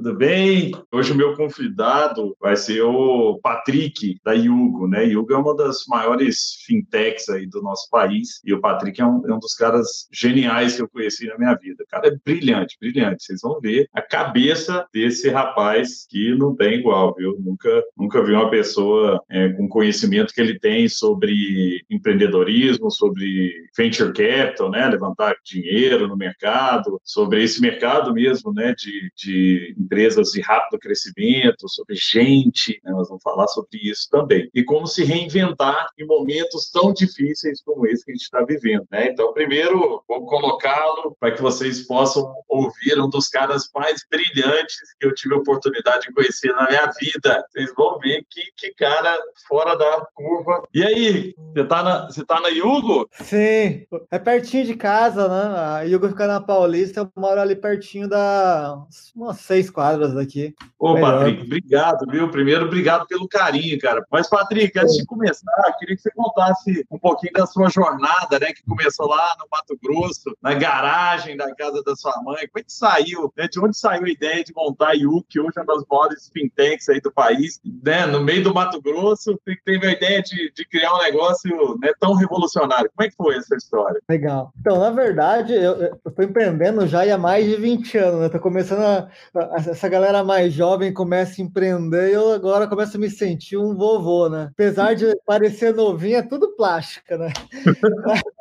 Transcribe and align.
Tudo 0.00 0.16
bem? 0.16 0.72
Hoje 0.90 1.12
o 1.12 1.14
meu 1.14 1.36
convidado 1.36 2.34
vai 2.40 2.56
ser 2.56 2.80
o 2.80 3.38
Patrick, 3.42 4.18
da 4.24 4.32
Yugo, 4.32 4.88
né? 4.88 5.04
Yugo 5.04 5.34
é 5.34 5.36
uma 5.36 5.54
das 5.54 5.84
maiores 5.86 6.54
fintechs 6.64 7.28
aí 7.28 7.46
do 7.46 7.60
nosso 7.60 7.86
país 7.90 8.40
e 8.42 8.54
o 8.54 8.62
Patrick 8.62 8.98
é 8.98 9.04
um, 9.04 9.28
é 9.28 9.34
um 9.34 9.38
dos 9.38 9.52
caras 9.52 10.08
geniais 10.10 10.74
que 10.74 10.80
eu 10.80 10.88
conheci 10.88 11.26
na 11.26 11.36
minha 11.36 11.54
vida. 11.54 11.84
O 11.84 11.86
cara 11.86 12.08
é 12.08 12.16
brilhante, 12.24 12.78
brilhante. 12.80 13.24
Vocês 13.24 13.42
vão 13.42 13.60
ver 13.60 13.90
a 13.92 14.00
cabeça 14.00 14.86
desse 14.90 15.28
rapaz 15.28 16.06
que 16.08 16.34
não 16.34 16.56
tem 16.56 16.78
igual, 16.78 17.14
viu? 17.14 17.36
Nunca, 17.38 17.84
nunca 17.94 18.24
vi 18.24 18.32
uma 18.32 18.48
pessoa 18.48 19.22
é, 19.28 19.50
com 19.50 19.68
conhecimento 19.68 20.32
que 20.32 20.40
ele 20.40 20.58
tem 20.58 20.88
sobre 20.88 21.84
empreendedorismo, 21.90 22.90
sobre 22.90 23.52
venture 23.76 24.14
capital, 24.14 24.70
né? 24.70 24.88
Levantar 24.88 25.36
dinheiro 25.44 26.08
no 26.08 26.16
mercado, 26.16 26.98
sobre 27.04 27.44
esse 27.44 27.60
mercado 27.60 28.14
mesmo, 28.14 28.50
né? 28.50 28.74
De, 28.74 29.12
de 29.14 29.74
empresas 29.90 30.28
de 30.28 30.40
rápido 30.40 30.78
crescimento, 30.78 31.68
sobre 31.68 31.96
gente, 31.96 32.80
né? 32.84 32.92
nós 32.92 33.08
vamos 33.08 33.22
falar 33.22 33.48
sobre 33.48 33.78
isso 33.82 34.08
também. 34.08 34.48
E 34.54 34.62
como 34.62 34.86
se 34.86 35.04
reinventar 35.04 35.86
em 35.98 36.06
momentos 36.06 36.70
tão 36.70 36.92
difíceis 36.92 37.60
como 37.62 37.86
esse 37.86 38.04
que 38.04 38.12
a 38.12 38.14
gente 38.14 38.22
está 38.22 38.44
vivendo. 38.44 38.86
Né? 38.90 39.08
Então, 39.08 39.32
primeiro, 39.32 40.02
vou 40.06 40.24
colocá-lo 40.26 41.16
para 41.18 41.32
que 41.32 41.42
vocês 41.42 41.86
possam 41.86 42.32
ouvir 42.48 43.00
um 43.00 43.08
dos 43.08 43.28
caras 43.28 43.68
mais 43.74 44.04
brilhantes 44.08 44.94
que 44.98 45.06
eu 45.06 45.14
tive 45.14 45.34
a 45.34 45.38
oportunidade 45.38 46.06
de 46.06 46.12
conhecer 46.12 46.52
na 46.52 46.68
minha 46.68 46.88
vida. 47.00 47.44
Vocês 47.50 47.72
vão 47.76 47.98
ver 47.98 48.24
que, 48.30 48.42
que 48.56 48.72
cara 48.74 49.18
fora 49.48 49.76
da 49.76 50.06
curva. 50.14 50.62
E 50.72 50.84
aí, 50.84 51.34
você 51.52 51.62
está 51.62 51.82
na, 51.82 52.06
você 52.06 52.24
tá 52.24 52.40
na 52.40 52.48
Yugo? 52.48 53.08
Sim, 53.12 53.86
é 54.10 54.18
pertinho 54.18 54.64
de 54.64 54.74
casa, 54.74 55.28
né? 55.28 55.58
A 55.58 55.82
Yugo 55.82 56.08
fica 56.08 56.26
na 56.28 56.40
Paulista, 56.40 57.00
eu 57.00 57.10
moro 57.16 57.40
ali 57.40 57.56
pertinho 57.56 58.08
da 58.08 58.86
umas 59.16 59.40
seis, 59.40 59.70
quadras 59.80 60.14
aqui. 60.14 60.54
Ô, 60.78 60.92
Melhor. 60.92 61.20
Patrick, 61.20 61.42
obrigado, 61.42 62.06
viu? 62.10 62.28
Primeiro, 62.28 62.66
obrigado 62.66 63.06
pelo 63.06 63.26
carinho, 63.26 63.78
cara. 63.78 64.04
Mas, 64.10 64.28
Patrick, 64.28 64.78
antes 64.78 64.94
de 64.94 65.06
começar, 65.06 65.76
queria 65.78 65.96
que 65.96 66.02
você 66.02 66.10
contasse 66.10 66.86
um 66.90 66.98
pouquinho 66.98 67.32
da 67.32 67.46
sua 67.46 67.70
jornada, 67.70 68.38
né? 68.38 68.52
Que 68.52 68.62
começou 68.62 69.08
lá 69.08 69.34
no 69.38 69.46
Mato 69.50 69.78
Grosso, 69.82 70.36
na 70.42 70.52
garagem 70.52 71.34
da 71.34 71.54
casa 71.54 71.82
da 71.82 71.96
sua 71.96 72.12
mãe. 72.22 72.46
Como 72.48 72.58
é 72.58 72.62
que 72.62 72.72
saiu? 72.72 73.32
Né? 73.36 73.48
De 73.50 73.58
onde 73.58 73.76
saiu 73.76 74.04
a 74.04 74.10
ideia 74.10 74.44
de 74.44 74.52
montar 74.54 74.90
a 74.90 74.94
IU, 74.94 75.24
que 75.26 75.40
hoje 75.40 75.52
é 75.56 75.62
uma 75.62 75.74
das 75.74 75.84
maiores 75.90 76.30
fintechs 76.30 76.88
aí 76.90 77.00
do 77.00 77.10
país, 77.10 77.58
né? 77.82 78.04
No 78.04 78.20
meio 78.20 78.44
do 78.44 78.52
Mato 78.52 78.82
Grosso, 78.82 79.40
teve 79.64 79.86
a 79.86 79.92
ideia 79.92 80.20
de, 80.22 80.52
de 80.52 80.64
criar 80.66 80.94
um 80.94 81.02
negócio 81.02 81.78
né, 81.80 81.90
tão 81.98 82.14
revolucionário. 82.14 82.90
Como 82.94 83.06
é 83.06 83.10
que 83.10 83.16
foi 83.16 83.36
essa 83.36 83.56
história? 83.56 84.00
Legal. 84.08 84.52
Então, 84.60 84.78
na 84.78 84.90
verdade, 84.90 85.54
eu, 85.54 85.94
estou 86.06 86.24
empreendendo 86.24 86.86
já 86.86 87.02
há 87.14 87.18
mais 87.18 87.46
de 87.46 87.56
20 87.56 87.96
anos, 87.96 88.20
né? 88.20 88.28
Tô 88.28 88.38
começando 88.38 88.82
a, 88.82 89.08
a, 89.34 89.69
essa 89.70 89.88
galera 89.88 90.24
mais 90.24 90.52
jovem 90.52 90.92
começa 90.92 91.40
a 91.40 91.44
empreender, 91.44 92.12
eu 92.12 92.32
agora 92.32 92.66
começo 92.66 92.96
a 92.96 93.00
me 93.00 93.08
sentir 93.08 93.56
um 93.56 93.74
vovô, 93.74 94.28
né? 94.28 94.48
Apesar 94.52 94.94
de 94.94 95.16
parecer 95.24 95.72
novinho, 95.72 96.16
é 96.16 96.22
tudo 96.22 96.56
plástica, 96.56 97.16
né? 97.16 97.32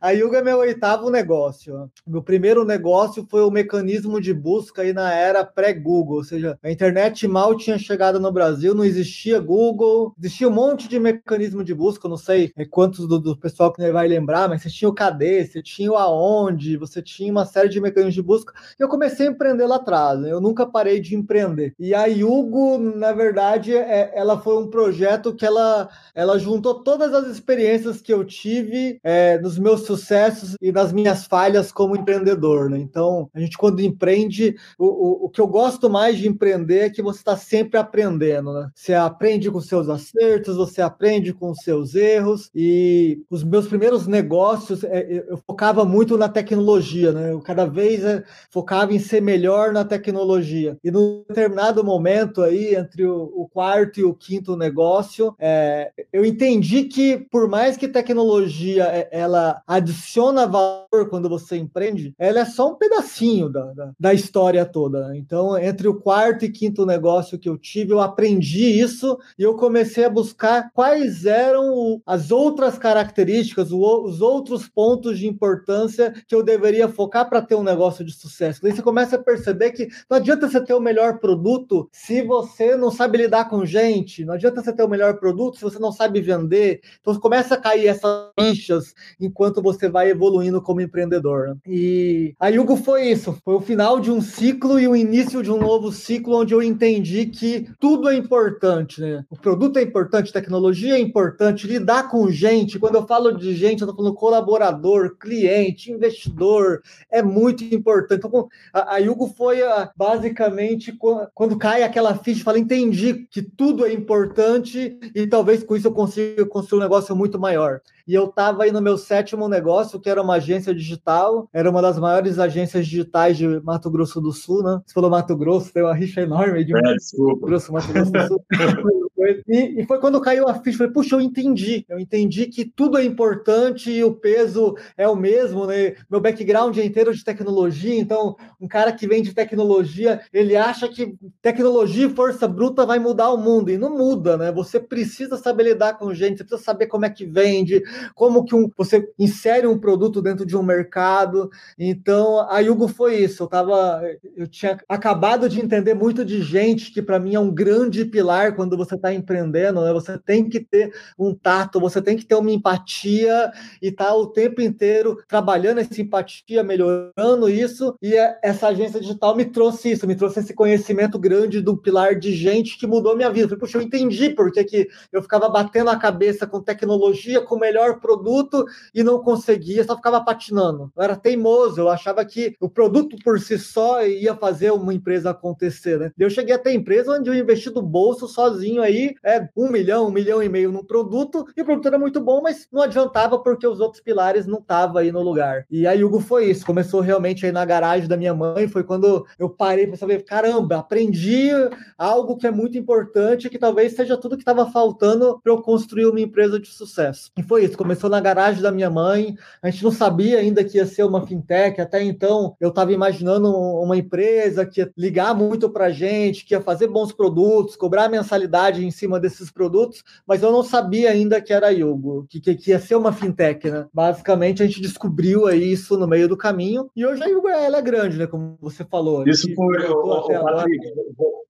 A 0.00 0.10
Yuga 0.10 0.38
é 0.38 0.42
meu 0.42 0.58
oitavo 0.58 1.10
negócio. 1.10 1.90
Meu 2.06 2.22
primeiro 2.22 2.64
negócio 2.64 3.26
foi 3.30 3.42
o 3.42 3.50
mecanismo 3.50 4.20
de 4.20 4.32
busca 4.32 4.82
aí 4.82 4.92
na 4.92 5.12
era 5.12 5.44
pré-Google, 5.44 6.16
ou 6.16 6.24
seja, 6.24 6.58
a 6.62 6.70
internet 6.70 7.26
mal 7.26 7.56
tinha 7.56 7.78
chegado 7.78 8.18
no 8.18 8.32
Brasil, 8.32 8.74
não 8.74 8.84
existia 8.84 9.38
Google, 9.40 10.14
existia 10.18 10.48
um 10.48 10.52
monte 10.52 10.88
de 10.88 10.98
mecanismo 10.98 11.62
de 11.62 11.74
busca, 11.74 12.08
não 12.08 12.16
sei 12.16 12.52
quantos 12.70 13.06
do, 13.06 13.18
do 13.18 13.36
pessoal 13.36 13.72
que 13.72 13.90
vai 13.90 14.08
lembrar, 14.08 14.48
mas 14.48 14.62
você 14.62 14.70
tinha 14.70 14.88
o 14.88 14.94
KD, 14.94 15.46
você 15.46 15.62
tinha 15.62 15.90
o 15.90 15.96
Aonde, 15.96 16.76
você 16.76 17.02
tinha 17.02 17.30
uma 17.30 17.44
série 17.44 17.68
de 17.68 17.80
mecanismos 17.80 18.14
de 18.14 18.22
busca. 18.22 18.52
Eu 18.78 18.88
comecei 18.88 19.26
a 19.26 19.30
empreender 19.30 19.66
lá 19.66 19.76
atrás, 19.76 20.20
né? 20.20 20.32
eu 20.32 20.40
nunca 20.40 20.66
parei 20.66 21.00
de 21.00 21.14
empreender. 21.14 21.74
E 21.78 21.94
a 21.94 22.06
Yugo, 22.06 22.78
na 22.78 23.12
verdade, 23.12 23.74
é, 23.74 24.12
ela 24.14 24.40
foi 24.40 24.62
um 24.62 24.68
projeto 24.68 25.34
que 25.34 25.44
ela, 25.44 25.88
ela 26.14 26.38
juntou 26.38 26.82
todas 26.82 27.12
as 27.14 27.26
experiências 27.28 28.00
que 28.00 28.12
eu 28.12 28.24
tive 28.24 28.98
é, 29.02 29.38
nos 29.42 29.58
meus 29.58 29.82
sucessos 29.82 30.56
e 30.60 30.72
nas 30.72 30.92
minhas 30.92 31.26
falhas 31.26 31.72
como 31.72 31.96
empreendedor, 31.96 32.70
né? 32.70 32.78
Então, 32.78 33.28
a 33.34 33.40
gente 33.40 33.58
quando 33.58 33.80
empreende, 33.80 34.54
o, 34.78 34.86
o, 34.86 35.26
o 35.26 35.28
que 35.28 35.40
eu 35.40 35.46
gosto 35.46 35.90
mais 35.90 36.16
de 36.16 36.28
empreender 36.28 36.78
é 36.80 36.90
que 36.90 37.02
você 37.02 37.18
está 37.18 37.36
sempre 37.36 37.78
aprendendo, 37.78 38.52
né? 38.52 38.70
Você 38.74 38.94
aprende 38.94 39.50
com 39.50 39.60
seus 39.60 39.88
acertos, 39.88 40.56
você 40.56 40.80
aprende 40.80 41.32
com 41.32 41.54
seus 41.54 41.94
erros 41.94 42.50
e 42.54 43.20
os 43.28 43.42
meus 43.42 43.66
primeiros 43.66 44.06
negócios, 44.06 44.84
é, 44.84 45.24
eu 45.28 45.38
focava 45.46 45.84
muito 45.84 46.16
na 46.16 46.28
tecnologia, 46.28 47.12
né? 47.12 47.32
Eu 47.32 47.40
cada 47.40 47.66
vez 47.66 48.04
é, 48.04 48.22
focava 48.50 48.94
em 48.94 48.98
ser 48.98 49.20
melhor 49.20 49.72
na 49.72 49.84
tecnologia. 49.84 50.76
E 50.84 50.90
num 50.90 51.24
determinado 51.28 51.82
momento 51.84 52.42
aí, 52.42 52.74
entre 52.74 53.04
o, 53.04 53.32
o 53.34 53.48
quarto 53.48 53.98
e 53.98 54.04
o 54.04 54.14
quinto 54.14 54.56
negócio, 54.56 55.34
é, 55.38 55.90
eu 56.12 56.24
entendi 56.24 56.84
que 56.84 57.18
por 57.30 57.48
mais 57.48 57.76
que 57.76 57.88
tecnologia 57.88 58.84
é, 58.84 59.08
ela 59.10 59.31
ela 59.32 59.62
adiciona 59.66 60.46
valor 60.46 61.08
quando 61.08 61.28
você 61.28 61.56
empreende, 61.56 62.14
ela 62.18 62.40
é 62.40 62.44
só 62.44 62.70
um 62.70 62.74
pedacinho 62.74 63.48
da, 63.48 63.72
da, 63.72 63.92
da 63.98 64.14
história 64.14 64.64
toda. 64.64 65.16
Então, 65.16 65.56
entre 65.56 65.88
o 65.88 65.94
quarto 65.94 66.44
e 66.44 66.50
quinto 66.50 66.84
negócio 66.84 67.38
que 67.38 67.48
eu 67.48 67.56
tive, 67.56 67.92
eu 67.92 68.00
aprendi 68.00 68.66
isso 68.78 69.18
e 69.38 69.42
eu 69.42 69.54
comecei 69.54 70.04
a 70.04 70.10
buscar 70.10 70.70
quais 70.74 71.24
eram 71.24 72.00
as 72.06 72.30
outras 72.30 72.78
características, 72.78 73.72
os 73.72 74.20
outros 74.20 74.68
pontos 74.68 75.18
de 75.18 75.26
importância 75.26 76.12
que 76.26 76.34
eu 76.34 76.42
deveria 76.42 76.88
focar 76.88 77.28
para 77.28 77.42
ter 77.42 77.54
um 77.54 77.62
negócio 77.62 78.04
de 78.04 78.12
sucesso. 78.12 78.60
Daí 78.62 78.72
você 78.72 78.82
começa 78.82 79.16
a 79.16 79.22
perceber 79.22 79.72
que 79.72 79.88
não 80.10 80.18
adianta 80.18 80.48
você 80.48 80.62
ter 80.62 80.74
o 80.74 80.80
melhor 80.80 81.18
produto 81.18 81.88
se 81.90 82.22
você 82.22 82.76
não 82.76 82.90
sabe 82.90 83.18
lidar 83.18 83.48
com 83.48 83.64
gente, 83.64 84.24
não 84.24 84.34
adianta 84.34 84.62
você 84.62 84.72
ter 84.72 84.82
o 84.82 84.88
melhor 84.88 85.18
produto 85.18 85.56
se 85.56 85.62
você 85.62 85.78
não 85.78 85.92
sabe 85.92 86.20
vender. 86.20 86.80
Então 87.00 87.14
começa 87.18 87.54
a 87.54 87.58
cair 87.58 87.86
essas 87.86 88.30
fichas 88.38 88.94
enquanto 89.26 89.62
você 89.62 89.88
vai 89.88 90.10
evoluindo 90.10 90.60
como 90.60 90.80
empreendedor. 90.80 91.48
Né? 91.48 91.56
E 91.66 92.34
a 92.38 92.48
Yugo 92.48 92.76
foi 92.76 93.08
isso, 93.10 93.36
foi 93.44 93.54
o 93.54 93.60
final 93.60 94.00
de 94.00 94.10
um 94.10 94.20
ciclo 94.20 94.78
e 94.78 94.88
o 94.88 94.96
início 94.96 95.42
de 95.42 95.50
um 95.50 95.58
novo 95.58 95.92
ciclo 95.92 96.36
onde 96.36 96.54
eu 96.54 96.62
entendi 96.62 97.26
que 97.26 97.68
tudo 97.78 98.08
é 98.08 98.16
importante, 98.16 99.00
né? 99.00 99.24
O 99.30 99.36
produto 99.36 99.78
é 99.78 99.82
importante, 99.82 100.32
tecnologia 100.32 100.94
é 100.94 101.00
importante, 101.00 101.66
lidar 101.66 102.10
com 102.10 102.30
gente. 102.30 102.78
Quando 102.78 102.96
eu 102.96 103.06
falo 103.06 103.32
de 103.32 103.54
gente, 103.54 103.82
eu 103.82 103.88
estou 103.88 103.96
falando 103.96 104.14
colaborador, 104.14 105.16
cliente, 105.18 105.90
investidor, 105.90 106.82
é 107.10 107.22
muito 107.22 107.64
importante. 107.64 108.26
Então, 108.26 108.48
a, 108.72 108.94
a 108.94 108.98
Yugo 108.98 109.32
foi 109.36 109.62
a, 109.62 109.90
basicamente 109.96 110.96
quando 111.34 111.58
cai 111.58 111.82
aquela 111.82 112.14
ficha, 112.16 112.44
fala, 112.44 112.58
entendi 112.58 113.26
que 113.30 113.42
tudo 113.42 113.84
é 113.84 113.92
importante 113.92 114.98
e 115.14 115.26
talvez 115.26 115.62
com 115.62 115.76
isso 115.76 115.88
eu 115.88 115.92
consiga 115.92 116.44
construir 116.46 116.80
um 116.80 116.82
negócio 116.82 117.14
muito 117.14 117.38
maior 117.38 117.80
e 118.06 118.14
eu 118.14 118.26
estava 118.26 118.64
aí 118.64 118.72
no 118.72 118.80
meu 118.80 118.96
sétimo 118.98 119.48
negócio, 119.48 120.00
que 120.00 120.08
era 120.08 120.22
uma 120.22 120.34
agência 120.34 120.74
digital, 120.74 121.48
era 121.52 121.70
uma 121.70 121.82
das 121.82 121.98
maiores 121.98 122.38
agências 122.38 122.86
digitais 122.86 123.36
de 123.36 123.46
Mato 123.60 123.90
Grosso 123.90 124.20
do 124.20 124.32
Sul, 124.32 124.62
né? 124.62 124.80
Você 124.84 124.94
falou 124.94 125.10
Mato 125.10 125.36
Grosso, 125.36 125.72
tem 125.72 125.82
uma 125.82 125.94
rixa 125.94 126.20
enorme 126.20 126.64
de 126.64 126.76
é, 126.76 126.80
Mato 126.80 127.36
Grosso, 127.40 127.72
Mato 127.72 127.92
Grosso 127.92 128.12
do 128.12 128.26
Sul. 128.26 128.44
E, 129.48 129.80
e, 129.80 129.86
foi 129.86 129.98
quando 129.98 130.20
caiu 130.20 130.48
a 130.48 130.54
ficha, 130.54 130.78
falei, 130.78 130.92
puxa, 130.92 131.16
eu 131.16 131.20
entendi. 131.20 131.84
Eu 131.88 131.98
entendi 131.98 132.46
que 132.46 132.64
tudo 132.64 132.98
é 132.98 133.04
importante 133.04 133.90
e 133.90 134.02
o 134.02 134.14
peso 134.14 134.74
é 134.96 135.08
o 135.08 135.16
mesmo, 135.16 135.66
né? 135.66 135.94
Meu 136.10 136.20
background 136.20 136.76
é 136.78 136.84
inteiro 136.84 137.14
de 137.14 137.24
tecnologia, 137.24 137.94
então 137.94 138.36
um 138.60 138.68
cara 138.68 138.92
que 138.92 139.06
vem 139.06 139.22
de 139.22 139.34
tecnologia, 139.34 140.20
ele 140.32 140.56
acha 140.56 140.88
que 140.88 141.14
tecnologia 141.40 142.06
e 142.06 142.10
força 142.10 142.46
bruta 142.48 142.86
vai 142.86 142.98
mudar 142.98 143.30
o 143.30 143.36
mundo. 143.36 143.70
E 143.70 143.78
não 143.78 143.96
muda, 143.96 144.36
né? 144.36 144.52
Você 144.52 144.80
precisa 144.80 145.36
saber 145.36 145.64
lidar 145.64 145.98
com 145.98 146.14
gente, 146.14 146.38
você 146.38 146.44
precisa 146.44 146.64
saber 146.64 146.86
como 146.86 147.04
é 147.04 147.10
que 147.10 147.24
vende, 147.24 147.82
como 148.14 148.44
que 148.44 148.54
um, 148.54 148.70
você 148.76 149.08
insere 149.18 149.66
um 149.66 149.78
produto 149.78 150.22
dentro 150.22 150.46
de 150.46 150.56
um 150.56 150.62
mercado. 150.62 151.50
Então, 151.78 152.40
a 152.48 152.60
Yugo 152.60 152.88
foi 152.88 153.16
isso. 153.16 153.42
Eu 153.42 153.46
tava, 153.48 154.02
eu 154.36 154.46
tinha 154.46 154.78
acabado 154.88 155.48
de 155.48 155.60
entender 155.60 155.94
muito 155.94 156.24
de 156.24 156.42
gente, 156.42 156.92
que 156.92 157.02
para 157.02 157.18
mim 157.18 157.34
é 157.34 157.40
um 157.40 157.50
grande 157.50 158.04
pilar 158.04 158.54
quando 158.54 158.76
você 158.76 158.94
está 158.94 159.11
está 159.12 159.14
empreendendo, 159.14 159.82
né? 159.82 159.92
Você 159.92 160.18
tem 160.18 160.48
que 160.48 160.60
ter 160.60 160.92
um 161.18 161.34
tato, 161.34 161.80
você 161.80 162.00
tem 162.00 162.16
que 162.16 162.24
ter 162.24 162.34
uma 162.34 162.50
empatia 162.50 163.52
e 163.80 163.90
tá 163.90 164.14
o 164.14 164.26
tempo 164.26 164.60
inteiro 164.60 165.18
trabalhando 165.28 165.78
essa 165.78 166.00
empatia, 166.00 166.62
melhorando 166.62 167.48
isso. 167.48 167.96
E 168.00 168.14
é, 168.14 168.38
essa 168.42 168.68
agência 168.68 169.00
digital 169.00 169.36
me 169.36 169.44
trouxe 169.44 169.92
isso, 169.92 170.06
me 170.06 170.14
trouxe 170.14 170.40
esse 170.40 170.54
conhecimento 170.54 171.18
grande 171.18 171.60
do 171.60 171.76
pilar 171.76 172.18
de 172.18 172.34
gente 172.34 172.78
que 172.78 172.86
mudou 172.86 173.16
minha 173.16 173.30
vida. 173.30 173.44
Eu 173.44 173.48
falei, 173.48 173.60
puxa, 173.60 173.78
eu 173.78 173.82
entendi 173.82 174.30
porque 174.30 174.64
que 174.64 174.88
eu 175.12 175.22
ficava 175.22 175.48
batendo 175.48 175.90
a 175.90 175.96
cabeça 175.96 176.46
com 176.46 176.60
tecnologia, 176.60 177.40
com 177.40 177.56
o 177.56 177.60
melhor 177.60 178.00
produto 178.00 178.64
e 178.94 179.02
não 179.02 179.20
conseguia, 179.20 179.84
só 179.84 179.96
ficava 179.96 180.20
patinando. 180.20 180.90
Eu 180.96 181.02
era 181.02 181.16
teimoso, 181.16 181.80
eu 181.80 181.88
achava 181.88 182.24
que 182.24 182.54
o 182.60 182.68
produto 182.68 183.16
por 183.24 183.38
si 183.40 183.58
só 183.58 184.04
ia 184.04 184.34
fazer 184.34 184.72
uma 184.72 184.94
empresa 184.94 185.30
acontecer, 185.30 185.98
né? 185.98 186.12
Eu 186.18 186.30
cheguei 186.30 186.54
até 186.54 186.72
empresa 186.72 187.12
onde 187.12 187.28
eu 187.28 187.34
investi 187.34 187.70
do 187.70 187.82
bolso 187.82 188.26
sozinho 188.26 188.82
aí, 188.82 189.01
é 189.24 189.48
um 189.56 189.70
milhão, 189.70 190.06
um 190.06 190.10
milhão 190.10 190.42
e 190.42 190.48
meio 190.48 190.70
no 190.70 190.84
produto, 190.84 191.46
e 191.56 191.62
o 191.62 191.64
produto 191.64 191.86
era 191.86 191.98
muito 191.98 192.20
bom, 192.20 192.40
mas 192.42 192.66
não 192.72 192.82
adiantava 192.82 193.38
porque 193.38 193.66
os 193.66 193.80
outros 193.80 194.02
pilares 194.02 194.46
não 194.46 194.58
estavam 194.58 194.98
aí 194.98 195.12
no 195.12 195.22
lugar. 195.22 195.64
E 195.70 195.86
a 195.86 195.92
Hugo 195.94 196.20
foi 196.20 196.46
isso, 196.50 196.66
começou 196.66 197.00
realmente 197.00 197.44
aí 197.46 197.52
na 197.52 197.64
garagem 197.64 198.08
da 198.08 198.16
minha 198.16 198.34
mãe, 198.34 198.68
foi 198.68 198.84
quando 198.84 199.26
eu 199.38 199.48
parei 199.48 199.86
para 199.86 199.96
saber, 199.96 200.24
caramba, 200.24 200.78
aprendi 200.78 201.50
algo 201.96 202.36
que 202.36 202.46
é 202.46 202.50
muito 202.50 202.76
importante, 202.78 203.48
que 203.48 203.58
talvez 203.58 203.94
seja 203.94 204.16
tudo 204.16 204.36
que 204.36 204.42
estava 204.42 204.70
faltando 204.70 205.40
para 205.42 205.52
eu 205.52 205.62
construir 205.62 206.06
uma 206.06 206.20
empresa 206.20 206.58
de 206.58 206.68
sucesso. 206.68 207.30
E 207.36 207.42
foi 207.42 207.64
isso, 207.64 207.76
começou 207.76 208.08
na 208.10 208.20
garagem 208.20 208.62
da 208.62 208.72
minha 208.72 208.90
mãe, 208.90 209.36
a 209.62 209.70
gente 209.70 209.84
não 209.84 209.92
sabia 209.92 210.38
ainda 210.38 210.64
que 210.64 210.78
ia 210.78 210.86
ser 210.86 211.04
uma 211.04 211.26
fintech, 211.26 211.80
até 211.80 212.02
então 212.02 212.56
eu 212.60 212.68
estava 212.68 212.92
imaginando 212.92 213.54
uma 213.54 213.96
empresa 213.96 214.66
que 214.66 214.80
ia 214.80 214.92
ligar 214.96 215.34
muito 215.34 215.70
para 215.70 215.90
gente, 215.90 216.44
que 216.44 216.54
ia 216.54 216.60
fazer 216.60 216.86
bons 216.86 217.12
produtos, 217.12 217.76
cobrar 217.76 218.08
mensalidade 218.08 218.81
em 218.84 218.90
cima 218.90 219.18
desses 219.20 219.50
produtos, 219.50 220.02
mas 220.26 220.42
eu 220.42 220.52
não 220.52 220.62
sabia 220.62 221.10
ainda 221.10 221.40
que 221.40 221.52
era 221.52 221.70
Yugo, 221.70 222.26
que, 222.28 222.40
que, 222.40 222.54
que 222.54 222.70
ia 222.70 222.78
ser 222.78 222.94
uma 222.94 223.12
fintech, 223.12 223.70
né? 223.70 223.86
Basicamente 223.92 224.62
a 224.62 224.66
gente 224.66 224.80
descobriu 224.80 225.46
aí 225.46 225.72
isso 225.72 225.96
no 225.96 226.06
meio 226.06 226.28
do 226.28 226.36
caminho 226.36 226.90
e 226.94 227.04
hoje 227.06 227.22
a 227.22 227.26
Yugo 227.26 227.48
ela 227.48 227.78
é 227.78 227.82
grande, 227.82 228.18
né? 228.18 228.26
Como 228.26 228.56
você 228.60 228.84
falou. 228.84 229.26
Isso 229.26 229.48
o, 229.56 230.44
Patrick, 230.44 230.92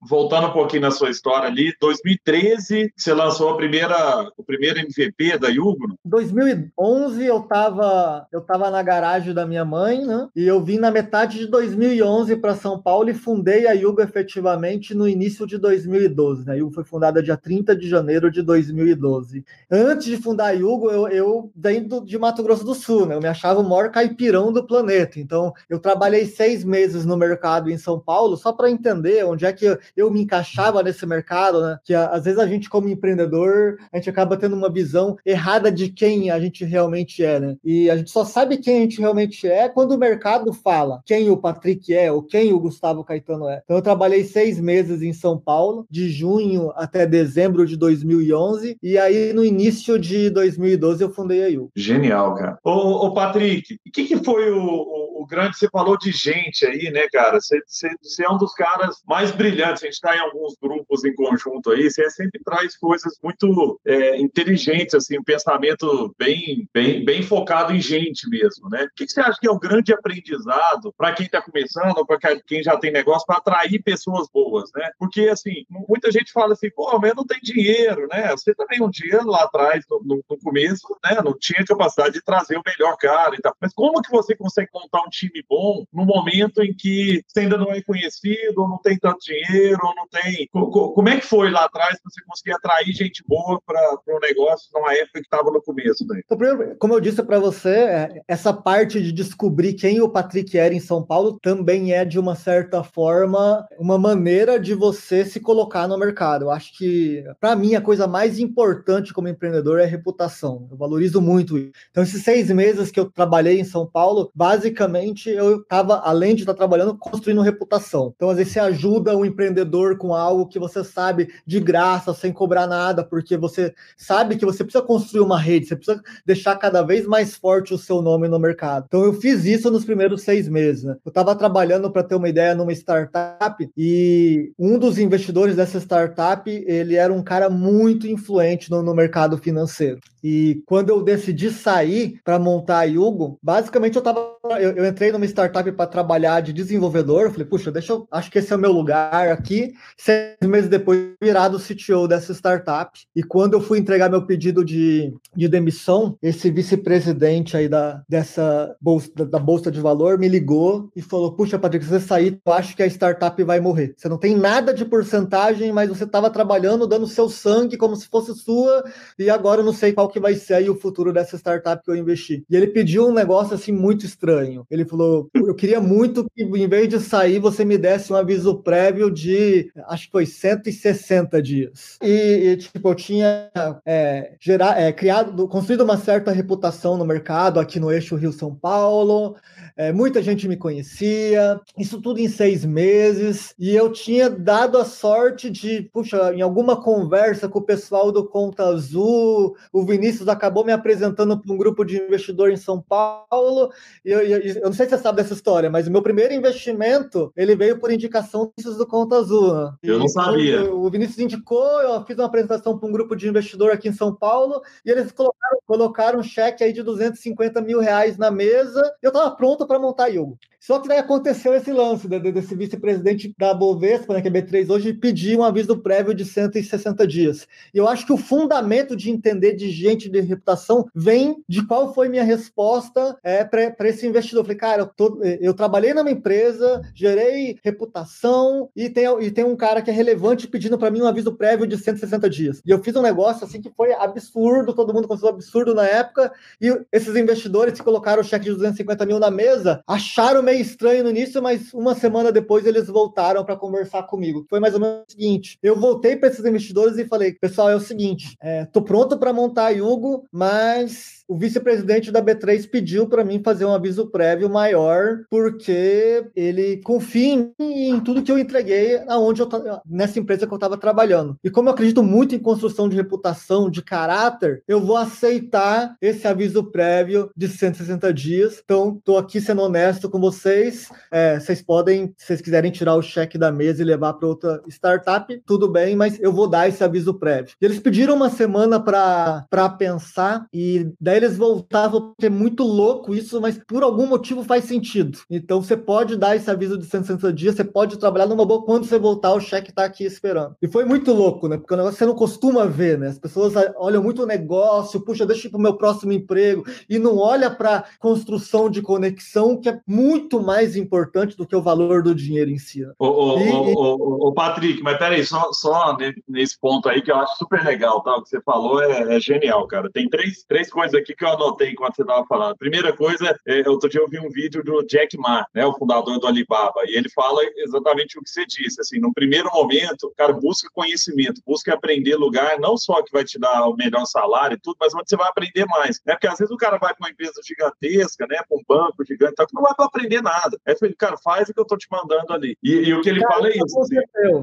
voltando 0.02 0.48
um 0.48 0.52
pouquinho 0.52 0.82
na 0.82 0.90
sua 0.90 1.10
história 1.10 1.48
ali, 1.48 1.72
2013 1.80 2.92
você 2.96 3.14
lançou 3.14 3.50
a 3.50 3.56
primeira, 3.56 4.28
o 4.36 4.42
primeiro 4.42 4.80
MVP 4.80 5.38
da 5.38 5.48
Yugo? 5.48 5.96
2011 6.04 7.24
eu 7.24 7.38
estava 7.38 8.26
eu 8.32 8.40
tava 8.40 8.70
na 8.70 8.82
garagem 8.82 9.32
da 9.32 9.46
minha 9.46 9.64
mãe, 9.64 10.04
né? 10.04 10.28
E 10.34 10.46
eu 10.46 10.62
vim 10.62 10.78
na 10.78 10.90
metade 10.90 11.38
de 11.38 11.46
2011 11.46 12.36
para 12.36 12.54
São 12.54 12.80
Paulo 12.80 13.10
e 13.10 13.14
fundei 13.14 13.66
a 13.66 13.72
Yugo 13.72 14.02
efetivamente 14.02 14.94
no 14.94 15.08
início 15.08 15.46
de 15.46 15.58
2012. 15.58 16.46
Né? 16.46 16.52
A 16.52 16.56
Yugo 16.56 16.74
foi 16.74 16.84
fundada 16.84 17.22
dia 17.22 17.36
30 17.36 17.76
de 17.76 17.88
janeiro 17.88 18.30
de 18.30 18.42
2012. 18.42 19.44
Antes 19.70 20.06
de 20.06 20.16
fundar 20.16 20.46
a 20.46 20.50
Yugo, 20.50 20.90
eu, 20.90 21.08
eu 21.08 21.50
venho 21.54 22.04
de 22.04 22.18
Mato 22.18 22.42
Grosso 22.42 22.64
do 22.64 22.74
Sul, 22.74 23.06
né? 23.06 23.14
Eu 23.14 23.20
me 23.20 23.28
achava 23.28 23.60
o 23.60 23.68
maior 23.68 23.90
caipirão 23.90 24.52
do 24.52 24.66
planeta. 24.66 25.20
Então, 25.20 25.52
eu 25.68 25.78
trabalhei 25.78 26.26
seis 26.26 26.64
meses 26.64 27.04
no 27.04 27.16
mercado 27.16 27.70
em 27.70 27.78
São 27.78 27.98
Paulo 27.98 28.36
só 28.36 28.52
para 28.52 28.70
entender 28.70 29.24
onde 29.24 29.44
é 29.44 29.52
que 29.52 29.78
eu, 29.96 30.10
me 30.10 30.22
encaixava 30.22 30.82
nesse 30.82 31.06
mercado, 31.06 31.60
né? 31.62 31.78
Que 31.84 31.94
às 31.94 32.24
vezes 32.24 32.38
a 32.38 32.46
gente, 32.46 32.68
como 32.68 32.88
empreendedor, 32.88 33.78
a 33.92 33.96
gente 33.96 34.10
acaba 34.10 34.36
tendo 34.36 34.56
uma 34.56 34.70
visão 34.70 35.16
errada 35.24 35.70
de 35.70 35.88
quem 35.88 36.30
a 36.30 36.40
gente 36.40 36.64
realmente 36.64 37.24
é, 37.24 37.38
né? 37.38 37.56
E 37.64 37.90
a 37.90 37.96
gente 37.96 38.10
só 38.10 38.24
sabe 38.24 38.58
quem 38.58 38.78
a 38.78 38.80
gente 38.80 39.00
realmente 39.00 39.46
é 39.46 39.68
quando 39.68 39.92
o 39.92 39.98
mercado 39.98 40.52
fala 40.52 41.00
quem 41.04 41.30
o 41.30 41.36
Patrick 41.36 41.92
é 41.94 42.10
ou 42.10 42.22
quem 42.22 42.52
o 42.52 42.60
Gustavo 42.60 43.04
Caetano 43.04 43.48
é. 43.48 43.60
Então 43.64 43.76
eu 43.76 43.82
trabalhei 43.82 44.24
seis 44.24 44.60
meses 44.60 45.02
em 45.02 45.12
São 45.12 45.38
Paulo, 45.38 45.86
de 45.90 46.08
junho 46.10 46.72
até 46.76 47.06
dezembro 47.06 47.66
de 47.66 47.76
2011, 47.76 48.76
e 48.82 48.98
aí 48.98 49.32
no 49.32 49.44
início 49.44 49.98
de 49.98 50.30
2012 50.30 51.02
eu 51.02 51.12
fundei 51.12 51.42
a 51.42 51.48
IU. 51.48 51.70
Genial, 51.76 52.34
cara. 52.34 52.58
Ô, 52.64 53.06
ô 53.06 53.14
Patrick, 53.14 53.74
o 53.74 53.90
que, 53.92 54.04
que 54.04 54.24
foi 54.24 54.50
o, 54.50 55.01
o, 55.22 55.26
grande, 55.26 55.56
você 55.56 55.68
falou 55.68 55.96
de 55.96 56.10
gente 56.10 56.66
aí, 56.66 56.90
né, 56.90 57.06
cara? 57.12 57.40
Você, 57.40 57.60
você, 57.66 57.88
você 58.02 58.24
é 58.24 58.30
um 58.30 58.38
dos 58.38 58.52
caras 58.54 58.96
mais 59.06 59.30
brilhantes, 59.30 59.82
a 59.82 59.86
gente 59.86 59.94
está 59.94 60.16
em 60.16 60.20
alguns 60.20 60.54
grupos 60.60 61.04
em 61.04 61.14
conjunto 61.14 61.70
aí, 61.70 61.90
você 61.90 62.08
sempre 62.10 62.40
traz 62.44 62.76
coisas 62.76 63.18
muito 63.22 63.80
é, 63.86 64.18
inteligentes, 64.20 64.94
assim, 64.94 65.18
um 65.18 65.24
pensamento 65.24 66.14
bem, 66.18 66.68
bem, 66.72 67.04
bem 67.04 67.22
focado 67.22 67.72
em 67.72 67.80
gente 67.80 68.28
mesmo, 68.28 68.68
né? 68.68 68.84
O 68.84 68.94
que, 68.94 69.08
você 69.08 69.20
acha 69.20 69.38
que 69.40 69.46
é 69.46 69.52
um 69.52 69.58
grande 69.58 69.92
aprendizado 69.92 70.92
para 70.96 71.12
quem 71.12 71.26
está 71.26 71.40
começando, 71.40 72.04
para 72.06 72.18
quem 72.46 72.62
já 72.62 72.76
tem 72.76 72.90
negócio, 72.90 73.26
para 73.26 73.38
atrair 73.38 73.82
pessoas 73.82 74.28
boas, 74.32 74.70
né? 74.74 74.90
Porque, 74.98 75.28
assim, 75.28 75.64
muita 75.88 76.10
gente 76.10 76.32
fala 76.32 76.52
assim, 76.52 76.70
pô, 76.70 76.98
mas 76.98 77.14
não 77.14 77.24
tem 77.24 77.38
dinheiro, 77.42 78.06
né? 78.10 78.30
Você 78.30 78.54
também 78.54 78.82
um 78.82 78.90
dia 78.90 79.20
lá 79.24 79.44
atrás, 79.44 79.84
no, 79.88 80.00
no, 80.04 80.24
no 80.28 80.38
começo, 80.38 80.86
né, 81.04 81.20
não 81.24 81.36
tinha 81.38 81.64
capacidade 81.64 82.14
de 82.14 82.22
trazer 82.22 82.56
o 82.56 82.62
melhor 82.64 82.96
cara 82.96 83.34
e 83.34 83.40
tal. 83.40 83.54
Mas 83.60 83.72
como 83.72 84.02
que 84.02 84.10
você 84.10 84.34
consegue 84.36 84.70
montar 84.72 85.02
um 85.02 85.08
time 85.12 85.44
bom 85.48 85.84
no 85.92 86.04
momento 86.04 86.62
em 86.62 86.74
que 86.74 87.22
você 87.26 87.40
ainda 87.40 87.56
não 87.56 87.70
é 87.70 87.82
conhecido, 87.82 88.56
não 88.56 88.78
tem 88.78 88.98
tanto 88.98 89.18
dinheiro, 89.20 89.78
não 89.96 90.08
tem. 90.08 90.48
Como 90.50 91.08
é 91.08 91.20
que 91.20 91.26
foi 91.26 91.50
lá 91.50 91.64
atrás 91.64 92.00
para 92.00 92.10
você 92.10 92.22
conseguir 92.24 92.52
atrair 92.52 92.92
gente 92.92 93.22
boa 93.26 93.60
para 93.64 93.98
o 94.08 94.16
um 94.16 94.20
negócio 94.20 94.70
numa 94.72 94.92
época 94.94 95.20
que 95.20 95.26
estava 95.26 95.50
no 95.50 95.62
começo? 95.62 96.06
Daí? 96.06 96.22
Então, 96.24 96.38
como 96.78 96.94
eu 96.94 97.00
disse 97.00 97.22
para 97.22 97.38
você, 97.38 97.68
é, 97.68 98.22
essa 98.26 98.52
parte 98.52 99.00
de 99.02 99.12
descobrir 99.12 99.74
quem 99.74 100.00
o 100.00 100.08
Patrick 100.08 100.56
era 100.58 100.74
em 100.74 100.80
São 100.80 101.02
Paulo 101.02 101.38
também 101.40 101.92
é, 101.92 102.04
de 102.04 102.18
uma 102.18 102.34
certa 102.34 102.82
forma, 102.82 103.66
uma 103.78 103.98
maneira 103.98 104.58
de 104.58 104.74
você 104.74 105.24
se 105.24 105.40
colocar 105.40 105.86
no 105.86 105.98
mercado. 105.98 106.46
Eu 106.46 106.50
acho 106.50 106.76
que, 106.76 107.24
para 107.40 107.54
mim, 107.54 107.74
a 107.74 107.80
coisa 107.80 108.06
mais 108.06 108.38
importante 108.38 109.12
como 109.12 109.28
empreendedor 109.28 109.80
é 109.80 109.84
reputação. 109.84 110.66
Eu 110.70 110.76
valorizo 110.76 111.20
muito 111.20 111.58
isso. 111.58 111.72
Então, 111.90 112.02
esses 112.02 112.22
seis 112.22 112.50
meses 112.50 112.90
que 112.90 112.98
eu 112.98 113.10
trabalhei 113.10 113.60
em 113.60 113.64
São 113.64 113.86
Paulo, 113.86 114.30
basicamente, 114.34 115.01
eu 115.26 115.60
estava, 115.60 115.98
além 116.00 116.34
de 116.34 116.42
estar 116.42 116.54
trabalhando, 116.54 116.96
construindo 116.96 117.40
reputação. 117.42 118.12
Então, 118.14 118.30
às 118.30 118.36
vezes, 118.36 118.52
você 118.52 118.60
ajuda 118.60 119.16
o 119.16 119.24
empreendedor 119.24 119.96
com 119.96 120.14
algo 120.14 120.46
que 120.46 120.58
você 120.58 120.84
sabe 120.84 121.28
de 121.46 121.60
graça, 121.60 122.14
sem 122.14 122.32
cobrar 122.32 122.66
nada, 122.66 123.04
porque 123.04 123.36
você 123.36 123.74
sabe 123.96 124.36
que 124.36 124.44
você 124.44 124.64
precisa 124.64 124.84
construir 124.84 125.22
uma 125.22 125.38
rede, 125.38 125.66
você 125.66 125.76
precisa 125.76 126.02
deixar 126.24 126.56
cada 126.56 126.82
vez 126.82 127.06
mais 127.06 127.34
forte 127.34 127.74
o 127.74 127.78
seu 127.78 128.02
nome 128.02 128.28
no 128.28 128.38
mercado. 128.38 128.84
Então, 128.88 129.04
eu 129.04 129.12
fiz 129.14 129.44
isso 129.44 129.70
nos 129.70 129.84
primeiros 129.84 130.22
seis 130.22 130.48
meses. 130.48 130.84
Né? 130.84 130.96
Eu 131.04 131.10
estava 131.10 131.34
trabalhando, 131.34 131.90
para 131.90 132.02
ter 132.02 132.14
uma 132.14 132.28
ideia, 132.28 132.54
numa 132.54 132.72
startup 132.72 133.70
e 133.76 134.52
um 134.58 134.78
dos 134.78 134.98
investidores 134.98 135.56
dessa 135.56 135.78
startup, 135.78 136.50
ele 136.50 136.96
era 136.96 137.12
um 137.12 137.22
cara 137.22 137.48
muito 137.48 138.06
influente 138.06 138.70
no, 138.70 138.82
no 138.82 138.94
mercado 138.94 139.38
financeiro. 139.38 140.00
E 140.22 140.62
quando 140.66 140.90
eu 140.90 141.02
decidi 141.02 141.50
sair 141.50 142.20
para 142.22 142.38
montar 142.38 142.78
a 142.78 142.84
Yugo, 142.84 143.38
basicamente 143.42 143.96
eu 143.96 144.02
tava. 144.02 144.36
Eu, 144.58 144.72
eu 144.72 144.86
entrei 144.86 145.12
numa 145.12 145.24
startup 145.24 145.70
para 145.72 145.86
trabalhar 145.86 146.40
de 146.40 146.52
desenvolvedor. 146.52 147.30
Falei, 147.30 147.46
puxa, 147.46 147.70
deixa 147.70 147.92
eu. 147.92 148.06
Acho 148.10 148.30
que 148.30 148.38
esse 148.38 148.52
é 148.52 148.56
o 148.56 148.58
meu 148.58 148.72
lugar 148.72 149.28
aqui. 149.28 149.74
Seis 149.96 150.36
meses 150.42 150.68
depois, 150.68 151.10
virado 151.20 151.58
CTO 151.58 152.06
dessa 152.08 152.32
startup. 152.32 152.98
E 153.14 153.22
quando 153.22 153.54
eu 153.54 153.60
fui 153.60 153.78
entregar 153.78 154.10
meu 154.10 154.26
pedido 154.26 154.64
de, 154.64 155.12
de 155.34 155.48
demissão, 155.48 156.16
esse 156.22 156.50
vice-presidente 156.50 157.56
aí 157.56 157.68
da, 157.68 158.02
dessa 158.08 158.74
bolsa, 158.80 159.10
da 159.14 159.38
Bolsa 159.38 159.70
de 159.70 159.80
Valor 159.80 160.18
me 160.18 160.28
ligou 160.28 160.90
e 160.94 161.02
falou: 161.02 161.32
Puxa, 161.32 161.58
Patrick, 161.58 161.84
se 161.84 161.90
você 161.90 162.00
sair, 162.00 162.40
eu 162.44 162.52
acho 162.52 162.76
que 162.76 162.82
a 162.82 162.86
startup 162.86 163.42
vai 163.44 163.60
morrer. 163.60 163.94
Você 163.96 164.08
não 164.08 164.18
tem 164.18 164.36
nada 164.36 164.72
de 164.72 164.84
porcentagem, 164.84 165.72
mas 165.72 165.88
você 165.88 166.04
estava 166.04 166.30
trabalhando, 166.30 166.86
dando 166.86 167.06
seu 167.06 167.28
sangue 167.28 167.76
como 167.76 167.96
se 167.96 168.08
fosse 168.08 168.34
sua, 168.34 168.84
e 169.18 169.30
agora 169.30 169.60
eu 169.60 169.64
não 169.64 169.72
sei 169.72 169.92
qual 169.92 170.08
que 170.08 170.20
vai 170.20 170.34
ser 170.34 170.54
aí 170.54 170.70
o 170.70 170.78
futuro 170.78 171.12
dessa 171.12 171.36
startup 171.36 171.82
que 171.82 171.90
eu 171.90 171.96
investi. 171.96 172.44
E 172.48 172.56
ele 172.56 172.68
pediu 172.68 173.06
um 173.06 173.12
negócio 173.12 173.54
assim 173.54 173.72
muito 173.72 174.04
estranho. 174.04 174.41
Ele 174.70 174.84
falou: 174.84 175.28
eu 175.34 175.54
queria 175.54 175.80
muito 175.80 176.26
que, 176.34 176.42
em 176.42 176.68
vez 176.68 176.88
de 176.88 177.00
sair, 177.00 177.38
você 177.38 177.64
me 177.64 177.78
desse 177.78 178.12
um 178.12 178.16
aviso 178.16 178.56
prévio 178.62 179.10
de 179.10 179.70
acho 179.86 180.06
que 180.06 180.12
foi 180.12 180.26
160 180.26 181.42
dias. 181.42 181.98
E, 182.02 182.50
e 182.50 182.56
tipo, 182.56 182.88
eu 182.88 182.94
tinha 182.94 183.50
é, 183.86 184.34
gerar, 184.40 184.80
é, 184.80 184.92
criado, 184.92 185.46
construído 185.48 185.82
uma 185.82 185.96
certa 185.96 186.32
reputação 186.32 186.96
no 186.96 187.04
mercado 187.04 187.60
aqui 187.60 187.78
no 187.78 187.90
eixo 187.90 188.16
Rio-São 188.16 188.54
Paulo. 188.54 189.36
É, 189.74 189.90
muita 189.90 190.22
gente 190.22 190.46
me 190.46 190.56
conhecia, 190.56 191.58
isso 191.78 192.00
tudo 192.00 192.20
em 192.20 192.28
seis 192.28 192.62
meses, 192.64 193.54
e 193.58 193.74
eu 193.74 193.90
tinha 193.90 194.28
dado 194.28 194.76
a 194.76 194.84
sorte 194.84 195.48
de, 195.48 195.88
puxa, 195.92 196.34
em 196.34 196.42
alguma 196.42 196.80
conversa 196.80 197.48
com 197.48 197.58
o 197.58 197.64
pessoal 197.64 198.12
do 198.12 198.28
Conta 198.28 198.64
Azul, 198.64 199.56
o 199.72 199.84
Vinícius 199.84 200.28
acabou 200.28 200.62
me 200.62 200.72
apresentando 200.72 201.40
para 201.40 201.52
um 201.52 201.56
grupo 201.56 201.84
de 201.84 201.96
investidor 201.96 202.50
em 202.50 202.56
São 202.56 202.82
Paulo, 202.82 203.72
e 204.04 204.10
eu, 204.10 204.21
eu, 204.26 204.62
não 204.62 204.72
sei 204.72 204.86
se 204.86 204.96
você 204.96 205.02
sabe 205.02 205.22
dessa 205.22 205.34
história, 205.34 205.70
mas 205.70 205.86
o 205.86 205.90
meu 205.90 206.02
primeiro 206.02 206.34
investimento, 206.34 207.32
ele 207.36 207.54
veio 207.56 207.78
por 207.78 207.90
indicação 207.90 208.46
do 208.46 208.52
Vinícius 208.56 208.76
do 208.76 208.86
Conta 208.86 209.16
Azul. 209.16 209.54
Né? 209.54 209.72
Eu 209.82 209.98
não 209.98 210.08
sabia. 210.08 210.72
O, 210.72 210.86
o 210.86 210.90
Vinícius 210.90 211.18
indicou, 211.18 211.80
eu 211.80 212.04
fiz 212.04 212.16
uma 212.16 212.26
apresentação 212.26 212.78
para 212.78 212.88
um 212.88 212.92
grupo 212.92 213.16
de 213.16 213.28
investidor 213.28 213.70
aqui 213.70 213.88
em 213.88 213.92
São 213.92 214.14
Paulo, 214.14 214.60
e 214.84 214.90
eles 214.90 215.12
colocaram, 215.12 215.58
colocaram 215.66 216.20
um 216.20 216.22
cheque 216.22 216.64
aí 216.64 216.72
de 216.72 216.82
250 216.82 217.60
mil 217.60 217.80
reais 217.80 218.16
na 218.16 218.30
mesa, 218.30 218.82
eu 219.02 219.08
estava 219.08 219.30
pronto 219.34 219.66
para 219.66 219.78
montar 219.78 220.04
a 220.04 220.08
Yugo. 220.08 220.38
Só 220.62 220.78
que 220.78 220.86
daí 220.86 220.98
aconteceu 220.98 221.52
esse 221.54 221.72
lance 221.72 222.06
desse 222.06 222.54
vice-presidente 222.54 223.34
da 223.36 223.52
Bovespa, 223.52 224.14
né, 224.14 224.22
que 224.22 224.28
é 224.28 224.30
B3 224.30 224.70
hoje, 224.70 224.92
pedir 224.92 225.36
um 225.36 225.42
aviso 225.42 225.76
prévio 225.78 226.14
de 226.14 226.24
160 226.24 227.04
dias. 227.04 227.48
E 227.74 227.78
eu 227.78 227.88
acho 227.88 228.06
que 228.06 228.12
o 228.12 228.16
fundamento 228.16 228.94
de 228.94 229.10
entender 229.10 229.54
de 229.54 229.68
gente 229.70 230.08
de 230.08 230.20
reputação 230.20 230.86
vem 230.94 231.42
de 231.48 231.66
qual 231.66 231.92
foi 231.92 232.08
minha 232.08 232.22
resposta 232.22 233.18
é, 233.24 233.42
para 233.42 233.88
esse 233.88 234.06
investidor. 234.12 234.44
Falei, 234.44 234.56
cara, 234.56 234.82
eu, 234.82 234.86
tô, 234.86 235.20
eu 235.40 235.54
trabalhei 235.54 235.92
numa 235.92 236.10
empresa, 236.10 236.80
gerei 236.94 237.58
reputação 237.64 238.68
e 238.76 238.88
tem, 238.88 239.04
e 239.20 239.30
tem 239.30 239.44
um 239.44 239.56
cara 239.56 239.82
que 239.82 239.90
é 239.90 239.92
relevante 239.92 240.46
pedindo 240.46 240.78
para 240.78 240.90
mim 240.90 241.02
um 241.02 241.06
aviso 241.06 241.32
prévio 241.32 241.66
de 241.66 241.76
160 241.76 242.30
dias. 242.30 242.62
E 242.64 242.70
eu 242.70 242.82
fiz 242.82 242.94
um 242.96 243.02
negócio 243.02 243.44
assim 243.44 243.60
que 243.60 243.72
foi 243.76 243.92
absurdo, 243.92 244.74
todo 244.74 244.92
mundo 244.92 245.08
considerou 245.08 245.34
absurdo 245.34 245.74
na 245.74 245.86
época, 245.86 246.32
e 246.60 246.68
esses 246.92 247.14
investidores 247.16 247.74
que 247.74 247.84
colocaram 247.84 248.20
o 248.20 248.24
cheque 248.24 248.44
de 248.44 248.52
250 248.52 249.06
mil 249.06 249.18
na 249.18 249.30
mesa 249.30 249.82
acharam 249.86 250.42
meio 250.42 250.60
estranho 250.60 251.04
no 251.04 251.10
início, 251.10 251.42
mas 251.42 251.72
uma 251.72 251.94
semana 251.94 252.32
depois 252.32 252.66
eles 252.66 252.86
voltaram 252.86 253.44
para 253.44 253.56
conversar 253.56 254.04
comigo. 254.04 254.46
Foi 254.48 254.60
mais 254.60 254.74
ou 254.74 254.80
menos 254.80 255.04
o 255.08 255.12
seguinte: 255.12 255.58
eu 255.62 255.78
voltei 255.78 256.16
para 256.16 256.28
esses 256.28 256.44
investidores 256.44 256.98
e 256.98 257.06
falei, 257.06 257.32
pessoal, 257.32 257.70
é 257.70 257.76
o 257.76 257.80
seguinte, 257.80 258.36
é, 258.40 258.64
tô 258.66 258.82
pronto 258.82 259.18
para 259.18 259.32
montar 259.32 259.66
a 259.66 259.70
Yugo, 259.70 260.26
mas 260.30 261.21
o 261.32 261.36
vice-presidente 261.36 262.12
da 262.12 262.22
B3 262.22 262.68
pediu 262.68 263.08
para 263.08 263.24
mim 263.24 263.40
fazer 263.42 263.64
um 263.64 263.72
aviso 263.72 264.06
prévio 264.08 264.50
maior, 264.50 265.20
porque 265.30 266.26
ele 266.36 266.76
confia 266.84 267.50
em, 267.58 267.98
tudo 268.00 268.22
que 268.22 268.30
eu 268.30 268.38
entreguei 268.38 269.00
aonde 269.08 269.40
eu 269.40 269.48
nessa 269.86 270.18
empresa 270.18 270.46
que 270.46 270.52
eu 270.52 270.56
estava 270.56 270.76
trabalhando. 270.76 271.38
E 271.42 271.48
como 271.48 271.70
eu 271.70 271.72
acredito 271.72 272.02
muito 272.02 272.34
em 272.34 272.38
construção 272.38 272.86
de 272.86 272.96
reputação, 272.96 273.70
de 273.70 273.80
caráter, 273.80 274.62
eu 274.68 274.78
vou 274.78 274.96
aceitar 274.96 275.96
esse 276.02 276.28
aviso 276.28 276.64
prévio 276.64 277.30
de 277.34 277.48
160 277.48 278.12
dias. 278.12 278.60
Então, 278.62 278.96
estou 278.98 279.16
aqui 279.16 279.40
sendo 279.40 279.62
honesto 279.62 280.10
com 280.10 280.20
vocês. 280.20 280.90
É, 281.10 281.40
vocês 281.40 281.62
podem, 281.62 282.12
se 282.18 282.26
vocês 282.26 282.42
quiserem 282.42 282.70
tirar 282.70 282.94
o 282.94 283.02
cheque 283.02 283.38
da 283.38 283.50
mesa 283.50 283.80
e 283.80 283.86
levar 283.86 284.12
para 284.14 284.28
outra 284.28 284.62
startup, 284.68 285.42
tudo 285.46 285.66
bem, 285.70 285.96
mas 285.96 286.20
eu 286.20 286.32
vou 286.32 286.46
dar 286.46 286.68
esse 286.68 286.84
aviso 286.84 287.14
prévio. 287.14 287.54
Eles 287.58 287.78
pediram 287.78 288.16
uma 288.16 288.28
semana 288.28 288.78
para 288.78 289.68
pensar 289.78 290.46
e 290.52 290.92
daí 291.00 291.21
eles 291.24 291.36
voltavam, 291.36 292.14
é 292.20 292.28
muito 292.28 292.62
louco 292.62 293.14
isso, 293.14 293.40
mas 293.40 293.58
por 293.66 293.82
algum 293.82 294.06
motivo 294.06 294.42
faz 294.42 294.64
sentido. 294.64 295.18
Então 295.30 295.62
você 295.62 295.76
pode 295.76 296.16
dar 296.16 296.36
esse 296.36 296.50
aviso 296.50 296.78
de 296.78 296.84
160 296.84 297.32
dias, 297.32 297.54
você 297.54 297.64
pode 297.64 297.98
trabalhar 297.98 298.26
numa 298.26 298.44
boa, 298.44 298.64
quando 298.64 298.84
você 298.84 298.98
voltar, 298.98 299.32
o 299.32 299.40
cheque 299.40 299.72
tá 299.72 299.84
aqui 299.84 300.04
esperando. 300.04 300.56
E 300.62 300.68
foi 300.68 300.84
muito 300.84 301.12
louco, 301.12 301.48
né? 301.48 301.56
Porque 301.56 301.74
o 301.74 301.76
negócio 301.76 301.98
você 301.98 302.06
não 302.06 302.14
costuma 302.14 302.64
ver, 302.66 302.98
né? 302.98 303.08
As 303.08 303.18
pessoas 303.18 303.54
olham 303.76 304.02
muito 304.02 304.22
o 304.22 304.26
negócio, 304.26 305.00
puxa, 305.00 305.26
deixa 305.26 305.46
eu 305.46 305.48
ir 305.48 305.52
pro 305.52 305.60
meu 305.60 305.76
próximo 305.76 306.12
emprego, 306.12 306.64
e 306.88 306.98
não 306.98 307.18
olha 307.18 307.50
para 307.50 307.84
construção 307.98 308.68
de 308.68 308.82
conexão, 308.82 309.60
que 309.60 309.68
é 309.68 309.80
muito 309.86 310.42
mais 310.42 310.76
importante 310.76 311.36
do 311.36 311.46
que 311.46 311.56
o 311.56 311.62
valor 311.62 312.02
do 312.02 312.14
dinheiro 312.14 312.50
em 312.50 312.58
si. 312.58 312.80
Né? 312.80 312.92
Ô, 312.98 313.06
ô, 313.06 313.38
e, 313.40 313.50
ô, 313.50 314.28
ô, 314.28 314.32
Patrick, 314.32 314.82
mas 314.82 314.98
peraí, 314.98 315.24
só, 315.24 315.52
só 315.52 315.96
nesse 316.28 316.58
ponto 316.58 316.88
aí 316.88 317.02
que 317.02 317.10
eu 317.10 317.16
acho 317.16 317.36
super 317.36 317.64
legal, 317.64 318.02
tá? 318.02 318.16
O 318.16 318.22
que 318.22 318.28
você 318.28 318.40
falou 318.42 318.82
é, 318.82 319.16
é 319.16 319.20
genial, 319.20 319.66
cara. 319.66 319.90
Tem 319.90 320.08
três, 320.08 320.44
três 320.44 320.70
coisas 320.70 320.94
aqui 320.94 321.01
que 321.02 321.24
eu 321.24 321.28
anotei 321.28 321.70
enquanto 321.70 321.96
você 321.96 322.02
estava 322.02 322.26
falando. 322.26 322.56
Primeira 322.56 322.94
coisa, 322.96 323.38
é, 323.46 323.68
outro 323.68 323.88
dia 323.88 324.00
eu 324.00 324.08
vi 324.08 324.18
um 324.18 324.28
vídeo 324.28 324.62
do 324.62 324.82
Jack 324.84 325.16
Ma, 325.18 325.46
né, 325.54 325.64
o 325.66 325.72
fundador 325.74 326.18
do 326.18 326.26
Alibaba, 326.26 326.82
e 326.86 326.96
ele 326.96 327.08
fala 327.10 327.40
exatamente 327.56 328.18
o 328.18 328.22
que 328.22 328.30
você 328.30 328.44
disse. 328.46 328.80
Assim, 328.80 328.98
no 328.98 329.12
primeiro 329.12 329.50
momento, 329.52 330.12
cara, 330.16 330.32
busca 330.32 330.68
conhecimento, 330.72 331.40
busca 331.46 331.74
aprender 331.74 332.16
lugar, 332.16 332.58
não 332.58 332.76
só 332.76 333.02
que 333.02 333.12
vai 333.12 333.24
te 333.24 333.38
dar 333.38 333.66
o 333.66 333.76
melhor 333.76 334.04
salário 334.06 334.54
e 334.54 334.60
tudo, 334.60 334.76
mas 334.80 334.94
onde 334.94 335.08
você 335.08 335.16
vai 335.16 335.28
aprender 335.28 335.66
mais. 335.66 336.00
Né? 336.06 336.14
Porque 336.14 336.26
às 336.26 336.38
vezes 336.38 336.52
o 336.52 336.56
cara 336.56 336.78
vai 336.78 336.94
para 336.94 337.06
uma 337.06 337.10
empresa 337.10 337.40
gigantesca, 337.44 338.26
né, 338.26 338.38
para 338.48 338.56
um 338.56 338.62
banco 338.68 339.04
gigante, 339.04 339.32
então, 339.32 339.46
não 339.52 339.62
vai 339.62 339.74
para 339.74 339.86
aprender 339.86 340.22
nada. 340.22 340.58
Aí 340.66 340.74
ele, 340.82 340.94
cara, 340.94 341.16
faz 341.22 341.48
o 341.48 341.54
que 341.54 341.60
eu 341.60 341.62
estou 341.62 341.78
te 341.78 341.86
mandando 341.90 342.32
ali. 342.32 342.56
E, 342.62 342.72
e 342.72 342.94
o 342.94 343.00
que 343.00 343.08
ele 343.08 343.20
cara, 343.20 343.34
fala 343.34 343.48
é 343.48 343.56
isso. 343.56 343.80
Assim, 343.80 343.96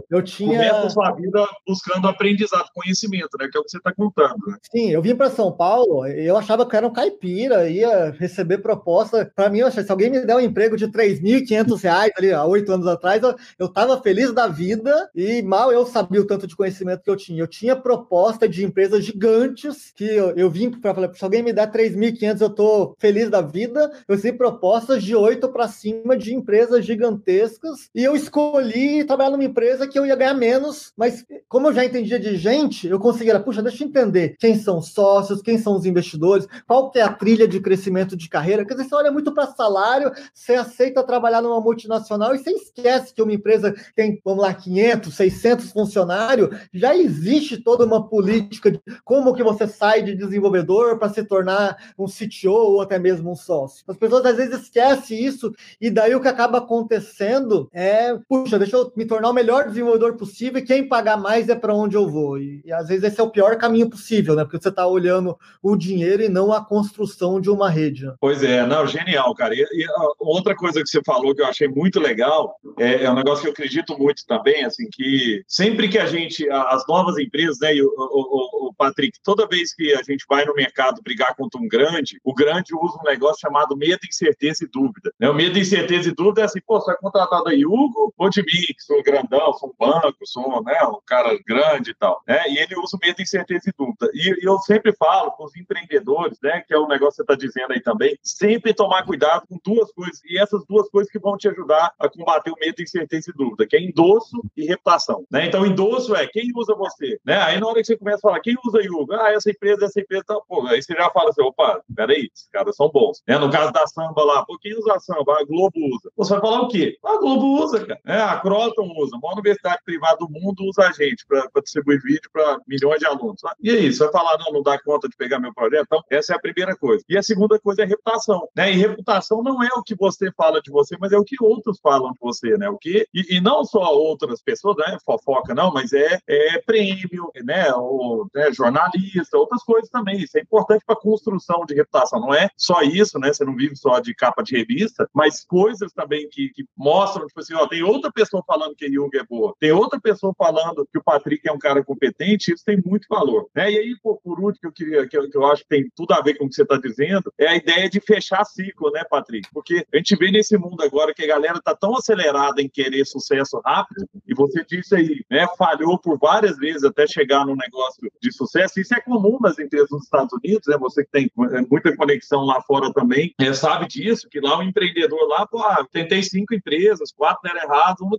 eu 0.10 0.22
tinha. 0.22 0.50
Começa 0.50 0.90
sua 0.90 1.12
vida 1.12 1.48
buscando 1.68 2.08
aprendizado, 2.08 2.70
conhecimento, 2.74 3.38
né, 3.40 3.48
que 3.52 3.58
é 3.58 3.62
o 3.62 3.64
que 3.64 3.72
você 3.72 3.78
está 3.78 3.94
contando. 3.94 4.38
Né? 4.48 4.58
Sim, 4.72 4.92
eu 4.92 5.02
vim 5.02 5.16
para 5.16 5.30
São 5.30 5.52
Paulo, 5.52 6.06
eu 6.08 6.38
achava 6.50 6.68
que 6.68 6.76
era 6.76 6.88
um 6.88 6.92
caipira, 6.92 7.70
ia 7.70 8.10
receber 8.18 8.58
proposta. 8.58 9.32
Para 9.36 9.50
mim, 9.50 9.60
se 9.70 9.92
alguém 9.92 10.10
me 10.10 10.26
der 10.26 10.36
um 10.36 10.40
emprego 10.40 10.76
de 10.76 10.88
3.500 10.88 11.82
reais 11.82 12.12
ali 12.18 12.34
há 12.34 12.44
oito 12.44 12.72
anos 12.74 12.88
atrás, 12.88 13.22
eu, 13.22 13.36
eu 13.60 13.70
tava 13.70 14.02
feliz 14.02 14.34
da 14.34 14.48
vida 14.48 15.10
e 15.16 15.44
mal 15.44 15.72
eu 15.72 15.86
sabia 15.86 16.22
o 16.22 16.26
tanto 16.26 16.48
de 16.48 16.56
conhecimento 16.56 17.04
que 17.04 17.10
eu 17.10 17.16
tinha. 17.16 17.44
Eu 17.44 17.48
tinha 17.48 17.76
proposta 17.76 18.50
de 18.50 18.66
empresas 18.66 19.06
gigantes 19.06 19.92
que 19.96 20.06
eu, 20.06 20.32
eu 20.32 20.50
vim 20.50 20.72
para 20.72 20.96
falar, 20.96 21.14
se 21.14 21.24
alguém 21.24 21.44
me 21.44 21.54
der 21.54 21.72
3.500, 21.72 22.42
eu 22.42 22.50
tô 22.50 22.96
feliz 22.98 23.30
da 23.30 23.42
vida. 23.42 23.92
Eu 24.08 24.16
recebi 24.16 24.36
propostas 24.38 25.04
de 25.04 25.16
oito 25.16 25.50
para 25.50 25.68
cima 25.68 26.18
de 26.18 26.34
empresas 26.34 26.84
gigantescas 26.84 27.90
e 27.94 28.04
eu 28.04 28.16
escolhi 28.16 29.04
trabalhar 29.04 29.30
numa 29.30 29.44
empresa 29.44 29.88
que 29.88 30.00
eu 30.00 30.06
ia 30.06 30.16
ganhar 30.16 30.34
menos, 30.34 30.94
mas 30.98 31.24
como 31.48 31.68
eu 31.68 31.74
já 31.74 31.86
entendia 31.86 32.20
de 32.20 32.36
gente, 32.38 32.88
eu 32.88 33.00
conseguia, 33.00 33.40
puxa, 33.40 33.62
deixa 33.62 33.84
eu 33.84 33.88
entender 33.88 34.36
quem 34.40 34.58
são 34.58 34.82
sócios, 34.82 35.42
quem 35.42 35.58
são 35.58 35.76
os 35.76 35.86
investidores, 35.86 36.39
qual 36.68 36.92
que 36.92 37.00
é 37.00 37.04
a 37.04 37.14
trilha 37.14 37.48
de 37.48 37.60
crescimento 37.60 38.16
de 38.16 38.30
carreira. 38.30 38.66
Quer 38.66 38.76
dizer, 38.76 38.90
você 38.90 38.96
olha 38.96 39.12
muito 39.12 39.34
para 39.34 39.48
salário, 39.48 40.12
você 40.34 40.56
aceita 40.56 41.04
trabalhar 41.04 41.42
numa 41.42 41.60
multinacional 41.62 42.34
e 42.34 42.40
você 42.40 42.52
esquece 42.52 43.14
que 43.14 43.22
uma 43.22 43.34
empresa 43.34 43.74
tem, 43.96 44.20
vamos 44.24 44.44
lá, 44.44 44.54
500, 44.54 45.14
600 45.14 45.72
funcionários, 45.72 46.50
já 46.74 46.96
existe 46.96 47.58
toda 47.58 47.86
uma 47.86 48.08
política 48.08 48.72
de 48.72 48.80
como 49.04 49.34
que 49.34 49.44
você 49.44 49.68
sai 49.68 50.02
de 50.02 50.16
desenvolvedor 50.16 50.98
para 50.98 51.10
se 51.10 51.24
tornar 51.24 51.78
um 51.98 52.06
CTO 52.06 52.52
ou 52.52 52.82
até 52.82 53.00
mesmo 53.00 53.32
um 53.32 53.36
sócio. 53.36 53.84
As 53.88 53.98
pessoas 53.98 54.26
às 54.26 54.38
vezes 54.38 54.62
esquecem 54.62 55.24
isso 55.24 55.54
e 55.80 55.90
daí 55.90 56.16
o 56.16 56.22
que 56.22 56.28
acaba 56.28 56.60
acontecendo 56.60 57.70
é, 57.74 58.18
puxa, 58.28 58.60
deixa 58.60 58.76
eu 58.76 58.92
me 58.96 59.06
tornar 59.06 59.30
o 59.30 59.34
melhor 59.34 59.68
desenvolvedor 59.68 60.16
possível 60.16 60.60
e 60.60 60.66
quem 60.66 60.88
pagar 60.88 61.18
mais 61.18 61.50
é 61.50 61.56
para 61.56 61.74
onde 61.74 61.96
eu 61.96 62.08
vou. 62.08 62.38
E, 62.38 62.62
e, 62.66 62.72
às 62.72 62.88
vezes 62.88 63.04
esse 63.04 63.20
é 63.20 63.24
o 63.24 63.32
pior 63.32 63.58
caminho 63.58 63.90
possível, 63.90 64.36
né? 64.36 64.44
Porque 64.44 64.62
você 64.62 64.70
está 64.70 64.86
olhando 64.86 65.38
o 65.62 65.76
dinheiro 65.76 66.24
e 66.24 66.29
não 66.30 66.54
a 66.54 66.64
construção 66.64 67.42
de 67.42 67.50
uma 67.50 67.70
rede. 67.70 68.06
Pois 68.20 68.44
é, 68.44 68.66
não, 68.66 68.86
genial, 68.88 69.34
cara. 69.36 69.54
E, 69.56 69.60
e 69.60 69.86
outra 70.20 70.56
coisa 70.56 70.82
que 70.82 70.90
você 70.90 71.02
falou 71.04 71.36
que 71.36 71.42
eu 71.42 71.48
achei 71.48 71.68
muito 71.68 72.00
legal 72.00 72.56
é, 72.78 73.04
é, 73.04 73.12
um 73.12 73.16
negócio 73.16 73.42
que 73.42 73.48
eu 73.48 73.52
acredito 73.52 73.98
muito 73.98 74.26
também, 74.26 74.64
assim, 74.64 74.88
que 74.92 75.44
sempre 75.48 75.88
que 75.90 75.98
a 75.98 76.06
gente, 76.06 76.50
as 76.50 76.86
novas 76.88 77.18
empresas, 77.18 77.58
né, 77.60 77.76
e 77.76 77.82
o, 77.82 77.88
o, 77.88 78.68
o, 78.68 78.74
Patrick, 78.74 79.20
toda 79.24 79.48
vez 79.48 79.74
que 79.74 79.94
a 79.94 80.04
gente 80.04 80.26
vai 80.30 80.46
no 80.46 80.54
mercado 80.54 81.02
brigar 81.02 81.36
contra 81.36 81.60
um 81.60 81.68
grande, 81.68 82.20
o 82.24 82.34
grande 82.34 82.74
usa 82.74 82.98
um 83.00 83.10
negócio 83.10 83.42
chamado 83.42 83.76
medo, 83.76 84.00
incerteza 84.08 84.64
e 84.64 84.68
dúvida. 84.68 85.12
Né? 85.20 85.30
O 85.30 85.34
medo, 85.34 85.60
incerteza 85.60 86.10
e 86.10 86.16
dúvida 86.16 86.42
é 86.42 86.46
assim, 86.46 86.62
pô, 86.66 86.80
você 86.80 86.92
vai 86.92 86.98
contratar 86.98 87.44
da 87.44 87.52
Hugo 87.52 88.14
ou 88.18 88.30
de 88.30 88.42
mim, 88.42 88.66
que 88.68 88.82
sou 88.82 89.04
grandão, 89.04 89.54
sou 89.54 89.70
um 89.70 89.74
banco, 89.78 90.18
sou 90.26 90.64
né, 90.64 90.82
um 90.84 91.00
cara 91.06 91.38
grande 91.46 91.92
e 91.92 91.96
tal. 91.96 92.22
Né? 92.28 92.42
E 92.50 92.58
ele 92.58 92.76
usa 92.80 92.96
o 92.96 93.00
medo, 93.06 93.22
incerteza 93.22 93.70
e 93.70 93.74
dúvida. 93.78 94.10
E, 94.14 94.44
e 94.44 94.48
eu 94.48 94.58
sempre 94.60 94.94
falo 94.94 95.32
para 95.32 95.46
os 95.46 95.56
empreendedores, 95.56 96.19
né, 96.42 96.64
que 96.68 96.74
é 96.74 96.80
um 96.80 96.88
negócio 96.88 97.12
que 97.12 97.16
você 97.18 97.22
está 97.22 97.36
dizendo 97.36 97.72
aí 97.72 97.82
também, 97.82 98.18
sempre 98.24 98.74
tomar 98.74 99.04
cuidado 99.06 99.46
com 99.48 99.60
duas 99.64 99.92
coisas, 99.92 100.22
e 100.26 100.38
essas 100.40 100.66
duas 100.66 100.90
coisas 100.90 101.12
que 101.12 101.20
vão 101.20 101.38
te 101.38 101.48
ajudar 101.48 101.94
a 102.00 102.10
combater 102.10 102.52
o 102.52 102.56
medo, 102.60 102.82
incerteza 102.82 103.32
e 103.32 103.34
dúvida, 103.34 103.66
que 103.68 103.76
é 103.76 103.82
endosso 103.82 104.42
e 104.56 104.66
reputação. 104.66 105.26
Né? 105.32 105.46
Então, 105.46 105.66
endosso 105.66 106.16
é 106.16 106.28
quem 106.28 106.52
usa 106.56 106.76
você. 106.76 107.20
Né? 107.26 107.38
Aí, 107.38 107.60
na 107.60 107.68
hora 107.68 107.80
que 107.80 107.86
você 107.86 107.98
começa 107.98 108.18
a 108.18 108.22
falar, 108.22 108.40
quem 108.42 108.56
usa 108.66 108.82
Yugo? 108.82 109.14
Ah, 109.14 109.32
essa 109.32 109.50
empresa, 109.50 109.86
essa 109.86 110.00
empresa, 110.00 110.24
tá... 110.26 110.40
Pô, 110.48 110.66
aí 110.68 110.82
você 110.82 110.94
já 110.94 111.10
fala 111.12 111.30
assim, 111.30 111.42
opa, 111.42 111.82
peraí, 111.96 112.30
esses 112.34 112.48
caras 112.50 112.76
são 112.76 112.90
bons. 112.90 113.22
Né? 113.28 113.38
No 113.38 113.50
caso 113.52 113.72
da 113.72 113.86
samba 113.88 114.24
lá, 114.24 114.46
pô, 114.46 114.58
quem 114.60 114.78
usa 114.78 114.94
a 114.94 115.00
samba? 115.00 115.40
A 115.40 115.44
Globo 115.44 115.74
usa. 115.96 116.12
Você 116.18 116.32
vai 116.34 116.42
falar 116.42 116.62
o 116.62 116.68
quê? 116.68 116.98
A 117.04 117.18
Globo 117.18 117.64
usa, 117.64 117.86
cara. 117.86 118.00
É, 118.06 118.18
a 118.18 118.38
Croton 118.40 118.92
usa. 118.98 119.16
A 119.16 119.20
maior 119.20 119.34
universidade 119.34 119.82
privada 119.86 120.18
do 120.18 120.30
mundo 120.30 120.64
usa 120.64 120.88
a 120.88 120.92
gente 120.92 121.26
para 121.28 121.48
distribuir 121.62 122.02
vídeo 122.02 122.30
para 122.32 122.60
milhões 122.68 123.00
de 123.00 123.06
alunos. 123.06 123.42
E 123.62 123.70
aí, 123.70 123.92
você 123.92 124.04
vai 124.04 124.12
falar, 124.12 124.38
não, 124.40 124.54
não 124.54 124.64
dá 124.64 124.80
conta 124.82 125.08
de 125.08 125.16
pegar 125.16 125.40
meu 125.40 125.54
projeto? 125.54 125.86
Então, 125.86 126.04
essa 126.10 126.34
é 126.34 126.36
a 126.36 126.40
primeira 126.40 126.76
coisa. 126.76 127.04
E 127.10 127.18
a 127.18 127.24
segunda 127.24 127.60
coisa 127.60 127.84
é 127.84 127.86
reputação. 127.86 128.48
Né? 128.56 128.72
E 128.72 128.76
reputação 128.76 129.42
não 129.44 129.64
é 129.64 129.70
o 129.76 129.84
que 129.84 129.96
você 129.96 130.32
fala 130.32 130.62
de 130.62 130.72
você, 130.72 130.96
mas 131.00 131.12
é 131.12 131.18
o 131.18 131.24
que 131.24 131.36
outros 131.42 131.80
falam 131.82 132.12
de 132.12 132.20
você, 132.20 132.58
né? 132.58 132.70
O 132.70 132.78
que 132.78 133.08
e, 133.14 133.38
e 133.38 133.42
não 133.42 133.64
só 133.64 133.94
outras 133.94 134.42
pessoas, 134.42 134.78
né? 134.78 134.98
Fofoca 135.06 135.54
não, 135.54 135.72
mas 135.72 135.94
é, 135.94 136.20
é 136.28 136.62
prêmio, 136.62 137.32
né? 137.44 137.74
Ou 137.74 138.28
né? 138.34 138.52
jornalista, 138.52 139.38
outras 139.38 139.64
coisas 139.64 139.90
também. 139.90 140.22
Isso 140.22 140.38
é 140.38 140.42
importante 140.42 140.84
para 140.86 140.96
construção 140.96 141.66
de 141.66 141.74
reputação. 141.74 142.20
Não 142.20 142.34
é 142.34 142.50
só 142.58 142.82
isso, 142.82 143.20
né? 143.20 143.32
Você 143.34 143.44
não 143.46 143.56
vive 143.56 143.76
só 143.76 144.00
de 144.00 144.14
capa 144.14 144.44
de 144.44 144.56
revista, 144.56 145.10
mas 145.14 145.46
coisas 145.46 145.92
também 145.94 146.28
que, 146.30 146.50
que 146.50 146.66
mostram, 146.78 147.28
tipo 147.28 147.40
assim, 147.40 147.54
ó, 147.54 147.68
tem 147.68 147.84
outra 147.84 148.12
pessoa 148.12 148.44
falando 148.46 148.76
que 148.76 148.86
a 148.86 148.88
Yoga 148.88 149.20
é 149.20 149.24
boa, 149.24 149.54
tem 149.60 149.72
outra 149.72 150.00
pessoa 150.00 150.34
falando 150.38 150.88
que 150.92 150.98
o 150.98 151.04
Patrick 151.04 151.48
é 151.48 151.52
um 151.52 151.60
cara 151.60 151.84
competente, 151.84 152.54
isso 152.54 152.64
tem 152.66 152.82
muito 152.84 153.08
valor. 153.10 153.48
Né? 153.56 153.72
E 153.72 153.78
aí, 153.78 153.96
por, 154.02 154.20
por 154.22 154.40
último, 154.40 154.60
que 154.60 154.68
eu 154.68 154.72
queria, 154.72 155.08
que 155.08 155.18
eu, 155.18 155.30
que 155.30 155.38
eu 155.38 155.46
acho 155.46 155.64
que 155.64 155.70
tem 155.70 155.90
tudo 156.00 156.14
a 156.14 156.22
ver 156.22 156.36
com 156.36 156.46
o 156.46 156.50
que 156.50 156.56
você 156.56 156.62
está 156.62 156.78
dizendo, 156.78 157.34
é 157.38 157.46
a 157.46 157.56
ideia 157.58 157.90
de 157.90 158.00
fechar 158.00 158.46
ciclo, 158.46 158.90
né, 158.92 159.04
Patrick? 159.04 159.50
Porque 159.54 159.86
a 159.94 159.98
gente 159.98 160.16
vê 160.16 160.32
nesse 160.32 160.58
mundo 160.58 160.82
agora 160.82 161.14
que 161.14 161.26
a 161.26 161.28
galera 161.28 161.58
está 161.58 161.76
tão 161.76 161.94
acelerada 161.94 162.62
em 162.62 162.70
querer 162.70 163.06
sucesso 163.06 163.62
rápido, 163.66 164.08
e 164.26 164.34
você 164.34 164.64
disse 164.64 164.96
aí, 164.96 165.26
né, 165.30 165.46
falhou 165.58 166.00
por 166.00 166.18
várias 166.18 166.58
vezes 166.58 166.86
até 166.86 167.06
chegar 167.06 167.46
num 167.46 167.56
negócio 167.56 168.10
de 168.22 168.32
sucesso. 168.32 168.80
Isso 168.80 168.96
é 168.96 169.02
comum 169.02 169.40
nas 169.42 169.60
empresas 169.60 169.90
dos 169.90 170.04
Estados 170.04 170.32
Unidos, 170.32 170.68
né? 170.68 170.78
Você 170.78 171.04
que 171.04 171.12
tem 171.12 171.32
é, 171.52 171.62
muita 171.70 171.94
conexão 171.98 172.46
lá 172.46 172.62
fora 172.62 172.94
também, 172.94 173.34
é, 173.38 173.52
sabe 173.52 173.86
disso, 173.86 174.30
que 174.30 174.40
lá 174.40 174.58
o 174.58 174.64
empreendedor 174.64 175.28
lá, 175.28 175.46
pô, 175.46 175.60
ah, 175.60 175.86
tentei 175.92 176.24
cinco 176.24 176.54
empresas, 176.54 177.12
quatro 177.12 177.42
deram 177.44 177.62
errado, 177.62 177.98
uma, 178.02 178.18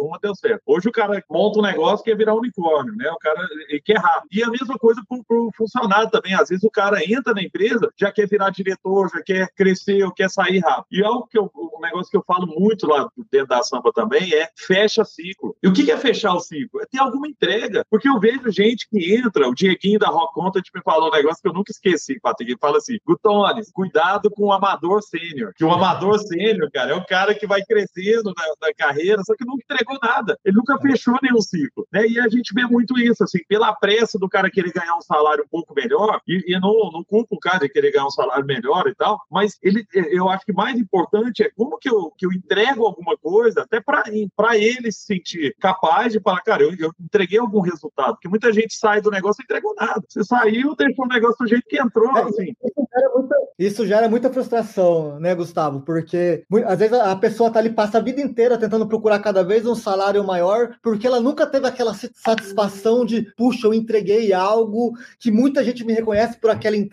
uma 0.00 0.18
deu 0.20 0.34
certo. 0.34 0.62
Hoje 0.66 0.88
o 0.88 0.92
cara 0.92 1.22
monta 1.30 1.60
um 1.60 1.62
negócio 1.62 2.04
que 2.04 2.10
é 2.10 2.16
virar 2.16 2.34
unicórnio, 2.34 2.94
né? 2.96 3.08
O 3.08 3.18
cara 3.18 3.46
quer 3.84 3.98
rápido. 3.98 4.28
E 4.32 4.42
a 4.42 4.50
mesma 4.50 4.76
coisa 4.76 5.00
para 5.08 5.36
o 5.36 5.52
funcionário 5.56 6.10
também. 6.10 6.34
Às 6.34 6.48
vezes 6.48 6.64
o 6.64 6.70
cara 6.70 7.00
entra 7.04 7.19
na 7.26 7.42
empresa, 7.42 7.90
já 7.98 8.10
quer 8.10 8.26
virar 8.26 8.50
diretor, 8.50 9.10
já 9.14 9.22
quer 9.22 9.48
crescer, 9.54 10.02
ou 10.04 10.12
quer 10.12 10.28
sair 10.30 10.58
rápido. 10.58 10.86
E 10.90 11.04
algo 11.04 11.26
que 11.26 11.38
eu, 11.38 11.50
negócio 11.80 12.10
que 12.10 12.16
eu 12.16 12.24
falo 12.26 12.46
muito 12.46 12.86
lá 12.86 13.08
dentro 13.30 13.48
da 13.48 13.62
Sampa 13.62 13.92
também 13.92 14.32
é 14.34 14.48
fecha 14.56 15.04
ciclo. 15.04 15.56
E 15.62 15.68
o 15.68 15.72
que 15.72 15.90
é 15.90 15.96
fechar 15.96 16.34
o 16.34 16.40
ciclo? 16.40 16.80
É 16.80 16.86
ter 16.86 16.98
alguma 16.98 17.26
entrega. 17.26 17.84
Porque 17.90 18.08
eu 18.08 18.20
vejo 18.20 18.50
gente 18.50 18.88
que 18.88 19.14
entra, 19.14 19.48
o 19.48 19.54
Dieguinho 19.54 19.98
da 19.98 20.08
Rock 20.08 20.34
Content 20.34 20.64
me 20.74 20.82
falou 20.82 21.08
um 21.08 21.12
negócio 21.12 21.42
que 21.42 21.48
eu 21.48 21.52
nunca 21.52 21.72
esqueci, 21.72 22.20
Patrick. 22.20 22.52
Ele 22.52 22.58
fala 22.60 22.78
assim: 22.78 22.98
Gutones, 23.06 23.70
cuidado 23.72 24.30
com 24.30 24.46
o 24.46 24.52
amador 24.52 25.02
sênior. 25.02 25.52
Que 25.56 25.64
o 25.64 25.72
amador 25.72 26.18
sênior, 26.18 26.70
cara, 26.72 26.92
é 26.92 26.94
o 26.94 27.04
cara 27.04 27.34
que 27.34 27.46
vai 27.46 27.62
crescendo 27.62 28.32
na, 28.36 28.68
na, 28.68 28.74
carreira, 28.74 29.22
só 29.24 29.34
que 29.34 29.44
nunca 29.44 29.64
entregou 29.64 29.98
nada. 30.02 30.38
Ele 30.44 30.56
nunca 30.56 30.78
fechou 30.78 31.16
nenhum 31.22 31.40
ciclo. 31.40 31.86
Né? 31.92 32.06
E 32.06 32.20
a 32.20 32.28
gente 32.28 32.52
vê 32.54 32.64
muito 32.66 32.98
isso, 32.98 33.24
assim, 33.24 33.38
pela 33.48 33.74
pressa 33.74 34.18
do 34.18 34.28
cara 34.28 34.50
querer 34.50 34.72
ganhar 34.72 34.96
um 34.96 35.02
salário 35.02 35.44
um 35.44 35.48
pouco 35.48 35.74
melhor, 35.74 36.20
e, 36.26 36.54
e 36.54 36.60
não, 36.60 36.90
não 36.92 36.99
culpa 37.04 37.34
o 37.34 37.38
cara 37.38 37.60
de 37.60 37.68
querer 37.68 37.92
ganhar 37.92 38.06
um 38.06 38.10
salário 38.10 38.44
melhor 38.44 38.86
e 38.86 38.94
tal, 38.94 39.20
mas 39.30 39.58
ele, 39.62 39.86
eu 39.94 40.28
acho 40.28 40.44
que 40.44 40.52
mais 40.52 40.78
importante 40.78 41.42
é 41.42 41.50
como 41.50 41.78
que 41.78 41.88
eu, 41.88 42.12
que 42.16 42.26
eu 42.26 42.32
entrego 42.32 42.84
alguma 42.84 43.16
coisa, 43.16 43.62
até 43.62 43.80
para 43.80 44.56
ele 44.56 44.92
se 44.92 45.04
sentir 45.06 45.54
capaz 45.60 46.12
de 46.12 46.20
falar, 46.20 46.40
cara, 46.42 46.62
eu, 46.62 46.74
eu 46.78 46.92
entreguei 47.00 47.38
algum 47.38 47.60
resultado, 47.60 48.14
porque 48.14 48.28
muita 48.28 48.52
gente 48.52 48.74
sai 48.74 49.00
do 49.00 49.10
negócio 49.10 49.40
e 49.40 49.42
não 49.42 49.56
entregou 49.56 49.74
nada. 49.74 50.02
Você 50.08 50.24
saiu, 50.24 50.74
deixou 50.76 51.04
o 51.04 51.08
negócio 51.08 51.38
do 51.38 51.48
jeito 51.48 51.68
que 51.68 51.80
entrou, 51.80 52.16
é, 52.16 52.22
assim. 52.22 52.54
Isso 52.64 52.88
gera, 52.92 53.10
muita, 53.14 53.36
isso 53.58 53.86
gera 53.86 54.08
muita 54.08 54.30
frustração, 54.30 55.18
né, 55.20 55.34
Gustavo? 55.34 55.80
Porque 55.80 56.44
às 56.66 56.78
vezes 56.78 56.98
a 56.98 57.16
pessoa 57.16 57.50
tá 57.50 57.58
ali, 57.58 57.70
passa 57.70 57.98
a 57.98 58.02
vida 58.02 58.20
inteira 58.20 58.58
tentando 58.58 58.86
procurar 58.86 59.18
cada 59.20 59.42
vez 59.42 59.66
um 59.66 59.74
salário 59.74 60.24
maior, 60.24 60.76
porque 60.82 61.06
ela 61.06 61.20
nunca 61.20 61.46
teve 61.46 61.66
aquela 61.66 61.94
satisfação 61.94 63.04
de, 63.04 63.22
puxa, 63.36 63.66
eu 63.66 63.74
entreguei 63.74 64.32
algo 64.32 64.92
que 65.18 65.30
muita 65.30 65.64
gente 65.64 65.84
me 65.84 65.92
reconhece 65.92 66.38
por 66.38 66.50
aquela 66.50 66.76
entrega. 66.76 66.89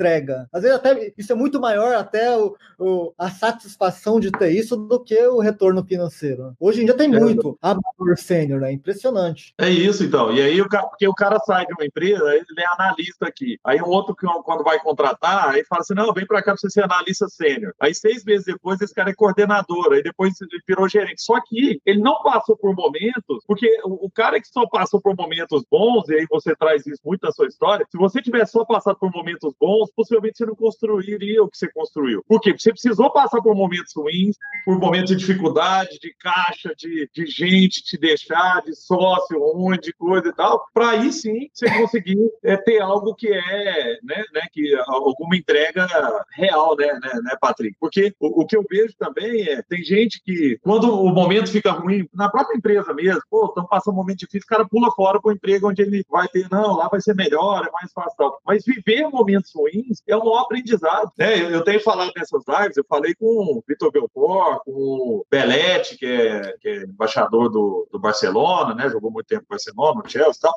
Às 0.53 0.63
vezes 0.63 0.77
até 0.77 1.13
isso 1.17 1.31
é 1.31 1.35
muito 1.35 1.59
maior 1.59 1.95
até 1.95 2.37
o, 2.37 2.55
o 2.79 3.13
a 3.17 3.29
satisfação 3.29 4.19
de 4.19 4.31
ter 4.31 4.51
isso 4.51 4.75
do 4.75 5.03
que 5.03 5.19
o 5.27 5.39
retorno 5.39 5.83
financeiro. 5.83 6.53
Hoje 6.59 6.81
em 6.81 6.85
dia 6.85 6.93
tem 6.93 7.13
é. 7.13 7.19
muito 7.19 7.57
amador 7.61 8.17
sênior, 8.17 8.61
né? 8.61 8.71
Impressionante. 8.71 9.53
É 9.57 9.69
isso, 9.69 10.03
então. 10.03 10.31
E 10.31 10.41
aí, 10.41 10.61
o 10.61 10.69
cara, 10.69 10.87
porque 10.87 11.07
o 11.07 11.13
cara 11.13 11.39
sai 11.39 11.65
de 11.65 11.73
uma 11.73 11.85
empresa, 11.85 12.23
ele 12.33 12.45
é 12.57 12.65
analista 12.77 13.27
aqui. 13.27 13.57
Aí 13.63 13.81
um 13.81 13.87
outro, 13.87 14.15
quando 14.43 14.63
vai 14.63 14.79
contratar, 14.79 15.49
aí 15.49 15.63
fala 15.65 15.81
assim, 15.81 15.93
não, 15.93 16.13
vem 16.13 16.25
para 16.25 16.41
cá 16.41 16.51
para 16.51 16.57
você 16.57 16.69
ser 16.69 16.83
analista 16.83 17.27
sênior. 17.27 17.73
Aí 17.79 17.93
seis 17.93 18.23
meses 18.23 18.45
depois, 18.45 18.79
esse 18.81 18.93
cara 18.93 19.09
é 19.09 19.15
coordenador. 19.15 19.93
Aí 19.93 20.03
depois 20.03 20.39
ele 20.41 20.61
virou 20.67 20.87
gerente. 20.87 21.21
Só 21.21 21.39
que 21.41 21.81
ele 21.85 21.99
não 21.99 22.21
passou 22.21 22.55
por 22.57 22.75
momentos, 22.75 23.43
porque 23.45 23.67
o, 23.83 24.05
o 24.05 24.11
cara 24.11 24.39
que 24.39 24.47
só 24.47 24.67
passou 24.67 25.01
por 25.01 25.15
momentos 25.15 25.63
bons, 25.69 26.07
e 26.09 26.15
aí 26.15 26.27
você 26.29 26.55
traz 26.55 26.85
isso 26.85 27.01
muito 27.05 27.23
na 27.23 27.31
sua 27.31 27.47
história, 27.47 27.85
se 27.89 27.97
você 27.97 28.21
tivesse 28.21 28.51
só 28.51 28.65
passado 28.65 28.97
por 28.99 29.11
momentos 29.11 29.53
bons, 29.59 29.86
possivelmente 29.95 30.37
você 30.37 30.45
não 30.45 30.55
construiria 30.55 31.43
o 31.43 31.49
que 31.49 31.57
você 31.57 31.71
construiu. 31.71 32.23
Por 32.27 32.39
quê? 32.39 32.51
Porque 32.51 32.63
você 32.63 32.71
precisou 32.71 33.11
passar 33.11 33.41
por 33.41 33.55
momentos 33.55 33.93
ruins, 33.95 34.35
por 34.65 34.79
momentos 34.79 35.09
de 35.09 35.15
dificuldade, 35.15 35.99
de 35.99 36.13
caixa, 36.19 36.73
de, 36.77 37.09
de 37.13 37.25
gente 37.25 37.83
te 37.83 37.97
deixar, 37.97 38.61
de 38.63 38.75
sócio 38.75 39.39
ruim, 39.39 39.77
de 39.77 39.93
coisa 39.93 40.29
e 40.29 40.33
tal, 40.33 40.65
para 40.73 40.91
aí 40.91 41.11
sim 41.11 41.49
você 41.53 41.69
conseguir 41.77 42.17
é, 42.43 42.57
ter 42.57 42.81
algo 42.81 43.15
que 43.15 43.27
é, 43.27 43.99
né, 44.03 44.23
né, 44.33 44.41
que 44.51 44.75
alguma 44.87 45.35
entrega 45.35 45.87
real, 46.33 46.75
né, 46.75 46.87
né, 46.93 47.11
né 47.23 47.37
Patrick? 47.39 47.75
Porque 47.79 48.13
o, 48.19 48.41
o, 48.41 48.45
que 48.45 48.55
eu 48.55 48.65
vejo 48.69 48.93
também 48.97 49.43
é, 49.49 49.61
tem 49.63 49.83
gente 49.83 50.21
que, 50.23 50.57
quando 50.61 50.93
o 50.93 51.09
momento 51.13 51.51
fica 51.51 51.71
ruim, 51.71 52.07
na 52.13 52.29
própria 52.29 52.57
empresa 52.57 52.93
mesmo, 52.93 53.21
pô, 53.29 53.45
estão 53.45 53.65
passando 53.65 53.93
um 53.93 53.97
momento 53.97 54.19
difícil, 54.19 54.45
o 54.45 54.49
cara 54.49 54.67
pula 54.67 54.91
fora 54.91 55.21
para 55.21 55.29
o 55.29 55.33
emprego 55.33 55.69
onde 55.69 55.81
ele 55.81 56.05
vai 56.09 56.27
ter, 56.27 56.47
não, 56.51 56.75
lá 56.75 56.87
vai 56.87 57.01
ser 57.01 57.15
melhor, 57.15 57.65
é 57.65 57.71
mais 57.71 57.91
fácil 57.93 58.17
tal. 58.17 58.41
Mas 58.45 58.63
viver 58.65 59.07
momentos 59.09 59.51
ruins 59.55 59.76
é 60.07 60.17
um 60.17 60.35
aprendizado. 60.35 61.11
Né? 61.17 61.41
Eu, 61.41 61.49
eu 61.49 61.63
tenho 61.63 61.79
falado 61.81 62.11
nessas 62.15 62.43
lives, 62.47 62.77
eu 62.77 62.85
falei 62.87 63.13
com 63.15 63.25
o 63.25 63.63
Vitor 63.67 63.91
Belfort, 63.91 64.59
com 64.65 64.71
o 64.71 65.25
Belletti, 65.29 65.97
que 65.97 66.05
é, 66.05 66.57
que 66.59 66.69
é 66.69 66.83
embaixador 66.83 67.49
do, 67.49 67.87
do 67.91 67.99
Barcelona, 67.99 68.73
né? 68.73 68.89
jogou 68.89 69.11
muito 69.11 69.27
tempo 69.27 69.43
no 69.43 69.49
Barcelona, 69.49 70.01
no 70.03 70.09
Chelsea 70.09 70.31
e 70.31 70.39
tal, 70.39 70.53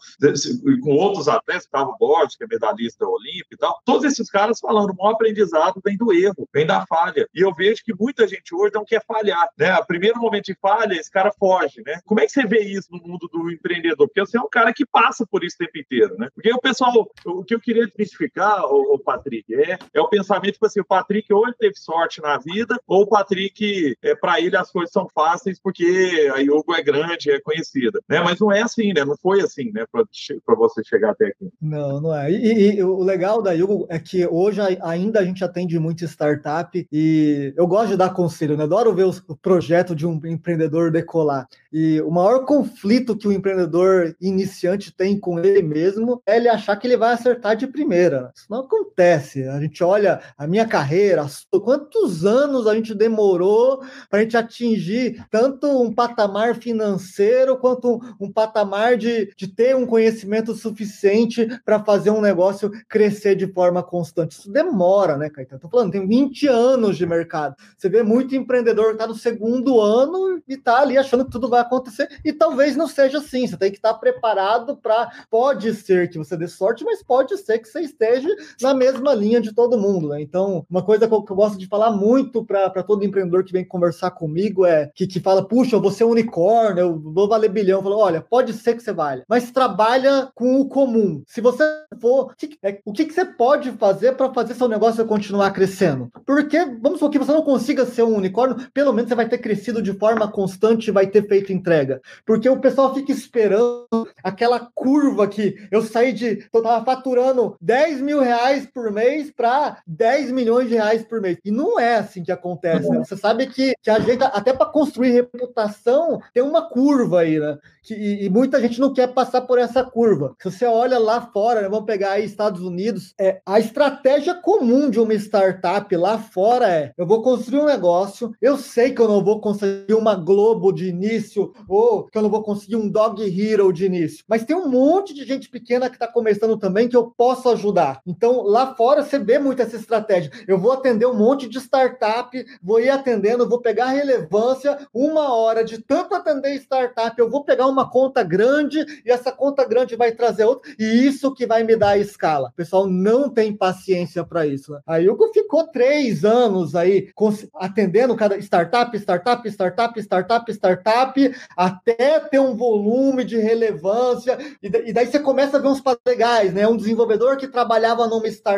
e 0.72 0.80
com 0.80 0.92
outros 0.92 1.28
atletas, 1.28 1.66
Carlos 1.66 1.94
Borges, 1.98 2.36
que 2.36 2.44
é 2.44 2.46
medalhista 2.46 3.06
olímpico 3.06 3.54
e 3.54 3.56
tal. 3.56 3.80
Todos 3.84 4.04
esses 4.04 4.30
caras 4.30 4.60
falando, 4.60 4.90
o 4.90 4.96
maior 4.96 5.14
aprendizado 5.14 5.80
vem 5.84 5.96
do 5.96 6.12
erro, 6.12 6.48
vem 6.52 6.66
da 6.66 6.84
falha. 6.86 7.28
E 7.34 7.40
eu 7.40 7.52
vejo 7.54 7.82
que 7.84 7.94
muita 7.94 8.26
gente 8.26 8.54
hoje 8.54 8.72
não 8.74 8.84
quer 8.84 9.04
falhar. 9.04 9.48
Né? 9.58 9.74
O 9.76 9.86
primeiro 9.86 10.18
momento 10.18 10.46
de 10.46 10.56
falha, 10.60 10.94
esse 10.94 11.10
cara 11.10 11.32
foge. 11.38 11.82
Né? 11.84 12.00
Como 12.04 12.20
é 12.20 12.26
que 12.26 12.32
você 12.32 12.46
vê 12.46 12.60
isso 12.60 12.88
no 12.90 12.98
mundo 12.98 13.28
do 13.32 13.50
empreendedor? 13.50 14.06
Porque 14.08 14.20
você 14.20 14.38
é 14.38 14.40
um 14.40 14.48
cara 14.48 14.72
que 14.72 14.86
passa 14.86 15.26
por 15.26 15.44
isso 15.44 15.56
o 15.56 15.64
tempo 15.64 15.78
inteiro. 15.78 16.16
Né? 16.18 16.28
Porque 16.34 16.52
o 16.52 16.60
pessoal, 16.60 16.92
o 17.24 17.44
que 17.44 17.54
eu 17.54 17.60
queria 17.60 17.86
desmistificar, 17.86 18.64
o, 18.66 18.94
o 18.94 18.98
Patrick, 19.10 19.54
é, 19.54 19.78
é 19.92 20.00
o 20.00 20.08
pensamento 20.08 20.52
tipo 20.52 20.66
assim, 20.66 20.80
o 20.80 20.84
Patrick 20.84 21.32
ou 21.32 21.46
ele 21.46 21.56
teve 21.58 21.74
sorte 21.76 22.20
na 22.20 22.38
vida, 22.38 22.78
ou 22.86 23.02
o 23.02 23.06
Patrick, 23.06 23.96
é, 24.02 24.14
para 24.14 24.40
ele 24.40 24.56
as 24.56 24.70
coisas 24.70 24.92
são 24.92 25.08
fáceis 25.14 25.58
porque 25.60 26.30
a 26.34 26.38
Yogo 26.38 26.74
é 26.74 26.82
grande, 26.82 27.30
é 27.30 27.40
conhecida. 27.40 28.00
Né? 28.08 28.20
Mas 28.20 28.38
não 28.38 28.52
é 28.52 28.62
assim, 28.62 28.92
né? 28.92 29.04
Não 29.04 29.16
foi 29.16 29.40
assim, 29.40 29.70
né? 29.72 29.84
Para 29.90 30.54
você 30.54 30.82
chegar 30.84 31.10
até 31.10 31.26
aqui. 31.26 31.50
Não, 31.60 32.00
não 32.00 32.14
é. 32.14 32.30
E, 32.30 32.76
e, 32.76 32.82
o 32.82 33.02
legal 33.02 33.42
da 33.42 33.52
Yogo 33.52 33.86
é 33.88 33.98
que 33.98 34.26
hoje 34.26 34.60
ainda 34.82 35.20
a 35.20 35.24
gente 35.24 35.42
atende 35.42 35.78
muito 35.78 36.04
startup 36.04 36.86
e 36.92 37.52
eu 37.56 37.66
gosto 37.66 37.90
de 37.90 37.96
dar 37.96 38.10
conselho, 38.10 38.56
né? 38.56 38.64
Adoro 38.64 38.94
ver 38.94 39.06
o 39.06 39.36
projeto 39.36 39.94
de 39.94 40.06
um 40.06 40.20
empreendedor 40.24 40.90
decolar. 40.90 41.48
E 41.72 42.00
o 42.02 42.10
maior 42.10 42.44
conflito 42.44 43.16
que 43.16 43.28
o 43.28 43.32
empreendedor 43.32 44.14
iniciante 44.20 44.92
tem 44.92 45.18
com 45.18 45.38
ele 45.38 45.62
mesmo 45.62 46.20
é 46.26 46.36
ele 46.36 46.48
achar 46.48 46.76
que 46.76 46.86
ele 46.86 46.96
vai 46.96 47.12
acertar 47.12 47.56
de 47.56 47.66
primeira. 47.66 48.32
Isso 48.34 48.46
não 48.50 48.60
acontece. 48.60 48.99
A 49.00 49.60
gente 49.60 49.82
olha 49.82 50.20
a 50.36 50.46
minha 50.46 50.66
carreira, 50.66 51.26
quantos 51.62 52.24
anos 52.24 52.66
a 52.66 52.74
gente 52.74 52.94
demorou 52.94 53.82
para 54.08 54.20
a 54.20 54.22
gente 54.22 54.36
atingir 54.36 55.24
tanto 55.30 55.66
um 55.66 55.92
patamar 55.92 56.56
financeiro 56.56 57.56
quanto 57.56 58.00
um, 58.20 58.30
patamar 58.30 58.96
de, 58.96 59.32
de 59.36 59.48
ter 59.48 59.74
um 59.74 59.86
conhecimento 59.86 60.54
suficiente 60.54 61.48
para 61.64 61.82
fazer 61.82 62.10
um 62.10 62.20
negócio 62.20 62.70
crescer 62.88 63.34
de 63.34 63.46
forma 63.46 63.82
constante. 63.82 64.32
Isso 64.32 64.50
demora, 64.50 65.16
né, 65.16 65.30
Caetano? 65.30 65.60
Tô 65.60 65.68
falando, 65.68 65.92
tem 65.92 66.06
20 66.06 66.46
anos 66.46 66.96
de 66.96 67.06
mercado. 67.06 67.56
Você 67.76 67.88
vê 67.88 68.02
muito 68.02 68.34
empreendedor 68.34 68.88
que 68.88 68.92
está 68.92 69.06
no 69.06 69.14
segundo 69.14 69.80
ano 69.80 70.42
e 70.48 70.54
está 70.54 70.80
ali 70.80 70.98
achando 70.98 71.24
que 71.24 71.30
tudo 71.30 71.48
vai 71.48 71.60
acontecer, 71.60 72.08
e 72.24 72.32
talvez 72.32 72.76
não 72.76 72.86
seja 72.86 73.18
assim. 73.18 73.46
Você 73.46 73.56
tem 73.56 73.70
que 73.70 73.78
estar 73.78 73.94
tá 73.94 73.98
preparado 73.98 74.76
para. 74.76 75.10
Pode 75.30 75.74
ser 75.74 76.08
que 76.10 76.18
você 76.18 76.36
dê 76.36 76.48
sorte, 76.48 76.84
mas 76.84 77.02
pode 77.02 77.36
ser 77.38 77.58
que 77.58 77.68
você 77.68 77.80
esteja 77.80 78.28
na 78.60 78.74
mesma 78.74 78.89
linha 79.14 79.40
de 79.40 79.54
todo 79.54 79.78
mundo, 79.78 80.08
né? 80.08 80.20
Então, 80.20 80.64
uma 80.68 80.82
coisa 80.82 81.06
que 81.06 81.14
eu, 81.14 81.22
gosto 81.22 81.58
de 81.58 81.66
falar 81.66 81.90
muito 81.90 82.44
para 82.44 82.82
todo 82.82 83.04
empreendedor 83.04 83.44
que 83.44 83.52
vem 83.52 83.64
conversar 83.64 84.10
comigo 84.10 84.64
é 84.64 84.90
que, 84.94 85.06
que 85.06 85.20
fala: 85.20 85.46
puxa, 85.46 85.76
eu 85.76 85.80
vou 85.80 85.90
ser 85.90 86.04
um 86.04 86.10
unicórnio, 86.10 86.80
eu 86.80 86.98
vou 86.98 87.28
valer 87.28 87.50
bilhão. 87.50 87.78
Eu 87.78 87.82
falo, 87.82 87.98
olha, 87.98 88.20
pode 88.20 88.52
ser 88.52 88.74
que 88.74 88.82
você 88.82 88.92
valha, 88.92 89.24
mas 89.28 89.50
trabalha 89.50 90.30
com 90.34 90.60
o 90.60 90.68
comum. 90.68 91.22
Se 91.26 91.40
você 91.40 91.64
for, 92.00 92.34
é, 92.62 92.80
o 92.84 92.92
que, 92.92 93.04
que 93.04 93.12
você 93.12 93.24
pode 93.24 93.70
fazer 93.72 94.12
para 94.12 94.32
fazer 94.32 94.54
seu 94.54 94.68
negócio 94.68 95.04
continuar 95.06 95.50
crescendo? 95.52 96.10
Porque, 96.26 96.58
vamos 96.80 96.98
supor 96.98 97.10
que 97.10 97.18
você 97.18 97.32
não 97.32 97.42
consiga 97.42 97.84
ser 97.84 98.02
um 98.02 98.16
unicórnio, 98.16 98.68
pelo 98.72 98.92
menos 98.92 99.08
você 99.08 99.14
vai 99.14 99.28
ter 99.28 99.38
crescido 99.38 99.82
de 99.82 99.92
forma 99.92 100.30
constante 100.30 100.88
e 100.88 100.92
vai 100.92 101.06
ter 101.06 101.26
feito 101.26 101.52
entrega. 101.52 102.00
Porque 102.24 102.48
o 102.48 102.60
pessoal 102.60 102.94
fica 102.94 103.12
esperando 103.12 103.86
aquela 104.22 104.60
curva 104.74 105.26
que 105.26 105.56
eu 105.70 105.82
saí 105.82 106.12
de. 106.12 106.46
Eu 106.52 106.62
tava 106.62 106.84
faturando 106.84 107.56
10 107.60 108.00
mil 108.00 108.20
reais 108.20 108.66
por 108.66 108.79
mês 108.92 109.30
para 109.30 109.78
10 109.86 110.30
milhões 110.30 110.68
de 110.68 110.74
reais 110.74 111.02
por 111.02 111.20
mês. 111.20 111.38
E 111.44 111.50
não 111.50 111.78
é 111.78 111.96
assim 111.96 112.22
que 112.22 112.30
acontece, 112.30 112.88
né? 112.88 112.98
Você 112.98 113.16
sabe 113.16 113.46
que, 113.46 113.74
que 113.82 113.90
a 113.90 113.98
gente, 113.98 114.22
até 114.22 114.52
para 114.52 114.66
construir 114.66 115.10
reputação, 115.10 116.20
tem 116.32 116.42
uma 116.42 116.68
curva 116.68 117.20
aí, 117.20 117.38
né? 117.38 117.58
Que, 117.82 117.94
e, 117.94 118.26
e, 118.26 118.30
muita 118.30 118.60
gente 118.60 118.78
não 118.78 118.92
quer 118.92 119.08
passar 119.08 119.40
por 119.42 119.58
essa 119.58 119.82
curva. 119.82 120.36
Se 120.40 120.50
você 120.50 120.66
olha 120.66 120.98
lá 120.98 121.20
fora, 121.20 121.62
né, 121.62 121.68
vamos 121.68 121.86
pegar 121.86 122.12
aí 122.12 122.24
Estados 122.24 122.60
Unidos, 122.60 123.14
é, 123.18 123.40
a 123.44 123.58
estratégia 123.58 124.34
comum 124.34 124.90
de 124.90 125.00
uma 125.00 125.14
startup 125.14 125.94
lá 125.96 126.18
fora 126.18 126.68
é: 126.68 126.92
eu 126.96 127.06
vou 127.06 127.22
construir 127.22 127.60
um 127.60 127.66
negócio, 127.66 128.32
eu 128.40 128.58
sei 128.58 128.92
que 128.92 129.00
eu 129.00 129.08
não 129.08 129.24
vou 129.24 129.40
conseguir 129.40 129.94
uma 129.94 130.14
Globo 130.14 130.72
de 130.72 130.88
início, 130.88 131.52
ou 131.66 132.04
que 132.04 132.18
eu 132.18 132.22
não 132.22 132.30
vou 132.30 132.42
conseguir 132.42 132.76
um 132.76 132.88
Dog 132.88 133.22
Hero 133.22 133.72
de 133.72 133.86
início, 133.86 134.24
mas 134.28 134.44
tem 134.44 134.54
um 134.54 134.68
monte 134.68 135.14
de 135.14 135.24
gente 135.24 135.48
pequena 135.48 135.88
que 135.88 135.96
está 135.96 136.06
começando 136.06 136.58
também 136.58 136.88
que 136.88 136.96
eu 136.96 137.10
posso 137.16 137.48
ajudar. 137.48 138.00
Então, 138.06 138.42
lá 138.42 138.69
fora 138.74 139.02
você 139.02 139.18
vê 139.18 139.38
muito 139.38 139.62
essa 139.62 139.76
estratégia. 139.76 140.30
Eu 140.46 140.58
vou 140.58 140.72
atender 140.72 141.06
um 141.06 141.14
monte 141.14 141.48
de 141.48 141.58
startup, 141.58 142.44
vou 142.62 142.80
ir 142.80 142.90
atendendo, 142.90 143.48
vou 143.48 143.60
pegar 143.60 143.86
relevância, 143.86 144.78
uma 144.92 145.34
hora 145.34 145.64
de 145.64 145.78
tanto 145.82 146.14
atender 146.14 146.54
startup, 146.56 147.18
eu 147.18 147.30
vou 147.30 147.44
pegar 147.44 147.66
uma 147.66 147.90
conta 147.90 148.22
grande 148.22 148.84
e 149.04 149.10
essa 149.10 149.32
conta 149.32 149.64
grande 149.64 149.96
vai 149.96 150.12
trazer 150.12 150.44
outra, 150.44 150.70
e 150.78 151.06
isso 151.06 151.32
que 151.34 151.46
vai 151.46 151.62
me 151.62 151.76
dar 151.76 151.90
a 151.90 151.98
escala. 151.98 152.48
O 152.48 152.56
pessoal 152.56 152.86
não 152.86 153.28
tem 153.28 153.56
paciência 153.56 154.24
para 154.24 154.46
isso. 154.46 154.72
Né? 154.72 154.80
A 154.86 154.96
Yugo 154.98 155.32
ficou 155.32 155.66
três 155.68 156.24
anos 156.24 156.74
aí 156.74 157.10
atendendo 157.54 158.16
cada 158.16 158.38
startup, 158.38 158.96
startup, 158.96 159.48
startup, 159.48 160.00
startup, 160.00 160.52
startup, 160.52 161.34
até 161.56 162.20
ter 162.20 162.38
um 162.38 162.56
volume 162.56 163.24
de 163.24 163.36
relevância, 163.36 164.38
e 164.62 164.92
daí 164.92 165.06
você 165.06 165.18
começa 165.18 165.56
a 165.56 165.60
ver 165.60 165.68
uns 165.68 165.82
legais, 166.06 166.52
né? 166.52 166.66
Um 166.66 166.76
desenvolvedor 166.76 167.36
que 167.36 167.48
trabalhava 167.48 168.06
numa 168.06 168.28
startup, 168.28 168.49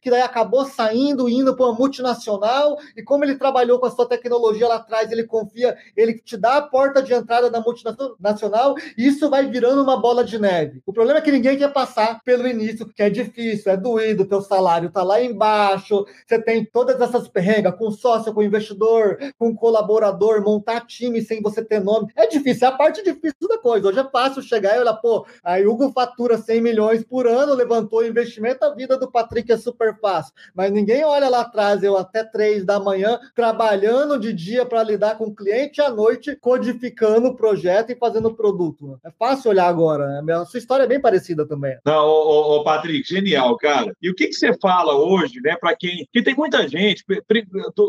que 0.00 0.10
daí 0.10 0.22
acabou 0.22 0.64
saindo, 0.64 1.28
indo 1.28 1.54
para 1.54 1.66
uma 1.66 1.74
multinacional, 1.74 2.78
e 2.96 3.02
como 3.02 3.24
ele 3.24 3.36
trabalhou 3.36 3.78
com 3.78 3.86
a 3.86 3.90
sua 3.90 4.06
tecnologia 4.06 4.68
lá 4.68 4.76
atrás, 4.76 5.10
ele 5.10 5.24
confia, 5.24 5.76
ele 5.96 6.14
te 6.14 6.36
dá 6.36 6.56
a 6.56 6.62
porta 6.62 7.02
de 7.02 7.12
entrada 7.12 7.50
da 7.50 7.60
multinacional, 7.60 8.74
e 8.96 9.06
isso 9.06 9.28
vai 9.28 9.46
virando 9.46 9.82
uma 9.82 10.00
bola 10.00 10.24
de 10.24 10.38
neve. 10.38 10.82
O 10.86 10.92
problema 10.92 11.18
é 11.18 11.22
que 11.22 11.32
ninguém 11.32 11.56
quer 11.56 11.72
passar 11.72 12.20
pelo 12.24 12.46
início, 12.46 12.86
porque 12.86 13.02
é 13.02 13.10
difícil, 13.10 13.72
é 13.72 13.76
doído, 13.76 14.26
teu 14.26 14.40
salário 14.40 14.90
tá 14.90 15.02
lá 15.02 15.22
embaixo, 15.22 16.04
você 16.26 16.40
tem 16.40 16.64
todas 16.64 17.00
essas 17.00 17.28
perrengas 17.28 17.76
com 17.76 17.90
sócio, 17.90 18.32
com 18.32 18.42
investidor, 18.42 19.18
com 19.38 19.54
colaborador, 19.54 20.42
montar 20.42 20.86
time 20.86 21.20
sem 21.22 21.42
você 21.42 21.64
ter 21.64 21.80
nome. 21.80 22.08
É 22.16 22.26
difícil, 22.26 22.66
é 22.66 22.70
a 22.70 22.76
parte 22.76 23.02
difícil 23.02 23.48
da 23.48 23.58
coisa. 23.58 23.88
Hoje 23.88 24.00
é 24.00 24.04
fácil 24.04 24.42
chegar 24.42 24.76
e 24.76 24.80
olhar, 24.80 24.94
pô, 24.94 25.26
a 25.42 25.58
Hugo 25.58 25.90
fatura 25.92 26.38
100 26.38 26.60
milhões 26.60 27.04
por 27.04 27.26
ano, 27.26 27.54
levantou 27.54 28.04
investimento, 28.04 28.64
a 28.64 28.74
vida 28.74 28.96
do 28.96 29.09
Patrick 29.10 29.50
é 29.50 29.56
super 29.56 29.98
fácil. 29.98 30.32
Mas 30.54 30.70
ninguém 30.72 31.04
olha 31.04 31.28
lá 31.28 31.42
atrás, 31.42 31.82
eu 31.82 31.96
até 31.96 32.24
três 32.24 32.64
da 32.64 32.78
manhã, 32.78 33.18
trabalhando 33.34 34.18
de 34.18 34.32
dia 34.32 34.64
para 34.64 34.82
lidar 34.82 35.16
com 35.16 35.24
o 35.24 35.34
cliente, 35.34 35.80
à 35.80 35.90
noite 35.90 36.36
codificando 36.36 37.28
o 37.28 37.36
projeto 37.36 37.90
e 37.90 37.96
fazendo 37.96 38.34
produto. 38.34 38.98
É 39.04 39.10
fácil 39.10 39.50
olhar 39.50 39.66
agora, 39.66 40.22
né? 40.22 40.34
A 40.34 40.44
sua 40.44 40.58
história 40.58 40.84
é 40.84 40.86
bem 40.86 41.00
parecida 41.00 41.46
também. 41.46 41.76
Não, 41.84 42.06
ô, 42.06 42.56
ô, 42.56 42.64
Patrick, 42.64 43.08
genial, 43.08 43.56
cara. 43.56 43.92
E 44.00 44.10
o 44.10 44.14
que, 44.14 44.28
que 44.28 44.34
você 44.34 44.56
fala 44.58 44.94
hoje, 44.94 45.40
né, 45.42 45.56
para 45.56 45.74
quem. 45.76 46.08
Que 46.12 46.22
tem 46.22 46.34
muita 46.34 46.66
gente, 46.68 47.04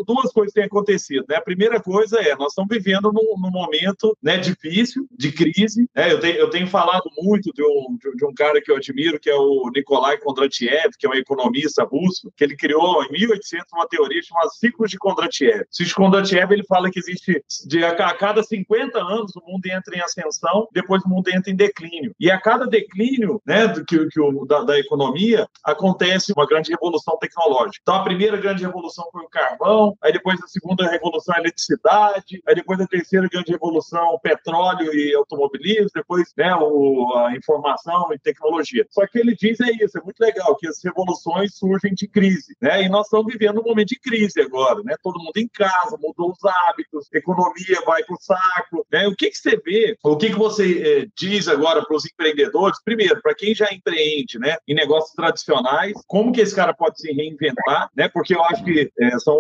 duas 0.06 0.32
coisas 0.32 0.54
têm 0.54 0.66
acontecido, 0.66 1.26
né? 1.30 1.36
A 1.36 1.42
primeira 1.42 1.80
coisa 1.80 2.20
é, 2.20 2.36
nós 2.36 2.52
estamos 2.52 2.70
vivendo 2.70 3.12
num, 3.12 3.40
num 3.40 3.52
momento 3.52 4.18
né, 4.22 4.38
difícil, 4.38 5.08
de 5.12 5.32
crise. 5.32 5.90
Né? 5.96 6.12
Eu, 6.12 6.20
tenho, 6.20 6.36
eu 6.36 6.50
tenho 6.50 6.68
falado 6.68 7.10
muito 7.18 7.52
de 7.54 7.64
um, 7.64 7.98
de 8.16 8.26
um 8.26 8.34
cara 8.34 8.62
que 8.62 8.72
eu 8.72 8.78
admiro, 8.78 9.20
que 9.20 9.30
é 9.30 9.36
o 9.36 9.70
Nikolai 9.74 10.18
Kondratiev, 10.18 10.92
que 10.98 11.06
é 11.06 11.10
um 11.12 11.20
economista 11.20 11.84
russo, 11.84 12.32
que 12.36 12.44
ele 12.44 12.56
criou 12.56 13.04
em 13.04 13.12
1800 13.12 13.66
uma 13.74 13.88
teoria 13.88 14.22
chamada 14.22 14.50
ciclos 14.50 14.90
de 14.90 14.98
Kondratiev. 14.98 15.62
O 15.62 15.66
ciclo 15.70 15.88
de 15.88 15.96
Kondratiev 15.96 16.52
ele 16.52 16.66
fala 16.66 16.90
que 16.90 17.00
existe 17.00 17.44
de 17.66 17.84
a 17.84 18.14
cada 18.14 18.44
50 18.44 19.00
anos 19.00 19.36
o 19.36 19.42
mundo 19.46 19.66
entra 19.66 19.96
em 19.96 20.02
ascensão, 20.02 20.68
depois 20.72 21.04
o 21.04 21.10
mundo 21.10 21.30
entra 21.30 21.52
em 21.52 21.56
declínio. 21.56 22.14
E 22.20 22.30
a 22.30 22.40
cada 22.40 22.66
declínio, 22.66 23.42
né, 23.46 23.68
do 23.68 23.86
que, 23.86 24.08
que 24.08 24.20
o, 24.20 24.46
da, 24.46 24.64
da 24.64 24.80
economia, 24.80 25.48
acontece 25.64 26.34
uma 26.36 26.48
grande 26.48 26.72
revolução 26.72 27.18
tecnológica. 27.18 27.80
Então 27.82 27.96
a 27.96 28.04
primeira 28.04 28.38
grande 28.38 28.66
revolução 28.66 29.08
foi 29.12 29.24
o 29.24 29.30
carvão, 29.30 29.98
aí 30.02 30.12
depois 30.12 30.42
a 30.42 30.48
segunda 30.48 30.90
revolução 30.90 31.36
a 31.36 31.40
eletricidade, 31.40 32.42
aí 32.48 32.56
depois 32.56 32.80
a 32.80 32.88
terceira 32.88 33.28
grande 33.28 33.52
revolução 33.52 34.20
petróleo 34.22 34.94
e 34.94 35.16
automobilismo, 35.16 35.90
depois 35.94 36.32
né, 36.38 36.54
o, 36.56 37.14
a 37.16 37.36
informação 37.36 38.14
e 38.14 38.20
tecnologia. 38.20 38.86
Só 38.90 39.06
que 39.08 39.20
ele 39.20 39.36
diz 39.36 39.60
é 39.60 39.72
isso, 39.84 39.98
é 39.98 40.02
muito 40.02 40.20
legal, 40.20 40.56
que 40.56 40.68
as 40.68 40.84
revoluções 40.84 41.01
surgem 41.50 41.94
de 41.94 42.08
crise, 42.08 42.56
né? 42.62 42.84
E 42.84 42.90
nós 42.90 43.06
estamos 43.06 43.34
vivendo 43.34 43.60
um 43.60 43.64
momento 43.64 43.90
de 43.90 44.00
crise 44.00 44.42
agora, 44.42 44.82
né? 44.84 44.96
Todo 45.02 45.20
mundo 45.20 45.38
em 45.38 45.48
casa, 45.48 45.98
mudou 46.00 46.32
os 46.32 46.44
hábitos, 46.44 47.08
economia 47.14 47.82
vai 47.86 48.04
para 48.04 48.16
o 48.16 48.22
saco, 48.22 48.86
né? 48.92 49.08
O 49.08 49.16
que, 49.16 49.30
que 49.30 49.38
você 49.38 49.58
vê, 49.58 49.98
o 50.04 50.18
que, 50.18 50.30
que 50.30 50.38
você 50.38 50.82
é, 50.82 51.08
diz 51.18 51.48
agora 51.48 51.84
para 51.86 51.96
os 51.96 52.06
empreendedores? 52.06 52.82
Primeiro, 52.84 53.22
para 53.22 53.36
quem 53.36 53.54
já 53.54 53.72
empreende, 53.72 54.40
né, 54.40 54.58
em 54.68 54.74
negócios 54.74 55.14
tradicionais, 55.14 55.94
como 56.08 56.32
que 56.32 56.42
esse 56.42 56.56
cara 56.56 56.74
pode 56.74 57.00
se 57.00 57.12
reinventar, 57.12 57.90
né? 57.96 58.10
Porque 58.10 58.36
eu 58.36 58.44
acho 58.46 58.64
que 58.64 58.92
é, 59.00 59.20
são, 59.20 59.36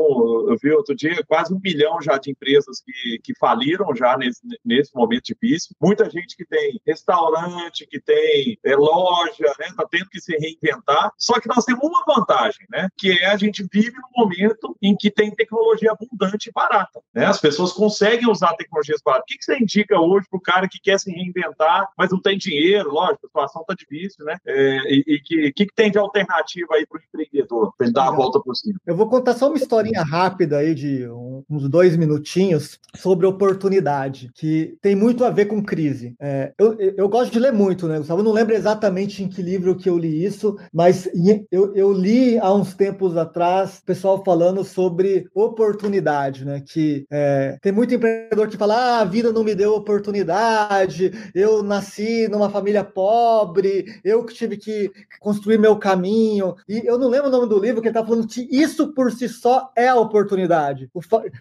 eu 0.49 0.57
vi 0.61 0.71
outro 0.71 0.95
dia, 0.95 1.23
quase 1.27 1.53
um 1.53 1.59
milhão 1.63 2.01
já 2.01 2.17
de 2.17 2.31
empresas 2.31 2.81
que, 2.81 3.19
que 3.23 3.33
faliram 3.39 3.95
já 3.95 4.17
nesse, 4.17 4.41
nesse 4.63 4.95
momento 4.95 5.23
difícil. 5.25 5.75
Muita 5.81 6.09
gente 6.09 6.35
que 6.35 6.45
tem 6.45 6.79
restaurante, 6.85 7.87
que 7.87 7.99
tem 7.99 8.57
é, 8.63 8.75
loja, 8.75 9.53
né? 9.59 9.67
Tá 9.75 9.85
tendo 9.89 10.09
que 10.09 10.19
se 10.19 10.35
reinventar. 10.37 11.11
Só 11.17 11.39
que 11.39 11.47
nós 11.55 11.65
temos 11.65 11.83
uma 11.83 12.03
vantagem, 12.05 12.65
né? 12.69 12.87
Que 12.97 13.11
é 13.11 13.27
a 13.27 13.37
gente 13.37 13.65
vive 13.71 13.93
num 13.93 14.23
momento 14.23 14.75
em 14.81 14.95
que 14.95 15.11
tem 15.11 15.31
tecnologia 15.31 15.91
abundante 15.91 16.49
e 16.49 16.51
barata, 16.51 17.01
né? 17.13 17.25
As 17.25 17.39
pessoas 17.39 17.71
conseguem 17.73 18.29
usar 18.29 18.53
tecnologias 18.53 19.01
baratas. 19.03 19.23
O 19.23 19.27
que, 19.27 19.37
que 19.37 19.45
você 19.45 19.57
indica 19.57 19.99
hoje 19.99 20.27
para 20.29 20.37
o 20.37 20.41
cara 20.41 20.67
que 20.67 20.79
quer 20.79 20.99
se 20.99 21.11
reinventar, 21.11 21.87
mas 21.97 22.11
não 22.11 22.21
tem 22.21 22.37
dinheiro? 22.37 22.91
Lógico, 22.91 23.25
a 23.25 23.27
situação 23.27 23.61
está 23.61 23.73
difícil, 23.73 24.25
né? 24.25 24.37
É, 24.45 24.77
e, 24.93 25.03
e 25.07 25.19
que, 25.19 25.51
que, 25.51 25.65
que 25.65 25.75
tem 25.75 25.91
de 25.91 25.97
alternativa 25.97 26.75
aí 26.75 26.85
para 26.85 26.99
o 26.99 27.01
empreendedor, 27.03 27.73
para 27.77 27.87
ele 27.87 27.93
dar 27.93 28.07
a 28.07 28.11
volta 28.11 28.39
por 28.39 28.55
cima? 28.55 28.79
Eu 28.85 28.95
vou 28.95 29.09
contar 29.09 29.33
só 29.33 29.47
uma 29.47 29.57
historinha 29.57 30.03
rápida 30.03 30.57
aí 30.57 30.73
de 30.73 31.07
uns 31.49 31.69
dois 31.69 31.95
minutinhos 31.95 32.79
sobre 32.95 33.25
oportunidade, 33.25 34.31
que 34.35 34.77
tem 34.81 34.95
muito 34.95 35.23
a 35.23 35.29
ver 35.29 35.45
com 35.45 35.63
crise. 35.63 36.15
É, 36.19 36.53
eu, 36.57 36.77
eu 36.79 37.09
gosto 37.09 37.31
de 37.31 37.39
ler 37.39 37.51
muito, 37.51 37.87
né, 37.87 37.97
Gustavo? 37.97 38.21
Eu 38.21 38.25
não 38.25 38.31
lembro 38.31 38.53
exatamente 38.53 39.23
em 39.23 39.29
que 39.29 39.41
livro 39.41 39.75
que 39.75 39.89
eu 39.89 39.97
li 39.97 40.23
isso, 40.23 40.57
mas 40.73 41.09
eu, 41.51 41.75
eu 41.75 41.93
li 41.93 42.37
há 42.37 42.53
uns 42.53 42.73
tempos 42.73 43.15
atrás 43.17 43.81
pessoal 43.85 44.23
falando 44.23 44.63
sobre 44.63 45.27
oportunidade, 45.33 46.45
né? 46.45 46.61
Que 46.65 47.05
é, 47.09 47.57
tem 47.61 47.71
muito 47.71 47.93
empreendedor 47.93 48.47
que 48.47 48.57
fala: 48.57 48.75
ah, 48.75 48.99
a 49.01 49.05
vida 49.05 49.31
não 49.31 49.43
me 49.43 49.55
deu 49.55 49.73
oportunidade, 49.73 51.11
eu 51.33 51.63
nasci 51.63 52.27
numa 52.27 52.49
família 52.49 52.83
pobre, 52.83 53.85
eu 54.03 54.23
que 54.25 54.33
tive 54.33 54.57
que 54.57 54.91
construir 55.19 55.57
meu 55.57 55.77
caminho. 55.77 56.55
E 56.67 56.81
eu 56.85 56.97
não 56.97 57.07
lembro 57.07 57.27
o 57.27 57.31
nome 57.31 57.47
do 57.47 57.59
livro 57.59 57.81
que 57.81 57.87
ele 57.87 57.97
está 57.97 58.05
falando 58.05 58.27
que 58.27 58.47
isso 58.51 58.93
por 58.93 59.11
si 59.11 59.27
só 59.29 59.71
é 59.75 59.87
a 59.87 59.95
oportunidade. 59.95 60.89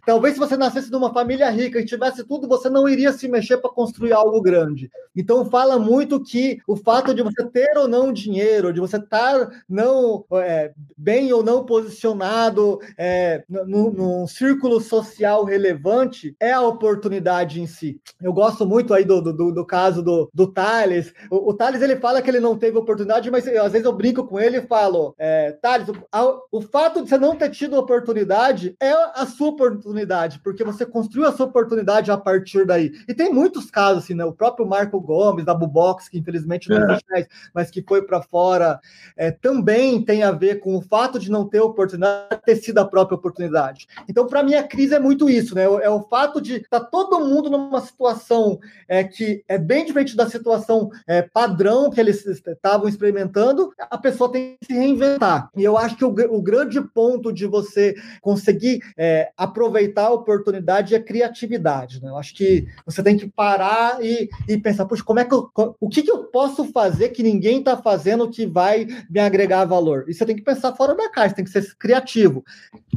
Talvez 0.06 0.34
se 0.34 0.40
você 0.40 0.56
nascesse 0.56 0.90
numa 0.90 1.12
família 1.12 1.50
rica 1.50 1.80
e 1.80 1.84
tivesse 1.84 2.24
tudo, 2.24 2.48
você 2.48 2.68
não 2.68 2.88
iria 2.88 3.12
se 3.12 3.28
mexer 3.28 3.58
para 3.58 3.70
construir 3.70 4.12
algo 4.12 4.40
grande. 4.40 4.90
Então 5.16 5.44
fala 5.50 5.78
muito 5.78 6.22
que 6.22 6.58
o 6.66 6.76
fato 6.76 7.14
de 7.14 7.22
você 7.22 7.44
ter 7.46 7.76
ou 7.76 7.88
não 7.88 8.12
dinheiro, 8.12 8.72
de 8.72 8.80
você 8.80 8.96
estar 8.96 9.50
não 9.68 9.89
é, 10.34 10.72
bem 10.96 11.32
ou 11.32 11.42
não 11.42 11.64
posicionado 11.64 12.78
é, 12.96 13.44
num, 13.48 13.90
num 13.90 14.26
círculo 14.26 14.80
social 14.80 15.44
relevante 15.44 16.34
é 16.40 16.52
a 16.52 16.62
oportunidade 16.62 17.60
em 17.60 17.66
si. 17.66 18.00
Eu 18.20 18.32
gosto 18.32 18.66
muito 18.66 18.92
aí 18.94 19.04
do, 19.04 19.20
do, 19.20 19.52
do 19.52 19.66
caso 19.66 20.02
do, 20.02 20.30
do 20.32 20.46
Thales. 20.46 21.12
O, 21.30 21.50
o 21.50 21.54
Thales 21.54 21.82
ele 21.82 21.96
fala 21.96 22.20
que 22.22 22.30
ele 22.30 22.40
não 22.40 22.56
teve 22.56 22.78
oportunidade, 22.78 23.30
mas 23.30 23.46
eu, 23.46 23.64
às 23.64 23.72
vezes 23.72 23.84
eu 23.84 23.92
brinco 23.92 24.24
com 24.24 24.38
ele 24.38 24.58
e 24.58 24.66
falo: 24.66 25.14
é, 25.18 25.52
Thales, 25.52 25.88
o, 25.88 26.58
o 26.58 26.60
fato 26.60 27.02
de 27.02 27.08
você 27.08 27.18
não 27.18 27.36
ter 27.36 27.50
tido 27.50 27.76
oportunidade 27.76 28.76
é 28.80 28.92
a 29.14 29.26
sua 29.26 29.48
oportunidade, 29.48 30.40
porque 30.42 30.64
você 30.64 30.84
construiu 30.86 31.28
a 31.28 31.32
sua 31.32 31.46
oportunidade 31.46 32.10
a 32.10 32.16
partir 32.16 32.66
daí. 32.66 32.92
E 33.08 33.14
tem 33.14 33.32
muitos 33.32 33.70
casos, 33.70 34.04
assim, 34.04 34.14
né? 34.14 34.24
O 34.24 34.32
próprio 34.32 34.66
Marco 34.66 35.00
Gomes, 35.00 35.44
da 35.44 35.54
Bubox, 35.54 36.08
que 36.08 36.18
infelizmente 36.18 36.68
não 36.68 36.78
é. 36.78 36.98
mais, 37.10 37.26
mas 37.54 37.70
que 37.70 37.82
foi 37.86 38.02
para 38.02 38.22
fora, 38.22 38.80
é, 39.16 39.30
também 39.30 39.79
tem 40.04 40.22
a 40.22 40.32
ver 40.32 40.60
com 40.60 40.76
o 40.76 40.82
fato 40.82 41.18
de 41.18 41.30
não 41.30 41.46
ter 41.46 41.60
oportunidade, 41.60 42.40
ter 42.44 42.56
sido 42.56 42.78
a 42.78 42.84
própria 42.84 43.16
oportunidade. 43.16 43.86
Então, 44.08 44.26
para 44.26 44.42
mim, 44.42 44.54
a 44.54 44.62
crise 44.62 44.94
é 44.94 44.98
muito 44.98 45.28
isso, 45.28 45.54
né? 45.54 45.64
É 45.64 45.90
o 45.90 46.02
fato 46.02 46.40
de 46.40 46.56
estar 46.56 46.80
tá 46.80 46.86
todo 46.86 47.20
mundo 47.20 47.50
numa 47.50 47.80
situação 47.80 48.58
é, 48.88 49.04
que 49.04 49.42
é 49.48 49.58
bem 49.58 49.84
diferente 49.84 50.16
da 50.16 50.28
situação 50.28 50.90
é, 51.06 51.22
padrão 51.22 51.90
que 51.90 52.00
eles 52.00 52.24
estavam 52.26 52.88
experimentando, 52.88 53.72
a 53.78 53.98
pessoa 53.98 54.30
tem 54.30 54.56
que 54.60 54.66
se 54.66 54.72
reinventar. 54.72 55.50
E 55.56 55.62
eu 55.62 55.76
acho 55.76 55.96
que 55.96 56.04
o, 56.04 56.14
o 56.30 56.42
grande 56.42 56.80
ponto 56.80 57.32
de 57.32 57.46
você 57.46 57.94
conseguir 58.20 58.80
é, 58.96 59.30
aproveitar 59.36 60.06
a 60.06 60.12
oportunidade 60.12 60.94
é 60.94 61.00
criatividade, 61.00 62.02
né? 62.02 62.10
Eu 62.10 62.16
acho 62.16 62.34
que 62.34 62.66
você 62.84 63.02
tem 63.02 63.16
que 63.16 63.28
parar 63.28 64.04
e, 64.04 64.28
e 64.48 64.58
pensar, 64.58 64.84
puxa, 64.84 65.04
como 65.04 65.20
é 65.20 65.24
que 65.24 65.34
eu, 65.34 65.50
o 65.80 65.88
que, 65.88 66.02
que 66.02 66.10
eu 66.10 66.24
posso 66.24 66.64
fazer 66.72 67.10
que 67.10 67.22
ninguém 67.22 67.58
está 67.58 67.76
fazendo 67.76 68.30
que 68.30 68.46
vai 68.46 68.86
me 69.08 69.20
agregar 69.20 69.59
valor? 69.64 70.04
E 70.08 70.14
você 70.14 70.24
tem 70.24 70.36
que 70.36 70.42
pensar 70.42 70.74
fora 70.74 70.94
da 70.94 71.08
caixa, 71.08 71.34
tem 71.34 71.44
que 71.44 71.50
ser 71.50 71.74
criativo. 71.76 72.44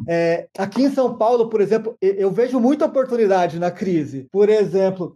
É, 0.07 0.47
aqui 0.57 0.83
em 0.83 0.91
São 0.91 1.17
Paulo, 1.17 1.49
por 1.49 1.61
exemplo, 1.61 1.97
eu 2.01 2.31
vejo 2.31 2.59
muita 2.59 2.85
oportunidade 2.85 3.59
na 3.59 3.71
crise. 3.71 4.27
Por 4.31 4.49
exemplo, 4.49 5.13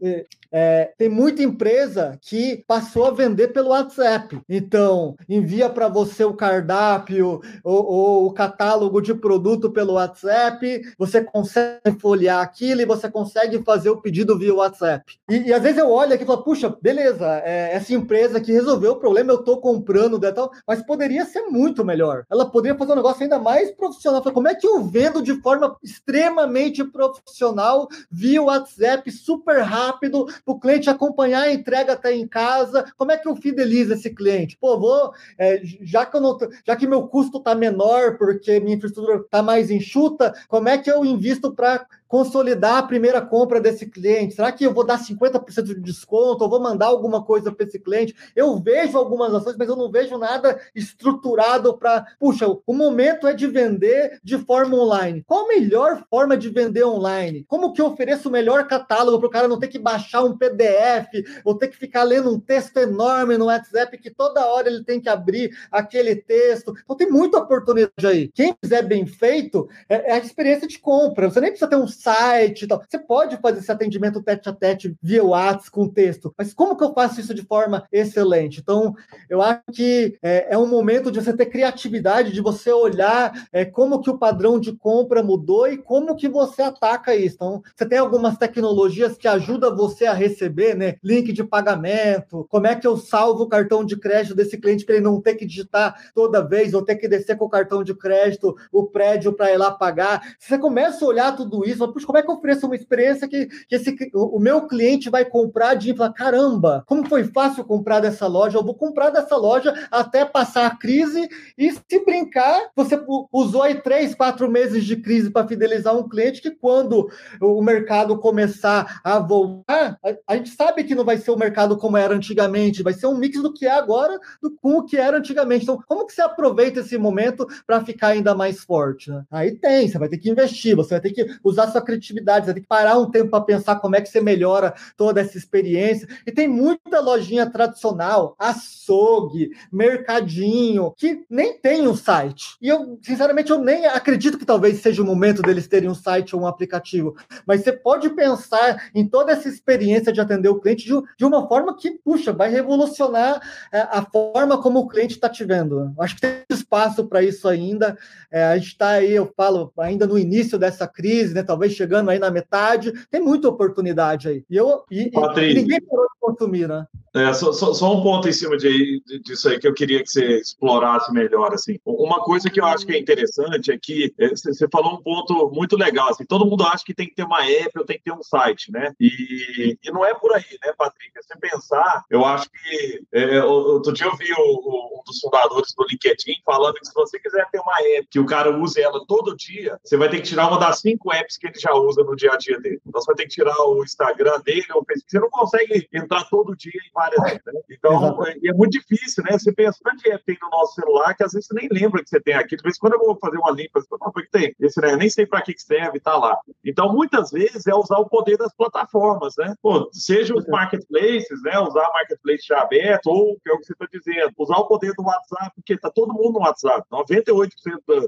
é, 0.51 0.91
tem 0.97 1.09
muita 1.09 1.43
empresa 1.43 2.17
que 2.21 2.63
passou 2.67 3.05
a 3.05 3.11
vender 3.11 3.49
pelo 3.49 3.69
WhatsApp. 3.69 4.39
Então, 4.47 5.15
envia 5.27 5.69
para 5.69 5.87
você 5.87 6.23
o 6.23 6.33
cardápio 6.33 7.41
ou, 7.63 7.85
ou, 7.85 8.25
o 8.27 8.33
catálogo 8.33 9.01
de 9.01 9.13
produto 9.13 9.71
pelo 9.71 9.93
WhatsApp, 9.93 10.81
você 10.97 11.23
consegue 11.23 11.99
folhear 11.99 12.41
aquilo 12.41 12.81
e 12.81 12.85
você 12.85 13.09
consegue 13.09 13.63
fazer 13.63 13.89
o 13.89 14.01
pedido 14.01 14.37
via 14.37 14.53
WhatsApp. 14.53 15.17
E, 15.29 15.49
e 15.49 15.53
às 15.53 15.61
vezes 15.61 15.77
eu 15.77 15.89
olho 15.89 16.13
aqui 16.13 16.23
e 16.23 16.27
falo, 16.27 16.43
puxa, 16.43 16.75
beleza, 16.81 17.25
é, 17.43 17.73
essa 17.73 17.93
empresa 17.93 18.39
que 18.41 18.51
resolveu 18.51 18.93
o 18.93 18.99
problema, 18.99 19.31
eu 19.31 19.39
estou 19.39 19.59
comprando, 19.59 20.19
tal, 20.33 20.51
mas 20.67 20.81
poderia 20.81 21.25
ser 21.25 21.43
muito 21.43 21.83
melhor. 21.83 22.25
Ela 22.29 22.45
poderia 22.49 22.77
fazer 22.77 22.93
um 22.93 22.97
negócio 22.97 23.23
ainda 23.23 23.39
mais 23.39 23.71
profissional. 23.71 24.23
Falo, 24.23 24.33
como 24.33 24.47
é 24.47 24.55
que 24.55 24.67
eu 24.67 24.83
vendo 24.83 25.21
de 25.21 25.41
forma 25.41 25.75
extremamente 25.83 26.83
profissional 26.83 27.87
via 28.11 28.41
WhatsApp, 28.41 29.09
super 29.11 29.61
rápido, 29.61 30.27
para 30.43 30.53
o 30.53 30.59
cliente 30.59 30.89
acompanhar 30.89 31.43
a 31.43 31.53
entrega 31.53 31.93
até 31.93 32.13
em 32.13 32.27
casa? 32.27 32.85
Como 32.97 33.11
é 33.11 33.17
que 33.17 33.27
eu 33.27 33.35
fidelizo 33.35 33.93
esse 33.93 34.09
cliente? 34.09 34.57
Pô, 34.59 34.79
vou, 34.79 35.11
é, 35.37 35.61
já 35.63 36.05
que 36.05 36.17
eu 36.17 36.21
não, 36.21 36.37
já 36.65 36.75
que 36.75 36.87
meu 36.87 37.07
custo 37.07 37.37
está 37.37 37.55
menor 37.55 38.17
porque 38.17 38.59
minha 38.59 38.75
infraestrutura 38.75 39.17
está 39.17 39.41
mais 39.41 39.69
enxuta, 39.69 40.33
como 40.47 40.69
é 40.69 40.77
que 40.77 40.89
eu 40.91 41.05
invisto 41.05 41.53
para 41.53 41.85
consolidar 42.07 42.77
a 42.77 42.83
primeira 42.83 43.21
compra 43.21 43.59
desse 43.59 43.85
cliente? 43.85 44.35
Será 44.35 44.51
que 44.51 44.63
eu 44.63 44.73
vou 44.73 44.85
dar 44.85 44.99
50% 44.99 45.63
de 45.63 45.75
desconto? 45.81 46.43
Ou 46.43 46.49
vou 46.49 46.61
mandar 46.61 46.87
alguma 46.87 47.23
coisa 47.23 47.51
para 47.51 47.65
esse 47.65 47.79
cliente? 47.79 48.15
Eu 48.35 48.57
vejo 48.57 48.97
algumas 48.97 49.33
ações, 49.33 49.55
mas 49.57 49.67
eu 49.67 49.75
não 49.75 49.91
vejo 49.91 50.17
nada 50.17 50.59
estruturado 50.75 51.77
para. 51.77 52.05
Puxa, 52.19 52.47
o 52.47 52.73
momento 52.73 53.27
é 53.27 53.33
de 53.33 53.47
vender 53.47 54.19
de 54.23 54.37
forma 54.37 54.75
online. 54.77 55.23
Qual 55.25 55.45
a 55.45 55.47
melhor 55.47 56.03
forma 56.09 56.37
de 56.37 56.49
vender 56.49 56.85
online? 56.85 57.45
Como 57.47 57.73
que 57.73 57.81
eu 57.81 57.87
ofereço 57.87 58.29
o 58.29 58.31
melhor 58.31 58.67
catálogo 58.67 59.19
para 59.19 59.27
o 59.27 59.31
cara 59.31 59.47
não 59.47 59.59
ter 59.59 59.67
que 59.67 59.79
baixar 59.79 60.23
um 60.23 60.37
PDF 60.37 61.23
ou 61.43 61.55
ter 61.55 61.67
que 61.67 61.77
ficar 61.77 62.03
lendo 62.03 62.33
um 62.33 62.39
texto 62.39 62.77
enorme 62.77 63.37
no 63.37 63.45
WhatsApp 63.45 63.97
que 63.97 64.09
toda 64.09 64.45
hora 64.45 64.69
ele 64.69 64.83
tem 64.83 64.99
que 64.99 65.09
abrir 65.09 65.55
aquele 65.71 66.15
texto? 66.15 66.73
Então 66.83 66.95
tem 66.95 67.09
muita 67.09 67.37
oportunidade 67.37 68.05
aí. 68.05 68.29
Quem 68.29 68.55
fizer 68.61 68.81
bem 68.83 69.05
feito 69.05 69.67
é, 69.89 70.11
é 70.11 70.13
a 70.13 70.19
experiência 70.19 70.67
de 70.67 70.79
compra. 70.79 71.29
Você 71.29 71.39
nem 71.39 71.49
precisa 71.49 71.69
ter 71.69 71.75
um 71.75 71.87
site 71.97 72.63
e 72.63 72.67
tal. 72.67 72.81
Você 72.87 72.99
pode 72.99 73.37
fazer 73.37 73.59
esse 73.59 73.71
atendimento 73.71 74.21
tete 74.21 74.49
a 74.49 74.53
tete 74.53 74.95
via 75.01 75.23
WhatsApp 75.23 75.71
com 75.71 75.87
texto, 75.87 76.33
mas 76.37 76.53
como 76.53 76.77
que 76.77 76.83
eu 76.83 76.93
faço 76.93 77.19
isso 77.19 77.33
de 77.33 77.43
forma 77.43 77.85
excelente? 77.91 78.59
Então, 78.59 78.95
eu 79.29 79.41
acho 79.41 79.63
que 79.73 80.17
é, 80.21 80.53
é 80.53 80.57
um 80.57 80.67
momento 80.67 81.11
de 81.11 81.21
você 81.21 81.35
ter 81.35 81.47
criatividade, 81.47 82.31
de 82.31 82.41
você 82.41 82.71
olhar 82.71 83.47
é, 83.51 83.65
como 83.65 84.01
que 84.01 84.09
o 84.09 84.17
padrão 84.17 84.59
de 84.59 84.75
compra 84.75 85.23
mudou 85.23 85.67
e 85.67 85.77
como 85.77 86.15
que 86.15 86.27
você 86.27 86.61
ataca 86.61 87.15
isso. 87.15 87.35
Então, 87.35 87.61
você 87.75 87.85
tem 87.85 87.97
algumas 87.97 88.37
tecnologias 88.37 89.17
que 89.17 89.27
ajudam 89.27 89.75
você 89.75 90.05
a 90.05 90.13
receber, 90.13 90.75
né? 90.75 90.95
Link 91.03 91.31
de 91.33 91.43
pagamento, 91.43 92.45
como 92.49 92.67
é 92.67 92.75
que 92.75 92.87
eu 92.87 92.97
salvo 92.97 93.43
o 93.43 93.49
cartão 93.49 93.83
de 93.83 93.97
crédito 93.97 94.35
desse 94.35 94.57
cliente 94.57 94.85
para 94.85 94.95
ele 94.95 95.03
não 95.03 95.21
ter 95.21 95.35
que 95.35 95.45
digitar 95.45 96.11
toda 96.13 96.45
vez 96.45 96.73
ou 96.73 96.83
ter 96.83 96.95
que 96.95 97.07
descer 97.07 97.37
com 97.37 97.45
o 97.45 97.49
cartão 97.49 97.83
de 97.83 97.93
crédito 97.93 98.55
o 98.71 98.85
prédio 98.85 99.33
para 99.33 99.51
ir 99.51 99.57
lá 99.57 99.71
pagar. 99.71 100.21
Você 100.39 100.57
começa 100.57 101.03
a 101.03 101.07
olhar 101.07 101.35
tudo 101.35 101.65
isso, 101.65 101.83
fala, 101.87 101.93
puxa, 101.93 102.05
como 102.05 102.17
é 102.17 102.21
que 102.21 102.29
eu 102.29 102.35
ofereço 102.35 102.65
uma 102.65 102.75
experiência 102.75 103.27
que, 103.27 103.47
que 103.47 103.75
esse, 103.75 103.95
o, 104.13 104.37
o 104.37 104.39
meu 104.39 104.67
cliente 104.67 105.09
vai 105.09 105.25
comprar 105.25 105.73
de 105.73 105.95
falar, 105.95 106.13
caramba, 106.13 106.83
como 106.85 107.07
foi 107.07 107.23
fácil 107.23 107.63
comprar 107.65 107.99
dessa 107.99 108.27
loja, 108.27 108.57
eu 108.57 108.63
vou 108.63 108.75
comprar 108.75 109.09
dessa 109.09 109.35
loja 109.35 109.73
até 109.91 110.25
passar 110.25 110.67
a 110.67 110.75
crise 110.75 111.27
e 111.57 111.71
se 111.71 112.05
brincar, 112.05 112.69
você 112.75 112.99
usou 113.31 113.63
aí 113.63 113.75
três, 113.75 114.13
quatro 114.13 114.49
meses 114.49 114.85
de 114.85 114.95
crise 114.97 115.29
para 115.29 115.47
fidelizar 115.47 115.95
um 115.97 116.07
cliente 116.07 116.41
que 116.41 116.51
quando 116.51 117.09
o 117.41 117.61
mercado 117.61 118.17
começar 118.17 118.99
a 119.03 119.19
voltar, 119.19 119.97
a, 120.03 120.33
a, 120.33 120.37
gente 120.37 120.49
sabe 120.49 120.83
que 120.83 120.95
não 120.95 121.05
vai 121.05 121.17
ser 121.17 121.31
o 121.31 121.37
mercado 121.37 121.77
como 121.77 121.97
era 121.97 122.13
antigamente, 122.13 122.83
vai 122.83 122.93
ser 122.93 123.07
um 123.07 123.17
mix 123.17 123.41
do 123.41 123.53
que 123.53 123.65
é 123.65 123.71
agora 123.71 124.19
do, 124.41 124.51
com 124.51 124.79
o 124.79 124.85
que 124.85 124.97
era 124.97 125.17
antigamente. 125.17 125.63
Então, 125.63 125.81
como 125.87 126.05
que 126.05 126.13
você 126.13 126.21
aproveita 126.21 126.79
esse 126.79 126.97
momento 126.97 127.47
para 127.65 127.83
ficar 127.83 128.09
ainda 128.09 128.33
mais 128.35 128.59
forte? 128.59 129.09
Né? 129.09 129.23
Aí 129.31 129.51
tem, 129.55 129.87
você 129.87 129.97
vai 129.97 130.09
ter 130.09 130.17
que 130.17 130.29
investir, 130.29 130.75
você 130.75 130.95
vai 130.95 131.01
ter 131.01 131.11
que 131.11 131.25
usar 131.43 131.67
sua 131.77 131.81
criatividade, 131.81 132.45
você 132.45 132.53
tem 132.53 132.63
que 132.63 132.67
parar 132.69 132.97
um 132.97 133.09
tempo 133.09 133.29
para 133.29 133.41
pensar 133.41 133.75
como 133.77 133.95
é 133.95 134.01
que 134.01 134.09
você 134.09 134.19
melhora 134.19 134.73
toda 134.95 135.21
essa 135.21 135.37
experiência. 135.37 136.07
E 136.25 136.31
tem 136.31 136.47
muita 136.47 136.99
lojinha 136.99 137.49
tradicional, 137.49 138.35
açougue, 138.39 139.51
mercadinho, 139.71 140.93
que 140.97 141.25
nem 141.29 141.57
tem 141.59 141.87
um 141.87 141.95
site. 141.95 142.57
E 142.61 142.67
eu, 142.67 142.99
sinceramente, 143.01 143.51
eu 143.51 143.59
nem 143.59 143.85
acredito 143.85 144.37
que 144.37 144.45
talvez 144.45 144.79
seja 144.81 145.01
o 145.01 145.05
momento 145.05 145.41
deles 145.41 145.67
terem 145.67 145.89
um 145.89 145.95
site 145.95 146.35
ou 146.35 146.41
um 146.41 146.47
aplicativo. 146.47 147.15
Mas 147.45 147.61
você 147.61 147.71
pode 147.71 148.09
pensar 148.09 148.89
em 148.93 149.07
toda 149.07 149.31
essa 149.31 149.47
experiência 149.47 150.11
de 150.11 150.21
atender 150.21 150.49
o 150.49 150.59
cliente 150.59 150.87
de, 151.17 151.25
uma 151.25 151.47
forma 151.47 151.75
que, 151.75 151.91
puxa, 151.91 152.33
vai 152.33 152.49
revolucionar 152.49 153.41
é, 153.71 153.79
a 153.81 154.05
forma 154.11 154.61
como 154.61 154.79
o 154.79 154.87
cliente 154.87 155.15
está 155.15 155.29
te 155.29 155.43
vendo. 155.43 155.93
Acho 155.99 156.15
que 156.15 156.21
tem 156.21 156.37
espaço 156.49 157.05
para 157.05 157.21
isso 157.21 157.47
ainda. 157.47 157.97
É, 158.31 158.43
a 158.45 158.57
gente 158.57 158.67
está 158.67 158.89
aí, 158.89 159.11
eu 159.11 159.31
falo, 159.35 159.71
ainda 159.77 160.07
no 160.07 160.17
início 160.17 160.57
dessa 160.57 160.87
crise, 160.87 161.33
né? 161.33 161.43
Talvez 161.43 161.66
chegando 161.69 162.09
aí 162.09 162.19
na 162.19 162.31
metade, 162.31 162.93
tem 163.09 163.21
muita 163.21 163.49
oportunidade 163.49 164.27
aí. 164.27 164.43
E, 164.49 164.55
eu, 164.55 164.83
e, 164.89 165.11
e 165.11 165.53
ninguém 165.53 165.81
parou 165.81 166.05
de 166.05 166.19
consumir, 166.19 166.67
né? 166.67 166.85
É, 167.17 167.33
só, 167.33 167.51
só, 167.51 167.73
só, 167.73 167.95
um 167.95 168.03
ponto 168.03 168.29
em 168.29 168.31
cima 168.31 168.57
de, 168.57 169.01
disso 169.23 169.49
aí 169.49 169.59
que 169.59 169.67
eu 169.67 169.73
queria 169.73 170.03
que 170.03 170.09
você 170.09 170.39
explorasse 170.39 171.11
melhor. 171.11 171.53
Assim. 171.53 171.79
Uma 171.83 172.19
coisa 172.19 172.49
que 172.49 172.59
eu 172.59 172.65
acho 172.65 172.85
que 172.85 172.93
é 172.93 172.99
interessante 172.99 173.71
é 173.71 173.77
que 173.81 174.13
é, 174.19 174.29
você 174.29 174.67
falou 174.71 174.93
um 174.93 175.01
ponto 175.01 175.49
muito 175.51 175.75
legal. 175.75 176.09
Assim, 176.09 176.25
todo 176.25 176.45
mundo 176.45 176.63
acha 176.63 176.83
que 176.85 176.93
tem 176.93 177.07
que 177.07 177.15
ter 177.15 177.23
uma 177.23 177.43
app 177.43 177.79
ou 177.79 177.85
tem 177.85 177.97
que 177.97 178.03
ter 178.03 178.11
um 178.11 178.21
site, 178.21 178.71
né? 178.71 178.93
E, 178.99 179.77
e 179.83 179.91
não 179.91 180.05
é 180.05 180.13
por 180.13 180.33
aí, 180.33 180.43
né, 180.63 180.73
Patrick? 180.77 181.11
Se 181.21 181.37
pensar, 181.39 182.05
eu 182.09 182.23
acho 182.23 182.49
que. 182.51 183.01
É, 183.11 183.43
outro 183.43 183.93
dia 183.93 184.05
eu 184.05 184.15
vi 184.15 184.31
o, 184.33 184.37
o, 184.37 184.99
um 184.99 185.03
dos 185.05 185.19
fundadores 185.19 185.73
do 185.75 185.85
LinkedIn 185.89 186.41
falando 186.45 186.75
que 186.75 186.85
se 186.85 186.93
você 186.93 187.19
quiser 187.19 187.47
ter 187.51 187.59
uma 187.59 187.75
app 187.97 188.07
que 188.09 188.19
o 188.19 188.25
cara 188.25 188.55
use 188.55 188.79
ela 188.79 189.03
todo 189.07 189.35
dia, 189.35 189.79
você 189.83 189.97
vai 189.97 190.09
ter 190.09 190.17
que 190.17 190.27
tirar 190.27 190.47
uma 190.47 190.59
das 190.59 190.79
cinco 190.79 191.11
apps 191.11 191.37
que 191.37 191.47
ele 191.47 191.56
já 191.61 191.73
usa 191.73 192.03
no 192.03 192.15
dia 192.15 192.31
a 192.33 192.37
dia 192.37 192.59
dele. 192.59 192.81
Então 192.85 193.01
você 193.01 193.07
vai 193.07 193.15
ter 193.15 193.23
que 193.23 193.29
tirar 193.29 193.57
o 193.65 193.83
Instagram 193.83 194.39
dele 194.41 194.65
ou 194.73 194.81
o 194.81 194.85
Facebook. 194.85 195.11
Você 195.11 195.19
não 195.19 195.29
consegue 195.29 195.87
entrar 195.93 196.23
todo 196.29 196.55
dia 196.55 196.71
em 196.73 196.91
várias. 196.93 197.21
Né? 197.21 197.39
Então, 197.69 198.25
é, 198.25 198.49
é, 198.49 198.53
muito 198.53 198.71
difícil, 198.71 199.23
né? 199.23 199.37
Você 199.37 199.51
pensa, 199.51 199.79
quanto 199.81 200.03
de 200.03 200.11
app 200.11 200.23
tem 200.25 200.37
no 200.41 200.49
nosso 200.49 200.75
celular 200.75 201.13
que 201.15 201.23
às 201.23 201.33
vezes 201.33 201.47
você 201.47 201.53
nem 201.53 201.69
lembra 201.71 202.03
que 202.03 202.09
você 202.09 202.19
tem 202.19 202.33
aqui. 202.33 202.55
De 202.55 202.63
vez 202.63 202.75
em 202.75 202.79
quando 202.79 202.93
eu 202.93 202.99
vou 202.99 203.17
fazer 203.19 203.37
uma 203.37 203.51
limpa, 203.51 203.79
você 203.79 203.87
fala, 203.87 204.11
que 204.13 204.29
tem? 204.31 204.55
Esse, 204.59 204.81
né? 204.81 204.93
Eu 204.93 204.97
nem 204.97 205.09
sei 205.09 205.25
para 205.25 205.41
que 205.41 205.57
serve, 205.57 205.99
tá 205.99 206.17
lá. 206.17 206.37
Então, 206.63 206.93
muitas 206.93 207.31
vezes 207.31 207.67
é 207.67 207.75
usar 207.75 207.97
o 207.97 208.09
poder 208.09 208.37
das 208.37 208.53
plataformas, 208.55 209.33
né? 209.37 209.53
Pô, 209.61 209.89
seja 209.91 210.35
os 210.35 210.45
marketplaces, 210.47 211.41
né? 211.43 211.59
Usar 211.59 211.89
marketplace 211.93 212.45
já 212.47 212.61
aberto, 212.61 213.07
ou 213.07 213.37
que 213.39 213.49
é 213.49 213.53
o 213.53 213.59
que 213.59 213.65
você 213.65 213.73
está 213.73 213.87
dizendo, 213.91 214.33
usar 214.37 214.57
o 214.57 214.67
poder 214.67 214.93
do 214.93 215.03
WhatsApp, 215.03 215.51
porque 215.55 215.77
tá 215.77 215.89
todo 215.89 216.13
mundo 216.13 216.33
no 216.33 216.39
WhatsApp. 216.39 216.85
98% 216.91 217.49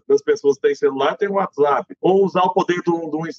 das 0.08 0.22
pessoas 0.22 0.56
que 0.56 0.62
têm 0.62 0.76
celular 0.76 1.16
tem 1.16 1.30
WhatsApp. 1.30 1.96
Ou 2.02 2.26
usar 2.26 2.44
o 2.44 2.54
poder 2.54 2.82
do, 2.84 3.10
do 3.10 3.28
Instagram, 3.28 3.39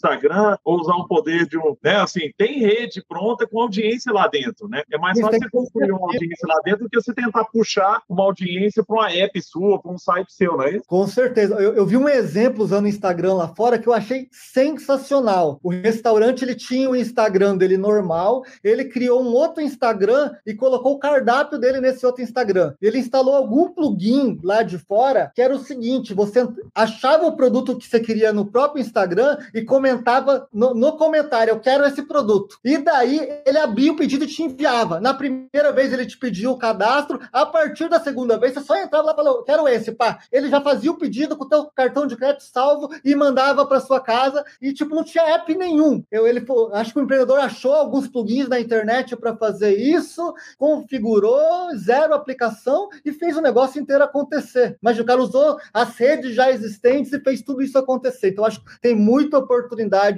ou 0.64 0.80
usar 0.80 0.94
o 0.94 1.06
poder 1.06 1.46
de 1.46 1.58
um. 1.58 1.76
Né? 1.82 1.96
Assim, 1.96 2.30
tem 2.36 2.60
rede 2.60 3.04
pronta 3.06 3.46
com 3.46 3.60
audiência 3.60 4.12
lá 4.12 4.26
dentro, 4.28 4.68
né? 4.68 4.82
É 4.90 4.98
mais 4.98 5.18
fácil 5.20 5.38
você 5.40 5.50
construir 5.50 5.92
uma 5.92 6.06
audiência 6.06 6.46
lá 6.46 6.60
dentro 6.64 6.84
do 6.84 6.90
que 6.90 7.00
você 7.00 7.12
tentar 7.12 7.44
puxar 7.44 8.02
uma 8.08 8.24
audiência 8.24 8.84
para 8.84 8.96
uma 8.96 9.12
app 9.12 9.42
sua, 9.42 9.80
para 9.80 9.92
um 9.92 9.98
site 9.98 10.32
seu, 10.32 10.56
não 10.56 10.64
é 10.64 10.76
isso? 10.76 10.84
Com 10.86 11.06
certeza. 11.06 11.54
Eu, 11.54 11.74
eu 11.74 11.86
vi 11.86 11.96
um 11.96 12.08
exemplo 12.08 12.64
usando 12.64 12.84
o 12.84 12.88
Instagram 12.88 13.34
lá 13.34 13.48
fora 13.48 13.78
que 13.78 13.88
eu 13.88 13.92
achei 13.92 14.28
sensacional. 14.30 15.58
O 15.62 15.70
restaurante 15.70 16.44
ele 16.44 16.54
tinha 16.54 16.88
o 16.88 16.96
Instagram 16.96 17.56
dele 17.56 17.76
normal, 17.76 18.42
ele 18.62 18.84
criou 18.84 19.22
um 19.22 19.32
outro 19.32 19.62
Instagram 19.62 20.32
e 20.46 20.54
colocou 20.54 20.94
o 20.94 20.98
cardápio 20.98 21.58
dele 21.58 21.80
nesse 21.80 22.04
outro 22.04 22.22
Instagram. 22.22 22.74
Ele 22.80 22.98
instalou 22.98 23.34
algum 23.34 23.70
plugin 23.70 24.38
lá 24.42 24.62
de 24.62 24.78
fora 24.78 25.32
que 25.34 25.42
era 25.42 25.54
o 25.54 25.58
seguinte: 25.58 26.14
você 26.14 26.46
achava 26.74 27.26
o 27.26 27.36
produto 27.36 27.76
que 27.76 27.86
você 27.86 28.00
queria 28.00 28.32
no 28.32 28.46
próprio 28.46 28.80
Instagram 28.80 29.38
e 29.54 29.62
comentava 29.90 30.48
no, 30.52 30.74
no 30.74 30.96
comentário, 30.96 31.50
eu 31.50 31.60
quero 31.60 31.84
esse 31.84 32.02
produto. 32.02 32.58
E 32.64 32.78
daí 32.78 33.42
ele 33.44 33.58
abria 33.58 33.92
o 33.92 33.96
pedido 33.96 34.24
e 34.24 34.28
te 34.28 34.42
enviava. 34.42 35.00
Na 35.00 35.12
primeira 35.12 35.72
vez 35.72 35.92
ele 35.92 36.06
te 36.06 36.16
pediu 36.16 36.52
o 36.52 36.58
cadastro, 36.58 37.20
a 37.32 37.44
partir 37.44 37.88
da 37.88 38.00
segunda 38.00 38.38
vez 38.38 38.54
você 38.54 38.60
só 38.60 38.76
entrava 38.76 39.06
lá 39.06 39.12
e 39.12 39.16
falou, 39.16 39.42
quero 39.42 39.68
esse, 39.68 39.92
pá. 39.92 40.18
Ele 40.30 40.48
já 40.48 40.60
fazia 40.60 40.90
o 40.90 40.96
pedido 40.96 41.36
com 41.36 41.44
o 41.44 41.48
teu 41.48 41.64
cartão 41.66 42.06
de 42.06 42.16
crédito 42.16 42.44
salvo 42.44 42.88
e 43.04 43.14
mandava 43.14 43.66
para 43.66 43.80
sua 43.80 44.00
casa 44.00 44.44
e 44.60 44.72
tipo 44.72 44.94
não 44.94 45.04
tinha 45.04 45.34
app 45.34 45.54
nenhum. 45.54 46.04
Eu 46.10 46.26
ele 46.26 46.44
acho 46.72 46.92
que 46.92 46.98
o 46.98 47.02
empreendedor 47.02 47.38
achou 47.38 47.72
alguns 47.72 48.08
plugins 48.08 48.48
na 48.48 48.60
internet 48.60 49.16
para 49.16 49.36
fazer 49.36 49.76
isso, 49.76 50.34
configurou, 50.58 51.76
zero 51.76 52.14
aplicação 52.14 52.88
e 53.04 53.12
fez 53.12 53.36
o 53.36 53.40
negócio 53.40 53.80
inteiro 53.80 54.04
acontecer. 54.04 54.78
Mas 54.80 54.98
o 54.98 55.04
cara 55.04 55.20
usou 55.20 55.58
as 55.72 55.96
redes 55.96 56.34
já 56.34 56.50
existentes 56.50 57.12
e 57.12 57.20
fez 57.20 57.42
tudo 57.42 57.62
isso 57.62 57.78
acontecer. 57.78 58.28
Então, 58.28 58.44
acho 58.44 58.62
que 58.64 58.80
tem 58.80 58.94
muita 58.94 59.38
oportunidade 59.38 59.69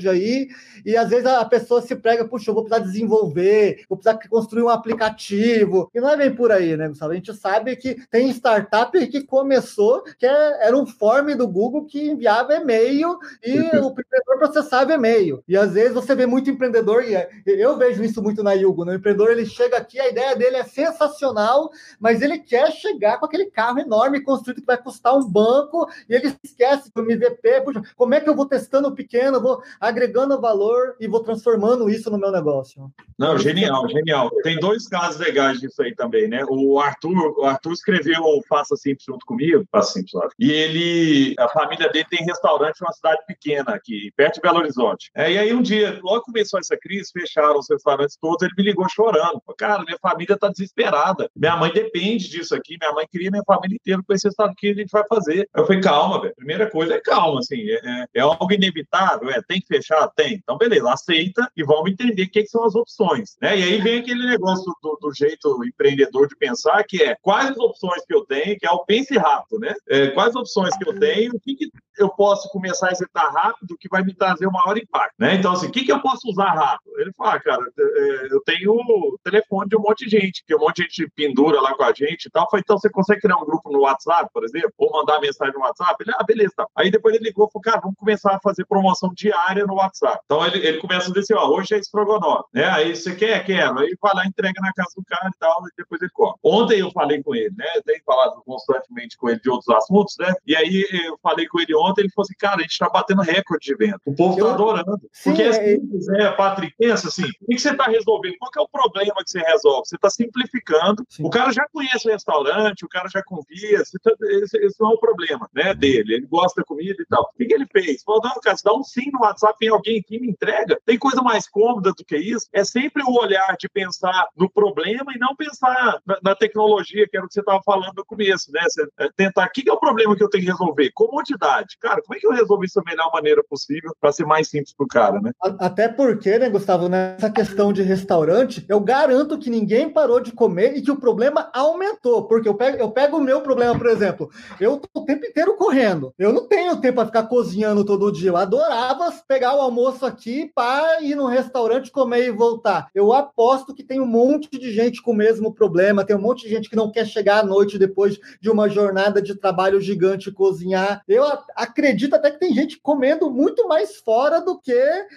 aí, 0.09 0.49
e 0.85 0.97
às 0.97 1.09
vezes 1.09 1.27
a 1.27 1.45
pessoa 1.45 1.81
se 1.83 1.95
prega, 1.97 2.27
puxa, 2.27 2.51
eu 2.51 2.55
vou 2.55 2.65
precisar 2.65 2.85
desenvolver, 2.85 3.85
vou 3.89 3.99
precisar 3.99 4.19
construir 4.29 4.63
um 4.63 4.69
aplicativo. 4.69 5.91
E 5.95 6.01
não 6.01 6.11
é 6.11 6.17
bem 6.17 6.35
por 6.35 6.51
aí, 6.51 6.77
né, 6.77 6.89
Gustavo? 6.89 7.13
A 7.13 7.15
gente 7.15 7.35
sabe 7.35 7.77
que 7.77 7.95
tem 8.11 8.31
startup 8.31 9.07
que 9.07 9.23
começou, 9.23 10.03
que 10.19 10.27
é, 10.27 10.67
era 10.67 10.77
um 10.77 10.87
form 10.87 11.35
do 11.35 11.47
Google 11.47 11.85
que 11.85 12.11
enviava 12.11 12.55
e-mail 12.55 13.19
e 13.43 13.59
o 13.59 13.91
empreendedor 13.91 14.39
processava 14.39 14.93
e-mail. 14.93 15.43
E 15.47 15.57
às 15.57 15.73
vezes 15.73 15.95
você 15.95 16.15
vê 16.15 16.27
muito 16.27 16.51
empreendedor, 16.51 17.05
e 17.05 17.15
é, 17.15 17.29
eu 17.47 17.77
vejo 17.77 18.03
isso 18.03 18.23
muito 18.23 18.43
na 18.43 18.53
Yugo, 18.53 18.85
né? 18.85 18.93
O 18.93 18.97
empreendedor 18.97 19.31
ele 19.31 19.47
chega 19.47 19.77
aqui, 19.77 19.99
a 19.99 20.09
ideia 20.09 20.37
dele 20.37 20.57
é 20.57 20.65
sensacional, 20.65 21.71
mas 21.99 22.23
ele 22.23 22.39
quer 22.39 22.71
chegar 22.73 23.19
com 23.19 23.27
aquele 23.27 23.47
carro 23.47 23.79
enorme 23.79 24.21
construído 24.21 24.61
que 24.61 24.67
vai 24.67 24.77
custar 24.77 25.17
um 25.17 25.29
banco, 25.29 25.89
e 26.09 26.15
ele 26.15 26.35
esquece 26.43 26.91
do 26.95 27.03
MVP, 27.03 27.61
puxa, 27.63 27.83
como 27.97 28.15
é 28.15 28.21
que 28.21 28.29
eu 28.29 28.35
vou 28.35 28.47
testando 28.47 28.95
pequeno, 28.95 29.41
vou 29.43 29.63
agregando 29.81 30.41
valor 30.41 30.97
e 31.01 31.09
vou 31.09 31.21
transformando 31.21 31.91
isso 31.91 32.11
no 32.11 32.19
meu 32.19 32.31
negócio. 32.31 32.91
Não, 33.19 33.37
genial, 33.39 33.89
genial. 33.89 34.31
Tem 34.43 34.59
dois 34.59 34.89
casos 34.89 35.21
legais 35.21 35.61
disso 35.61 35.83
aí 35.83 35.95
também, 35.95 36.29
né? 36.29 36.45
O 36.49 36.79
Arthur, 36.79 37.35
o 37.39 37.45
Arthur 37.45 37.73
escreveu 37.73 38.23
o 38.23 38.43
Faça 38.49 38.77
Simples 38.77 39.05
junto 39.05 39.25
comigo, 39.27 39.65
Faça 39.71 39.93
Simples, 39.93 40.13
e 40.39 40.51
ele, 40.51 41.35
a 41.39 41.49
família 41.49 41.89
dele 41.91 42.07
tem 42.09 42.25
restaurante 42.25 42.81
em 42.81 42.85
uma 42.85 42.93
cidade 42.93 43.21
pequena 43.27 43.75
aqui, 43.75 44.11
perto 44.17 44.37
de 44.37 44.41
Belo 44.41 44.59
Horizonte. 44.59 45.11
É, 45.15 45.33
e 45.33 45.39
aí 45.39 45.55
um 45.55 45.63
dia, 45.63 46.01
logo 46.03 46.23
começou 46.23 46.59
essa 46.59 46.77
crise, 46.77 47.11
fecharam 47.13 47.59
os 47.59 47.69
restaurantes 47.69 48.17
todos, 48.21 48.43
ele 48.43 48.53
me 48.57 48.65
ligou 48.65 48.89
chorando. 48.89 49.41
Cara, 49.59 49.83
minha 49.85 49.99
família 50.01 50.35
está 50.35 50.49
desesperada. 50.49 51.31
Minha 51.37 51.57
mãe 51.57 51.73
depende 51.73 52.29
disso 52.29 52.55
aqui, 52.55 52.77
minha 52.81 52.93
mãe 52.93 53.07
queria 53.11 53.31
minha 53.31 53.45
família 53.45 53.77
inteira 53.77 54.03
com 54.07 54.13
esse 54.13 54.29
restaurante 54.29 54.57
que 54.57 54.71
a 54.71 54.75
gente 54.75 54.91
vai 54.91 55.05
fazer. 55.09 55.49
Eu 55.55 55.67
falei, 55.67 55.81
calma, 55.81 56.21
velho. 56.21 56.35
Primeira 56.35 56.71
coisa 56.71 56.95
é 56.95 57.01
calma, 57.01 57.41
assim, 57.41 57.61
é, 57.69 57.81
é, 57.85 58.07
é 58.17 58.21
algo 58.21 58.53
inevitável, 58.53 59.31
é, 59.33 59.43
tem 59.43 59.61
que 59.61 59.67
fechar? 59.67 60.09
Tem. 60.15 60.35
Então, 60.35 60.59
beleza, 60.59 60.91
aceita 60.91 61.51
e 61.57 61.65
vamos 61.65 61.91
entender 61.91 62.25
o 62.25 62.31
que, 62.31 62.47
são 62.47 62.65
as 62.65 62.75
opções. 62.75 63.37
Né? 63.41 63.59
E 63.59 63.63
aí 63.63 63.81
vem 63.81 64.01
aquele 64.01 64.27
negócio 64.27 64.73
do, 64.83 64.99
do, 65.01 65.13
jeito 65.15 65.65
empreendedor 65.65 66.29
de 66.29 66.37
pensar, 66.37 66.83
que 66.85 67.03
é 67.03 67.17
quais 67.23 67.51
as 67.51 67.59
opções 67.59 68.05
que 68.07 68.15
eu 68.15 68.25
tenho, 68.25 68.59
que 68.59 68.67
é 68.67 68.71
o 68.71 68.85
pense 68.85 69.17
rápido, 69.17 69.59
né? 69.61 69.75
É, 69.89 70.09
quais 70.09 70.35
opções 70.35 70.77
que 70.77 70.89
eu 70.89 70.99
tenho, 70.99 71.33
o 71.35 71.41
que, 71.41 71.55
que 71.55 71.71
eu 71.99 72.09
posso 72.11 72.49
começar 72.51 72.89
a 72.89 72.93
executar 72.93 73.33
rápido 73.33 73.77
que 73.79 73.89
vai 73.89 74.03
me 74.03 74.15
trazer 74.15 74.47
o 74.47 74.53
maior 74.53 74.77
impacto, 74.77 75.15
né? 75.19 75.35
Então, 75.35 75.53
assim, 75.53 75.69
o 75.69 75.71
que, 75.71 75.85
que 75.85 75.93
eu 75.93 76.01
posso 76.01 76.29
usar 76.29 76.53
rápido? 76.53 76.99
Ele 76.99 77.13
fala, 77.13 77.35
ah, 77.35 77.41
cara, 77.41 77.63
é, 77.79 78.27
eu 78.31 78.41
tenho 78.45 78.75
telefone 79.23 79.69
de 79.69 79.77
um 79.77 79.81
monte 79.81 80.07
de 80.07 80.19
gente, 80.19 80.45
que 80.47 80.55
um 80.55 80.59
monte 80.59 80.77
de 80.77 80.83
gente 80.83 81.13
pendura 81.15 81.61
lá 81.61 81.75
com 81.75 81.85
a 81.85 81.93
gente 81.93 82.27
e 82.27 82.31
tal. 82.31 82.49
Falei, 82.51 82.63
então 82.65 82.79
você 82.79 82.91
consegue 82.91 83.21
criar 83.21 83.37
um 83.37 83.45
grupo 83.45 83.71
no 83.71 83.81
WhatsApp, 83.81 84.29
por 84.33 84.45
exemplo? 84.45 84.73
Ou 84.79 84.93
mandar 84.93 85.21
mensagem 85.21 85.55
no 85.55 85.61
WhatsApp? 85.61 85.97
Ele, 86.01 86.13
ah, 86.15 86.25
beleza. 86.25 86.53
Tá. 86.57 86.67
Aí 86.77 86.91
depois 86.91 87.15
ele 87.15 87.25
ligou 87.25 87.47
e 87.47 87.53
falou, 87.53 87.63
cara, 87.63 87.81
vamos 87.81 87.97
começar 87.97 88.35
a 88.35 88.41
fazer 88.41 88.65
promoção 88.67 89.13
diária 89.23 89.67
no 89.67 89.75
WhatsApp. 89.75 90.21
Então 90.25 90.45
ele, 90.47 90.67
ele 90.67 90.79
começa 90.79 91.11
a 91.11 91.13
dizer 91.13 91.35
ó, 91.35 91.49
hoje 91.49 91.75
é 91.75 91.79
estrogonofe, 91.79 92.49
né? 92.53 92.67
Aí 92.67 92.95
você 92.95 93.15
quer? 93.15 93.45
Quero. 93.45 93.79
Aí 93.79 93.97
vai 94.01 94.15
lá, 94.15 94.27
entrega 94.27 94.61
na 94.61 94.73
casa 94.73 94.91
do 94.97 95.05
cara 95.05 95.29
e 95.29 95.39
tal, 95.39 95.63
e 95.67 95.71
depois 95.77 96.01
ele 96.01 96.11
come. 96.13 96.35
Ontem 96.43 96.81
eu 96.81 96.91
falei 96.91 97.23
com 97.23 97.35
ele, 97.35 97.55
né? 97.57 97.67
Eu 97.77 97.83
tenho 97.83 98.03
falado 98.05 98.43
constantemente 98.45 99.17
com 99.17 99.29
ele 99.29 99.41
de 99.41 99.51
outros 99.51 99.69
assuntos, 99.75 100.17
né? 100.19 100.33
E 100.47 100.57
aí 100.57 100.87
eu 101.07 101.19
falei 101.23 101.47
com 101.47 101.61
ele 101.61 101.75
ontem, 101.75 102.03
ele 102.03 102.11
falou 102.11 102.25
assim, 102.25 102.35
cara, 102.39 102.57
a 102.57 102.63
gente 102.63 102.79
tá 102.79 102.89
batendo 102.89 103.23
recorde 103.23 103.67
de 103.67 103.77
venda. 103.77 103.99
O 104.05 104.15
povo 104.15 104.37
tá 104.37 104.43
eu... 104.43 104.51
adorando. 104.51 105.01
Sim, 105.13 105.31
Porque, 105.31 105.43
é... 105.43 105.49
assim, 105.49 105.79
é, 106.19 106.31
Patrick, 106.33 106.75
pensa 106.77 107.09
assim, 107.09 107.29
o 107.43 107.47
que 107.47 107.59
você 107.59 107.71
está 107.71 107.85
resolvendo? 107.85 108.37
Qual 108.39 108.51
é 108.57 108.61
o 108.61 108.69
problema 108.69 109.15
que 109.25 109.31
você 109.31 109.41
resolve? 109.41 109.89
Você 109.89 109.97
está 109.97 110.11
simplificando. 110.11 111.05
Sim. 111.09 111.25
O 111.25 111.31
cara 111.31 111.53
já 111.53 111.67
conhece 111.73 112.09
o 112.09 112.13
restaurante, 112.13 112.85
o 112.85 112.89
cara 112.89 113.09
já 113.09 113.23
confia. 113.23 113.83
Tá, 114.03 114.13
esse, 114.43 114.57
esse, 114.59 114.81
não 114.81 114.93
é 114.93 114.95
o 114.95 114.99
problema 114.99 115.49
né, 115.55 115.75
dele. 115.75 116.15
Ele 116.15 116.27
gosta 116.27 116.61
da 116.61 116.67
comida 116.67 117.01
e 117.01 117.07
tal. 117.07 117.23
O 117.23 117.37
que, 117.37 117.47
que 117.47 117.55
ele 117.55 117.67
fez? 117.67 118.03
Falou, 118.03 118.21
não, 118.23 118.41
cara, 118.41 118.57
se 118.57 118.65
dá 118.65 118.75
um 118.75 118.83
sim 118.83 119.11
no 119.13 119.21
WhatsApp, 119.21 119.59
tem 119.59 119.69
alguém 119.69 119.99
aqui 119.99 120.19
me 120.19 120.31
entrega. 120.31 120.79
Tem 120.85 120.99
coisa 120.99 121.23
mais 121.23 121.49
cômoda 121.49 121.93
do 121.93 122.05
que 122.05 122.17
isso. 122.17 122.47
É 122.53 122.65
sempre 122.65 123.03
o 123.03 123.21
olhar 123.21 123.57
de 123.59 123.69
pensar 123.69 124.29
no 124.37 124.51
problema 124.51 125.13
e 125.15 125.19
não 125.19 125.35
pensar 125.37 126.01
na, 126.07 126.19
na 126.23 126.35
tecnologia, 126.35 127.07
que 127.09 127.17
era 127.17 127.25
o 127.25 127.29
que 127.29 127.35
você 127.35 127.41
estava 127.41 127.61
falando 127.65 127.93
no 127.97 128.05
começo, 128.05 128.51
né? 128.53 128.63
Você, 128.63 128.87
é, 128.99 129.09
tentar, 129.17 129.47
o 129.47 129.51
que, 129.51 129.63
que 129.63 129.71
é 129.71 129.73
o 129.73 129.81
problema 129.81 130.17
que 130.17 130.23
eu 130.23 130.31
tenho 130.31 130.45
que 130.45 130.51
resolver? 130.51 130.91
Comodidade. 130.95 131.77
Cara, 131.81 132.03
como 132.03 132.17
é 132.17 132.21
que 132.21 132.27
eu 132.27 132.33
resolvo 132.33 132.65
isso 132.65 132.81
da 132.81 132.91
melhor 132.91 133.11
maneira 133.13 133.43
possível 133.49 133.95
para 134.01 134.13
ser 134.13 134.27
mais 134.27 134.49
simples 134.49 134.75
para 134.75 134.85
o 134.85 134.89
cara, 134.89 135.21
né? 135.21 135.33
Até 135.59 135.89
porque, 135.89 136.39
né, 136.39 136.49
Gustavo, 136.49 136.89
nessa 136.89 137.31
questão 137.31 137.73
de 137.73 137.83
restaurante, 137.83 138.65
eu 138.69 138.81
garanto 138.81 139.39
que 139.39 139.51
ninguém 139.51 139.91
parou 139.91 140.21
de 140.21 140.33
comer 140.33 140.77
e 140.77 140.83
que 140.83 140.91
o 140.91 140.99
problema 140.99 141.51
aumentou. 141.53 142.27
Porque 142.27 142.49
eu 142.49 142.55
pego, 142.55 142.79
eu 142.79 142.91
pego 142.91 143.17
o 143.19 143.21
meu 143.21 143.41
problema, 143.41 143.77
por 143.77 143.87
exemplo, 143.87 144.31
eu 144.61 144.79
tô 144.79 145.01
o 145.01 145.05
tempo 145.05 145.27
inteiro 145.27 145.57
correndo. 145.57 146.15
Eu 146.19 146.33
não 146.33 146.47
tenho 146.47 146.81
tempo 146.81 146.97
para 146.97 147.07
ficar 147.07 147.25
cozinhando 147.25 147.85
todo 147.85 148.13
dia. 148.13 148.31
Eu 148.31 148.37
adorava 148.37 149.02
pegar 149.27 149.55
o 149.55 149.61
almoço 149.61 150.05
aqui 150.05 150.51
para 150.55 151.01
ir 151.03 151.15
no 151.15 151.27
restaurante 151.27 151.91
comer 151.91 152.27
e 152.27 152.31
voltar. 152.31 152.89
Eu 152.95 153.13
aposto 153.13 153.75
que 153.75 153.83
tem 153.83 154.01
um 154.01 154.07
monte 154.07 154.59
de 154.59 154.73
gente 154.73 155.03
com 155.03 155.13
o 155.13 155.17
mesmo 155.17 155.53
problema, 155.53 156.05
tem 156.05 156.17
um 156.17 156.21
monte 156.21 156.43
de 156.43 156.51
gente 156.51 156.69
que 156.69 156.77
não 156.77 156.91
quer 156.91 157.07
chegar 157.07 157.41
à 157.41 157.43
noite 157.43 157.79
depois 157.79 158.19
de 158.41 158.51
uma 158.51 158.69
jornada 158.69 159.21
de 159.21 159.35
trabalho 159.35 159.81
gigante 159.81 160.31
cozinhar. 160.31 161.03
Eu 161.09 161.25
acredito 161.57 162.15
até 162.15 162.31
que 162.31 162.41
tem 162.41 162.55
gente 162.55 162.79
comendo 162.81 163.31
muito 163.31 163.67
mais 163.67 163.97
fora 163.97 164.41
do 164.41 164.59
que 164.59 164.73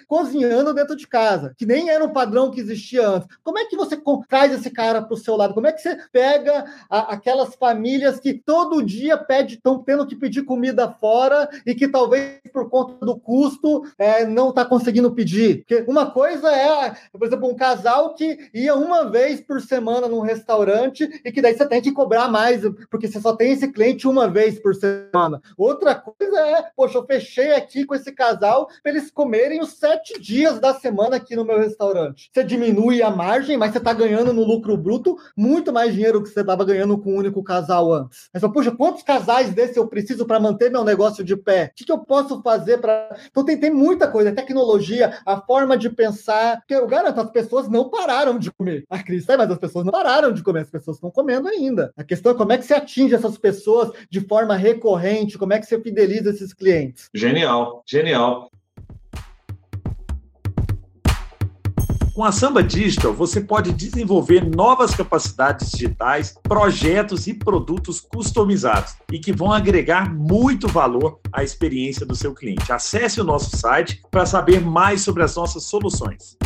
cozinhando 0.06 0.74
dentro 0.74 0.96
de 0.96 1.06
casa, 1.06 1.54
que 1.56 1.66
nem 1.66 1.90
era 1.90 2.04
um 2.04 2.12
padrão 2.12 2.50
que 2.50 2.60
existia 2.60 3.08
antes. 3.08 3.28
Como 3.42 3.58
é 3.58 3.64
que 3.64 3.76
você 3.76 4.00
traz 4.28 4.52
esse 4.52 4.70
cara 4.70 5.02
para 5.02 5.14
o 5.14 5.18
seu 5.18 5.36
lado? 5.36 5.54
Como 5.54 5.66
é 5.66 5.72
que 5.72 5.80
você 5.80 5.96
pega 6.12 6.64
a, 6.88 7.14
aquelas 7.14 7.54
famílias 7.54 8.20
que 8.20 8.34
todo 8.34 8.82
dia 8.82 9.20
estão 9.48 9.82
tendo 9.82 10.06
que 10.06 10.16
pedir 10.16 10.42
comida 10.42 10.90
fora 10.90 11.48
e 11.64 11.74
que 11.74 11.88
talvez 11.88 12.40
por 12.52 12.68
conta 12.70 13.04
do 13.04 13.18
custo 13.18 13.75
é, 13.98 14.24
não 14.24 14.50
está 14.50 14.64
conseguindo 14.64 15.10
pedir? 15.12 15.58
Porque 15.58 15.84
uma 15.88 16.10
coisa 16.10 16.50
é, 16.50 16.94
por 17.12 17.26
exemplo, 17.26 17.48
um 17.48 17.56
casal 17.56 18.14
que 18.14 18.38
ia 18.52 18.74
uma 18.74 19.10
vez 19.10 19.40
por 19.40 19.60
semana 19.60 20.08
num 20.08 20.20
restaurante 20.20 21.20
e 21.24 21.32
que 21.32 21.42
daí 21.42 21.56
você 21.56 21.66
tem 21.66 21.80
que 21.80 21.92
cobrar 21.92 22.28
mais, 22.28 22.62
porque 22.90 23.08
você 23.08 23.20
só 23.20 23.34
tem 23.34 23.52
esse 23.52 23.68
cliente 23.68 24.08
uma 24.08 24.28
vez 24.28 24.58
por 24.58 24.74
semana. 24.74 25.40
Outra 25.56 25.94
coisa 25.94 26.38
é, 26.40 26.70
poxa, 26.76 26.98
eu 26.98 27.06
fechei 27.06 27.52
aqui 27.52 27.84
com 27.84 27.94
esse 27.94 28.12
casal 28.12 28.68
para 28.82 28.92
eles 28.92 29.10
comerem 29.10 29.60
os 29.60 29.70
sete 29.72 30.20
dias 30.20 30.58
da 30.58 30.74
semana 30.74 31.16
aqui 31.16 31.34
no 31.36 31.44
meu 31.44 31.58
restaurante. 31.58 32.30
Você 32.32 32.44
diminui 32.44 33.02
a 33.02 33.10
margem, 33.10 33.56
mas 33.56 33.72
você 33.72 33.78
está 33.78 33.92
ganhando 33.92 34.32
no 34.32 34.44
lucro 34.44 34.76
bruto 34.76 35.16
muito 35.36 35.72
mais 35.72 35.92
dinheiro 35.92 36.22
que 36.22 36.28
você 36.28 36.40
estava 36.40 36.64
ganhando 36.64 36.98
com 36.98 37.14
um 37.14 37.16
único 37.16 37.42
casal 37.42 37.92
antes. 37.92 38.28
Mas, 38.32 38.42
puxa, 38.52 38.70
quantos 38.70 39.02
casais 39.02 39.52
desse 39.52 39.78
eu 39.78 39.86
preciso 39.86 40.26
para 40.26 40.40
manter 40.40 40.70
meu 40.70 40.84
negócio 40.84 41.24
de 41.24 41.36
pé? 41.36 41.70
O 41.72 41.76
que, 41.76 41.84
que 41.84 41.92
eu 41.92 41.98
posso 41.98 42.42
fazer 42.42 42.78
para. 42.78 43.16
Então, 43.30 43.44
tem, 43.44 43.58
tem 43.66 43.70
muita 43.74 44.06
coisa, 44.06 44.32
tecnologia, 44.32 45.18
a 45.26 45.40
forma 45.40 45.76
de 45.76 45.90
pensar. 45.90 46.58
Porque 46.58 46.74
eu 46.74 46.86
garanto, 46.86 47.20
as 47.20 47.30
pessoas 47.30 47.68
não 47.68 47.90
pararam 47.90 48.38
de 48.38 48.50
comer. 48.52 48.84
A 48.88 49.02
crise 49.02 49.26
sai, 49.26 49.36
mas 49.36 49.50
as 49.50 49.58
pessoas 49.58 49.84
não 49.84 49.92
pararam 49.92 50.32
de 50.32 50.42
comer, 50.42 50.60
as 50.60 50.70
pessoas 50.70 50.96
estão 50.96 51.10
comendo 51.10 51.48
ainda. 51.48 51.92
A 51.96 52.04
questão 52.04 52.32
é 52.32 52.34
como 52.34 52.52
é 52.52 52.58
que 52.58 52.64
você 52.64 52.74
atinge 52.74 53.14
essas 53.14 53.36
pessoas 53.36 53.90
de 54.08 54.20
forma 54.20 54.56
recorrente, 54.56 55.36
como 55.36 55.52
é 55.52 55.58
que 55.58 55.66
você 55.66 55.80
fideliza 55.80 56.30
esses 56.30 56.52
clientes. 56.52 57.10
Genial, 57.12 57.82
genial. 57.84 58.50
Com 62.16 62.24
a 62.24 62.32
Samba 62.32 62.62
Digital, 62.62 63.12
você 63.12 63.42
pode 63.42 63.74
desenvolver 63.74 64.42
novas 64.42 64.94
capacidades 64.94 65.70
digitais, 65.70 66.34
projetos 66.42 67.26
e 67.26 67.34
produtos 67.34 68.00
customizados 68.00 68.94
e 69.12 69.18
que 69.18 69.34
vão 69.34 69.52
agregar 69.52 70.10
muito 70.14 70.66
valor 70.66 71.20
à 71.30 71.44
experiência 71.44 72.06
do 72.06 72.16
seu 72.16 72.32
cliente. 72.32 72.72
Acesse 72.72 73.20
o 73.20 73.24
nosso 73.24 73.54
site 73.54 74.00
para 74.10 74.24
saber 74.24 74.62
mais 74.62 75.02
sobre 75.02 75.24
as 75.24 75.36
nossas 75.36 75.64
soluções. 75.64 76.38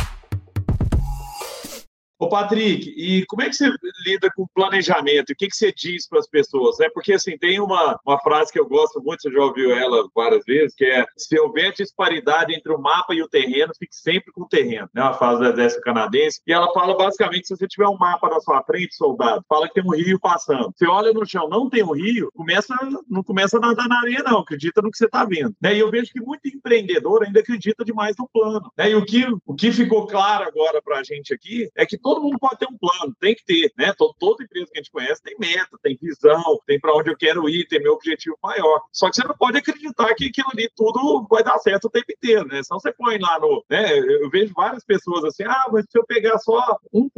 Ô, 2.21 2.29
Patrick, 2.29 2.87
e 2.95 3.25
como 3.25 3.41
é 3.41 3.49
que 3.49 3.55
você 3.55 3.67
lida 4.05 4.29
com 4.35 4.45
planejamento? 4.53 5.31
O 5.31 5.35
que, 5.35 5.47
que 5.47 5.55
você 5.55 5.73
diz 5.75 6.07
para 6.07 6.19
as 6.19 6.27
pessoas? 6.27 6.79
É 6.79 6.87
porque, 6.87 7.13
assim, 7.13 7.35
tem 7.35 7.59
uma, 7.59 7.99
uma 8.05 8.19
frase 8.19 8.53
que 8.53 8.59
eu 8.59 8.69
gosto 8.69 9.01
muito, 9.01 9.23
você 9.23 9.31
já 9.31 9.43
ouviu 9.43 9.75
ela 9.75 10.07
várias 10.13 10.45
vezes, 10.45 10.75
que 10.75 10.85
é 10.85 11.03
se 11.17 11.39
houver 11.39 11.73
disparidade 11.73 12.53
entre 12.53 12.71
o 12.71 12.79
mapa 12.79 13.15
e 13.15 13.23
o 13.23 13.27
terreno, 13.27 13.73
fique 13.73 13.95
sempre 13.95 14.31
com 14.31 14.43
o 14.43 14.47
terreno. 14.47 14.87
É 14.95 15.01
uma 15.01 15.15
frase 15.15 15.41
do 15.41 15.49
exército 15.49 15.81
canadense. 15.81 16.39
E 16.45 16.53
ela 16.53 16.71
fala, 16.71 16.95
basicamente, 16.95 17.47
se 17.47 17.57
você 17.57 17.67
tiver 17.67 17.87
um 17.87 17.97
mapa 17.97 18.29
na 18.29 18.39
sua 18.39 18.61
frente, 18.61 18.93
soldado, 18.93 19.43
fala 19.49 19.67
que 19.67 19.73
tem 19.73 19.83
um 19.83 19.95
rio 19.95 20.19
passando. 20.19 20.71
Você 20.75 20.85
olha 20.85 21.11
no 21.11 21.25
chão, 21.25 21.49
não 21.49 21.71
tem 21.71 21.81
um 21.81 21.93
rio, 21.93 22.29
começa, 22.35 22.75
não 23.09 23.23
começa 23.23 23.57
a 23.57 23.61
nadar 23.61 23.87
na 23.87 23.97
areia, 23.97 24.21
não. 24.21 24.41
Acredita 24.41 24.79
no 24.83 24.91
que 24.91 24.97
você 24.99 25.05
está 25.05 25.25
vendo. 25.25 25.55
Né? 25.59 25.73
E 25.73 25.79
eu 25.79 25.89
vejo 25.89 26.13
que 26.13 26.21
muito 26.21 26.47
empreendedor 26.47 27.23
ainda 27.23 27.39
acredita 27.39 27.83
demais 27.83 28.15
no 28.15 28.29
plano. 28.31 28.71
Né? 28.77 28.91
E 28.91 28.95
o 28.95 29.03
que, 29.03 29.25
o 29.43 29.55
que 29.55 29.71
ficou 29.71 30.05
claro 30.05 30.47
agora 30.47 30.79
para 30.83 30.99
a 30.99 31.03
gente 31.03 31.33
aqui 31.33 31.67
é 31.75 31.83
que 31.83 31.97
todo 31.97 32.10
todo 32.11 32.21
mundo 32.21 32.37
pode 32.39 32.57
ter 32.57 32.67
um 32.67 32.77
plano, 32.77 33.15
tem 33.19 33.33
que 33.33 33.45
ter, 33.45 33.71
né? 33.77 33.93
Todo, 33.97 34.13
toda 34.19 34.43
empresa 34.43 34.67
que 34.71 34.79
a 34.79 34.81
gente 34.81 34.91
conhece 34.91 35.23
tem 35.23 35.35
meta, 35.39 35.77
tem 35.81 35.97
visão, 36.01 36.59
tem 36.65 36.79
para 36.79 36.93
onde 36.93 37.09
eu 37.09 37.17
quero 37.17 37.47
ir, 37.47 37.67
tem 37.67 37.81
meu 37.81 37.93
objetivo 37.93 38.37
maior. 38.43 38.81
Só 38.91 39.09
que 39.09 39.15
você 39.15 39.25
não 39.25 39.35
pode 39.35 39.57
acreditar 39.57 40.13
que 40.15 40.25
aquilo 40.25 40.49
ali 40.53 40.69
tudo 40.75 41.25
vai 41.29 41.43
dar 41.43 41.57
certo 41.59 41.85
o 41.85 41.89
tempo 41.89 42.11
inteiro, 42.11 42.45
né? 42.47 42.61
Senão 42.63 42.79
você 42.79 42.91
põe 42.91 43.17
lá 43.17 43.39
no. 43.39 43.63
Né? 43.69 43.97
Eu 43.97 44.29
vejo 44.29 44.53
várias 44.53 44.83
pessoas 44.83 45.23
assim, 45.23 45.43
ah, 45.43 45.67
mas 45.71 45.85
se 45.89 45.97
eu 45.97 46.05
pegar 46.05 46.37
só 46.39 46.77
1% 46.93 47.09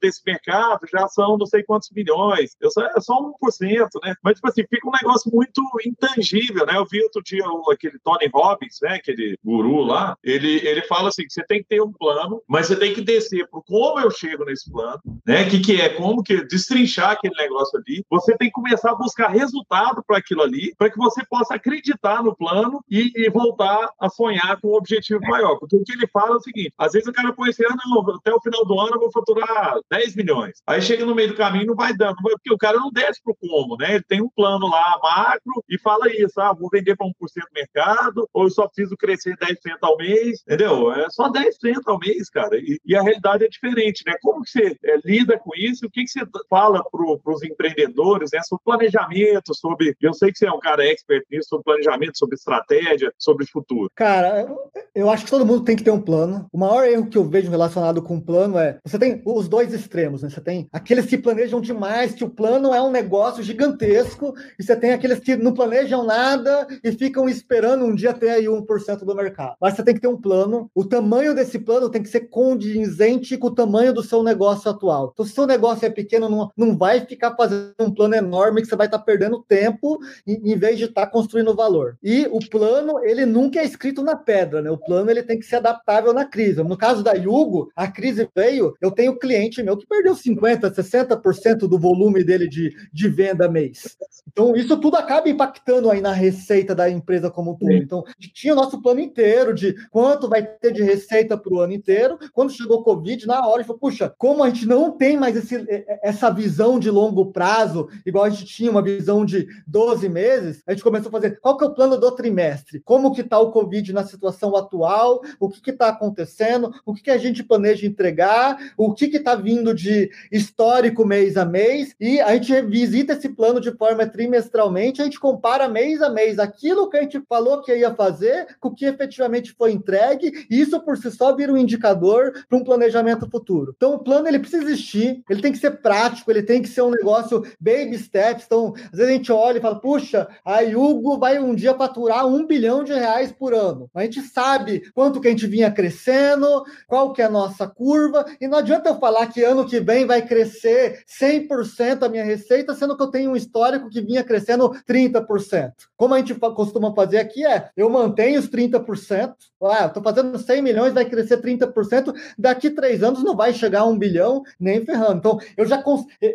desse 0.00 0.22
mercado, 0.26 0.80
já 0.90 1.06
são 1.08 1.36
não 1.36 1.46
sei 1.46 1.62
quantos 1.62 1.90
milhões. 1.90 2.56
Eu 2.60 2.70
só, 2.70 2.82
é 2.82 3.00
só 3.00 3.14
1%, 3.14 3.88
né? 4.02 4.14
Mas, 4.22 4.36
tipo 4.36 4.48
assim, 4.48 4.62
fica 4.68 4.88
um 4.88 4.92
negócio 4.92 5.30
muito 5.32 5.62
intangível, 5.84 6.64
né? 6.64 6.76
Eu 6.76 6.86
vi 6.90 7.02
outro 7.02 7.22
dia 7.22 7.44
aquele 7.70 7.98
Tony 7.98 8.30
Robbins, 8.32 8.78
né? 8.82 8.94
Aquele 8.94 9.38
guru 9.44 9.82
lá, 9.82 10.16
ele, 10.22 10.66
ele 10.66 10.82
fala 10.82 11.08
assim: 11.08 11.24
que 11.24 11.32
você 11.32 11.44
tem 11.44 11.62
que 11.62 11.68
ter 11.68 11.82
um 11.82 11.92
plano, 11.92 12.42
mas 12.48 12.66
você 12.66 12.76
tem 12.76 12.94
que 12.94 13.00
descer 13.00 13.46
por 13.48 13.62
como 13.64 14.00
eu 14.00 14.10
chego 14.10 14.37
nesse 14.44 14.70
plano, 14.70 15.00
né? 15.26 15.42
O 15.42 15.50
que, 15.50 15.60
que 15.60 15.80
é? 15.80 15.88
Como 15.88 16.22
que 16.22 16.44
destrinchar 16.44 17.10
aquele 17.10 17.34
negócio 17.36 17.78
ali. 17.78 18.04
Você 18.10 18.36
tem 18.36 18.48
que 18.48 18.54
começar 18.54 18.92
a 18.92 18.94
buscar 18.94 19.28
resultado 19.28 20.02
para 20.06 20.18
aquilo 20.18 20.42
ali, 20.42 20.74
para 20.76 20.90
que 20.90 20.96
você 20.96 21.24
possa 21.26 21.54
acreditar 21.54 22.22
no 22.22 22.36
plano 22.36 22.82
e, 22.90 23.12
e, 23.14 23.30
voltar 23.30 23.90
a 24.00 24.08
sonhar 24.08 24.60
com 24.60 24.68
um 24.68 24.74
objetivo 24.74 25.20
maior. 25.22 25.58
Porque 25.58 25.76
o 25.76 25.84
que 25.84 25.92
ele 25.92 26.06
fala 26.08 26.34
é 26.34 26.36
o 26.36 26.40
seguinte: 26.40 26.72
às 26.78 26.92
vezes 26.92 27.08
o 27.08 27.12
cara 27.12 27.32
põe 27.32 27.50
assim, 27.50 27.64
ah, 27.64 27.76
não, 27.86 28.16
até 28.16 28.32
o 28.32 28.40
final 28.40 28.64
do 28.64 28.78
ano 28.80 28.94
eu 28.94 29.00
vou 29.00 29.12
faturar 29.12 29.78
10 29.90 30.16
milhões. 30.16 30.62
Aí 30.66 30.80
chega 30.80 31.04
no 31.04 31.14
meio 31.14 31.28
do 31.28 31.36
caminho 31.36 31.66
não 31.66 31.74
vai 31.74 31.94
dando, 31.94 32.16
porque 32.16 32.52
o 32.52 32.58
cara 32.58 32.78
não 32.78 32.90
desce 32.90 33.22
pro 33.22 33.36
como, 33.36 33.76
né? 33.76 33.96
Ele 33.96 34.04
tem 34.04 34.22
um 34.22 34.28
plano 34.28 34.68
lá 34.68 34.98
macro 35.02 35.64
e 35.68 35.78
fala 35.78 36.08
isso, 36.10 36.40
ah, 36.40 36.52
vou 36.52 36.68
vender 36.70 36.96
para 36.96 37.06
1% 37.06 37.10
do 37.10 37.54
mercado, 37.54 38.28
ou 38.32 38.44
eu 38.44 38.50
só 38.50 38.66
preciso 38.66 38.96
crescer 38.96 39.36
10% 39.36 39.54
ao 39.82 39.96
mês, 39.96 40.42
entendeu? 40.42 40.92
É 40.92 41.08
só 41.10 41.30
10% 41.30 41.82
ao 41.86 41.98
mês, 41.98 42.28
cara. 42.28 42.56
E, 42.56 42.78
e, 42.84 42.96
a 42.96 43.02
realidade 43.02 43.44
é 43.44 43.48
diferente, 43.48 44.02
né? 44.06 44.14
Como 44.28 44.44
que 44.44 44.50
você 44.50 44.76
é, 44.84 44.98
lida 45.02 45.38
com 45.38 45.50
isso? 45.56 45.86
O 45.86 45.90
que, 45.90 46.04
que 46.04 46.10
você 46.10 46.20
fala 46.50 46.84
para 46.84 47.32
os 47.32 47.42
empreendedores, 47.42 48.28
né? 48.30 48.40
Sobre 48.46 48.62
planejamento, 48.62 49.54
sobre. 49.54 49.96
Eu 50.02 50.12
sei 50.12 50.30
que 50.30 50.38
você 50.38 50.46
é 50.46 50.52
um 50.52 50.60
cara 50.60 50.84
expert 50.84 51.24
nisso, 51.30 51.48
sobre 51.48 51.64
planejamento, 51.64 52.18
sobre 52.18 52.34
estratégia, 52.34 53.10
sobre 53.16 53.46
futuro. 53.46 53.90
Cara, 53.94 54.46
eu 54.94 55.08
acho 55.08 55.24
que 55.24 55.30
todo 55.30 55.46
mundo 55.46 55.64
tem 55.64 55.74
que 55.74 55.82
ter 55.82 55.90
um 55.90 56.00
plano. 56.00 56.46
O 56.52 56.58
maior 56.58 56.86
erro 56.86 57.08
que 57.08 57.16
eu 57.16 57.24
vejo 57.24 57.50
relacionado 57.50 58.02
com 58.02 58.18
o 58.18 58.20
plano 58.20 58.58
é 58.58 58.78
você 58.84 58.98
tem 58.98 59.22
os 59.24 59.48
dois 59.48 59.72
extremos, 59.72 60.22
né? 60.22 60.28
Você 60.28 60.42
tem 60.42 60.68
aqueles 60.72 61.06
que 61.06 61.16
planejam 61.16 61.58
demais, 61.58 62.12
que 62.12 62.24
o 62.24 62.28
plano 62.28 62.74
é 62.74 62.82
um 62.82 62.90
negócio 62.90 63.42
gigantesco, 63.42 64.34
e 64.58 64.62
você 64.62 64.76
tem 64.76 64.92
aqueles 64.92 65.20
que 65.20 65.36
não 65.36 65.54
planejam 65.54 66.04
nada 66.04 66.66
e 66.84 66.92
ficam 66.92 67.30
esperando 67.30 67.86
um 67.86 67.94
dia 67.94 68.12
ter 68.12 68.28
aí 68.28 68.44
1% 68.44 68.98
do 69.06 69.14
mercado. 69.14 69.56
Mas 69.58 69.74
você 69.74 69.82
tem 69.82 69.94
que 69.94 70.02
ter 70.02 70.08
um 70.08 70.20
plano. 70.20 70.70
O 70.74 70.84
tamanho 70.84 71.34
desse 71.34 71.58
plano 71.58 71.88
tem 71.88 72.02
que 72.02 72.10
ser 72.10 72.28
condizente 72.28 73.38
com 73.38 73.46
o 73.46 73.54
tamanho 73.54 73.94
do 73.94 74.02
seu 74.08 74.22
negócio 74.22 74.70
atual. 74.70 75.10
Então, 75.12 75.24
se 75.24 75.32
o 75.32 75.34
seu 75.34 75.46
negócio 75.46 75.86
é 75.86 75.90
pequeno, 75.90 76.28
não, 76.28 76.50
não 76.56 76.76
vai 76.76 77.00
ficar 77.00 77.36
fazendo 77.36 77.74
um 77.78 77.92
plano 77.94 78.14
enorme 78.14 78.62
que 78.62 78.68
você 78.68 78.74
vai 78.74 78.86
estar 78.86 78.98
perdendo 78.98 79.44
tempo 79.46 79.98
em, 80.26 80.52
em 80.52 80.58
vez 80.58 80.78
de 80.78 80.84
estar 80.84 81.06
construindo 81.06 81.54
valor. 81.54 81.96
E 82.02 82.26
o 82.30 82.38
plano, 82.48 82.98
ele 83.04 83.24
nunca 83.24 83.60
é 83.60 83.64
escrito 83.64 84.02
na 84.02 84.16
pedra, 84.16 84.60
né? 84.62 84.70
O 84.70 84.78
plano 84.78 85.10
ele 85.10 85.22
tem 85.22 85.38
que 85.38 85.46
ser 85.46 85.56
adaptável 85.56 86.12
na 86.12 86.24
crise. 86.24 86.62
No 86.62 86.76
caso 86.76 87.02
da 87.02 87.12
Yugo, 87.12 87.70
a 87.76 87.86
crise 87.86 88.28
veio, 88.34 88.74
eu 88.80 88.90
tenho 88.90 89.18
cliente 89.18 89.62
meu 89.62 89.76
que 89.76 89.86
perdeu 89.86 90.14
50%, 90.14 90.72
60% 90.72 91.58
do 91.68 91.78
volume 91.78 92.24
dele 92.24 92.48
de, 92.48 92.74
de 92.92 93.08
venda 93.08 93.48
mês. 93.48 93.96
Então, 94.26 94.56
isso 94.56 94.76
tudo 94.76 94.96
acaba 94.96 95.28
impactando 95.28 95.90
aí 95.90 96.00
na 96.00 96.12
receita 96.12 96.74
da 96.74 96.88
empresa 96.88 97.30
como 97.30 97.52
um 97.52 97.56
todo. 97.56 97.72
Então, 97.72 98.04
tinha 98.18 98.52
o 98.52 98.56
nosso 98.56 98.80
plano 98.80 99.00
inteiro 99.00 99.54
de 99.54 99.74
quanto 99.90 100.28
vai 100.28 100.42
ter 100.42 100.72
de 100.72 100.82
receita 100.82 101.36
para 101.36 101.52
o 101.52 101.60
ano 101.60 101.72
inteiro. 101.72 102.18
Quando 102.32 102.52
chegou 102.52 102.78
o 102.78 102.82
Covid, 102.82 103.26
na 103.26 103.46
hora, 103.46 103.58
gente 103.58 103.66
falou, 103.66 103.80
puxa, 103.80 103.97
como 104.18 104.44
a 104.44 104.50
gente 104.50 104.66
não 104.66 104.92
tem 104.92 105.16
mais 105.16 105.36
esse, 105.36 105.64
essa 106.02 106.30
visão 106.30 106.78
de 106.78 106.90
longo 106.90 107.32
prazo, 107.32 107.88
igual 108.04 108.24
a 108.24 108.30
gente 108.30 108.44
tinha 108.44 108.70
uma 108.70 108.82
visão 108.82 109.24
de 109.24 109.48
12 109.66 110.08
meses, 110.08 110.62
a 110.66 110.72
gente 110.72 110.82
começou 110.82 111.08
a 111.08 111.12
fazer 111.12 111.40
qual 111.40 111.56
que 111.56 111.64
é 111.64 111.66
o 111.66 111.74
plano 111.74 111.96
do 111.96 112.10
trimestre? 112.10 112.80
Como 112.80 113.12
que 113.14 113.22
está 113.22 113.38
o 113.38 113.50
Covid 113.50 113.92
na 113.92 114.04
situação 114.04 114.54
atual? 114.54 115.22
O 115.40 115.48
que 115.48 115.70
está 115.70 115.88
acontecendo? 115.88 116.72
O 116.84 116.92
que, 116.92 117.04
que 117.04 117.10
a 117.10 117.18
gente 117.18 117.42
planeja 117.42 117.86
entregar? 117.86 118.58
O 118.76 118.92
que 118.92 119.06
está 119.06 119.34
vindo 119.34 119.74
de 119.74 120.10
histórico 120.30 121.04
mês 121.04 121.36
a 121.36 121.44
mês? 121.44 121.94
E 121.98 122.20
a 122.20 122.34
gente 122.34 122.52
revisita 122.52 123.12
esse 123.12 123.28
plano 123.28 123.60
de 123.60 123.72
forma 123.72 124.06
trimestralmente, 124.06 125.00
a 125.00 125.04
gente 125.04 125.20
compara 125.20 125.68
mês 125.68 126.02
a 126.02 126.10
mês 126.10 126.38
aquilo 126.38 126.88
que 126.88 126.96
a 126.96 127.02
gente 127.02 127.20
falou 127.28 127.62
que 127.62 127.74
ia 127.74 127.94
fazer 127.94 128.46
com 128.60 128.68
o 128.68 128.74
que 128.74 128.84
efetivamente 128.84 129.52
foi 129.52 129.72
entregue, 129.72 130.46
e 130.50 130.60
isso 130.60 130.80
por 130.80 130.96
si 130.96 131.10
só 131.10 131.34
vira 131.34 131.52
um 131.52 131.56
indicador 131.56 132.32
para 132.48 132.58
um 132.58 132.64
planejamento 132.64 133.28
futuro. 133.30 133.72
Então, 133.76 133.87
o 133.94 133.98
plano 133.98 134.28
ele 134.28 134.38
precisa 134.38 134.62
existir, 134.62 135.22
ele 135.28 135.42
tem 135.42 135.52
que 135.52 135.58
ser 135.58 135.82
prático, 135.82 136.30
ele 136.30 136.42
tem 136.42 136.62
que 136.62 136.68
ser 136.68 136.82
um 136.82 136.90
negócio 136.90 137.42
baby 137.60 137.98
steps. 137.98 138.44
Então, 138.46 138.74
às 138.76 138.98
vezes 138.98 139.08
a 139.08 139.12
gente 139.12 139.32
olha 139.32 139.58
e 139.58 139.60
fala, 139.60 139.80
puxa, 139.80 140.28
a 140.44 140.62
Hugo 140.62 141.18
vai 141.18 141.38
um 141.38 141.54
dia 141.54 141.74
faturar 141.74 142.26
um 142.26 142.46
bilhão 142.46 142.84
de 142.84 142.92
reais 142.92 143.32
por 143.32 143.54
ano. 143.54 143.90
A 143.94 144.02
gente 144.02 144.20
sabe 144.22 144.90
quanto 144.94 145.20
que 145.20 145.28
a 145.28 145.30
gente 145.30 145.46
vinha 145.46 145.70
crescendo, 145.70 146.64
qual 146.86 147.12
que 147.12 147.22
é 147.22 147.24
a 147.24 147.30
nossa 147.30 147.66
curva, 147.66 148.24
e 148.40 148.48
não 148.48 148.58
adianta 148.58 148.88
eu 148.88 148.98
falar 148.98 149.26
que 149.26 149.42
ano 149.42 149.66
que 149.66 149.80
vem 149.80 150.06
vai 150.06 150.22
crescer 150.22 151.04
100% 151.20 152.02
a 152.02 152.08
minha 152.08 152.24
receita, 152.24 152.74
sendo 152.74 152.96
que 152.96 153.02
eu 153.02 153.10
tenho 153.10 153.30
um 153.32 153.36
histórico 153.36 153.88
que 153.88 154.00
vinha 154.00 154.24
crescendo 154.24 154.70
30%. 154.88 155.72
Como 155.96 156.14
a 156.14 156.18
gente 156.18 156.34
costuma 156.34 156.94
fazer 156.94 157.18
aqui 157.18 157.46
é, 157.46 157.70
eu 157.76 157.88
mantenho 157.90 158.40
os 158.40 158.48
30%, 158.48 159.34
ah, 159.62 159.86
estou 159.86 160.02
fazendo 160.02 160.38
100 160.38 160.62
milhões, 160.62 160.94
vai 160.94 161.04
crescer 161.04 161.40
30%, 161.40 162.14
daqui 162.38 162.70
três 162.70 163.02
anos 163.02 163.22
não 163.22 163.36
vai 163.36 163.52
chegar 163.52 163.77
um 163.84 163.98
bilhão 163.98 164.42
nem 164.58 164.84
ferrando. 164.84 165.18
Então, 165.18 165.38
eu 165.56 165.66
já 165.66 165.82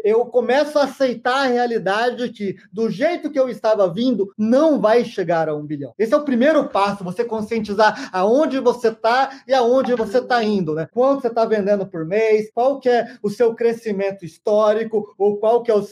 eu 0.04 0.26
começo 0.26 0.78
a 0.80 0.84
aceitar 0.84 1.46
a 1.46 1.48
realidade 1.48 2.30
que, 2.30 2.56
do 2.72 2.90
jeito 2.90 3.30
que 3.30 3.40
eu 3.40 3.50
estava 3.50 3.92
vindo, 3.92 4.34
não 4.38 4.80
vai 4.80 5.04
chegar 5.04 5.48
a 5.50 5.56
um 5.56 5.66
bilhão. 5.66 5.94
Esse 5.98 6.14
é 6.14 6.18
o 6.18 6.26
primeiro 6.26 6.68
passo, 6.70 7.04
você 7.04 7.24
conscientizar 7.24 8.10
aonde 8.12 8.60
você 8.60 8.90
está 8.90 9.42
e 9.48 9.54
aonde 9.54 9.96
você 9.96 10.20
está 10.20 10.44
indo, 10.44 10.74
né? 10.74 10.88
Quanto 10.92 11.22
você 11.22 11.28
está 11.28 11.46
vendendo 11.46 11.86
por 11.86 12.06
mês, 12.06 12.50
qual 12.54 12.80
que 12.80 12.90
é 12.90 13.16
o 13.22 13.30
seu 13.30 13.54
crescimento 13.54 14.26
histórico, 14.26 15.14
ou 15.18 15.38
qual 15.38 15.62
que 15.62 15.72
é, 15.72 15.76
o, 15.76 15.84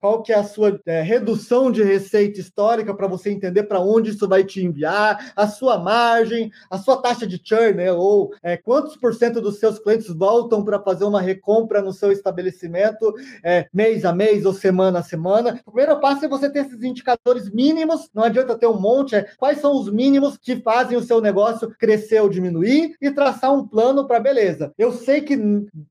qual 0.00 0.22
que 0.22 0.32
é 0.32 0.36
a 0.36 0.44
sua 0.44 0.80
é, 0.86 1.02
redução 1.02 1.70
de 1.70 1.82
receita 1.82 2.40
histórica 2.40 2.94
para 2.94 3.06
você 3.06 3.30
entender 3.30 3.64
para 3.64 3.80
onde 3.80 4.10
isso 4.10 4.28
vai 4.28 4.44
te 4.44 4.64
enviar, 4.64 5.32
a 5.36 5.46
sua 5.46 5.78
margem, 5.78 6.50
a 6.70 6.78
sua 6.78 7.00
taxa 7.00 7.26
de 7.26 7.40
churn, 7.42 7.74
né? 7.74 7.92
ou 7.92 8.32
é, 8.42 8.56
quantos 8.56 8.96
por 8.96 9.14
cento 9.14 9.40
dos 9.40 9.58
seus 9.58 9.78
clientes 9.78 10.08
voltam 10.08 10.64
para 10.64 10.80
fazer 10.80 10.99
uma 11.02 11.20
recompra 11.20 11.82
no 11.82 11.92
seu 11.92 12.12
estabelecimento 12.12 13.14
é, 13.42 13.66
mês 13.72 14.04
a 14.04 14.12
mês 14.12 14.44
ou 14.44 14.52
semana 14.52 15.00
a 15.00 15.02
semana. 15.02 15.60
O 15.66 15.72
primeiro 15.72 16.00
passo 16.00 16.24
é 16.24 16.28
você 16.28 16.50
ter 16.50 16.66
esses 16.66 16.82
indicadores 16.82 17.50
mínimos, 17.50 18.10
não 18.14 18.24
adianta 18.24 18.56
ter 18.56 18.66
um 18.66 18.80
monte, 18.80 19.16
é 19.16 19.26
quais 19.38 19.58
são 19.58 19.76
os 19.76 19.90
mínimos 19.90 20.36
que 20.36 20.56
fazem 20.56 20.96
o 20.96 21.02
seu 21.02 21.20
negócio 21.20 21.74
crescer 21.78 22.20
ou 22.20 22.28
diminuir 22.28 22.96
e 23.00 23.10
traçar 23.10 23.52
um 23.52 23.66
plano 23.66 24.06
para 24.06 24.20
beleza. 24.20 24.72
Eu 24.76 24.92
sei 24.92 25.20
que 25.20 25.38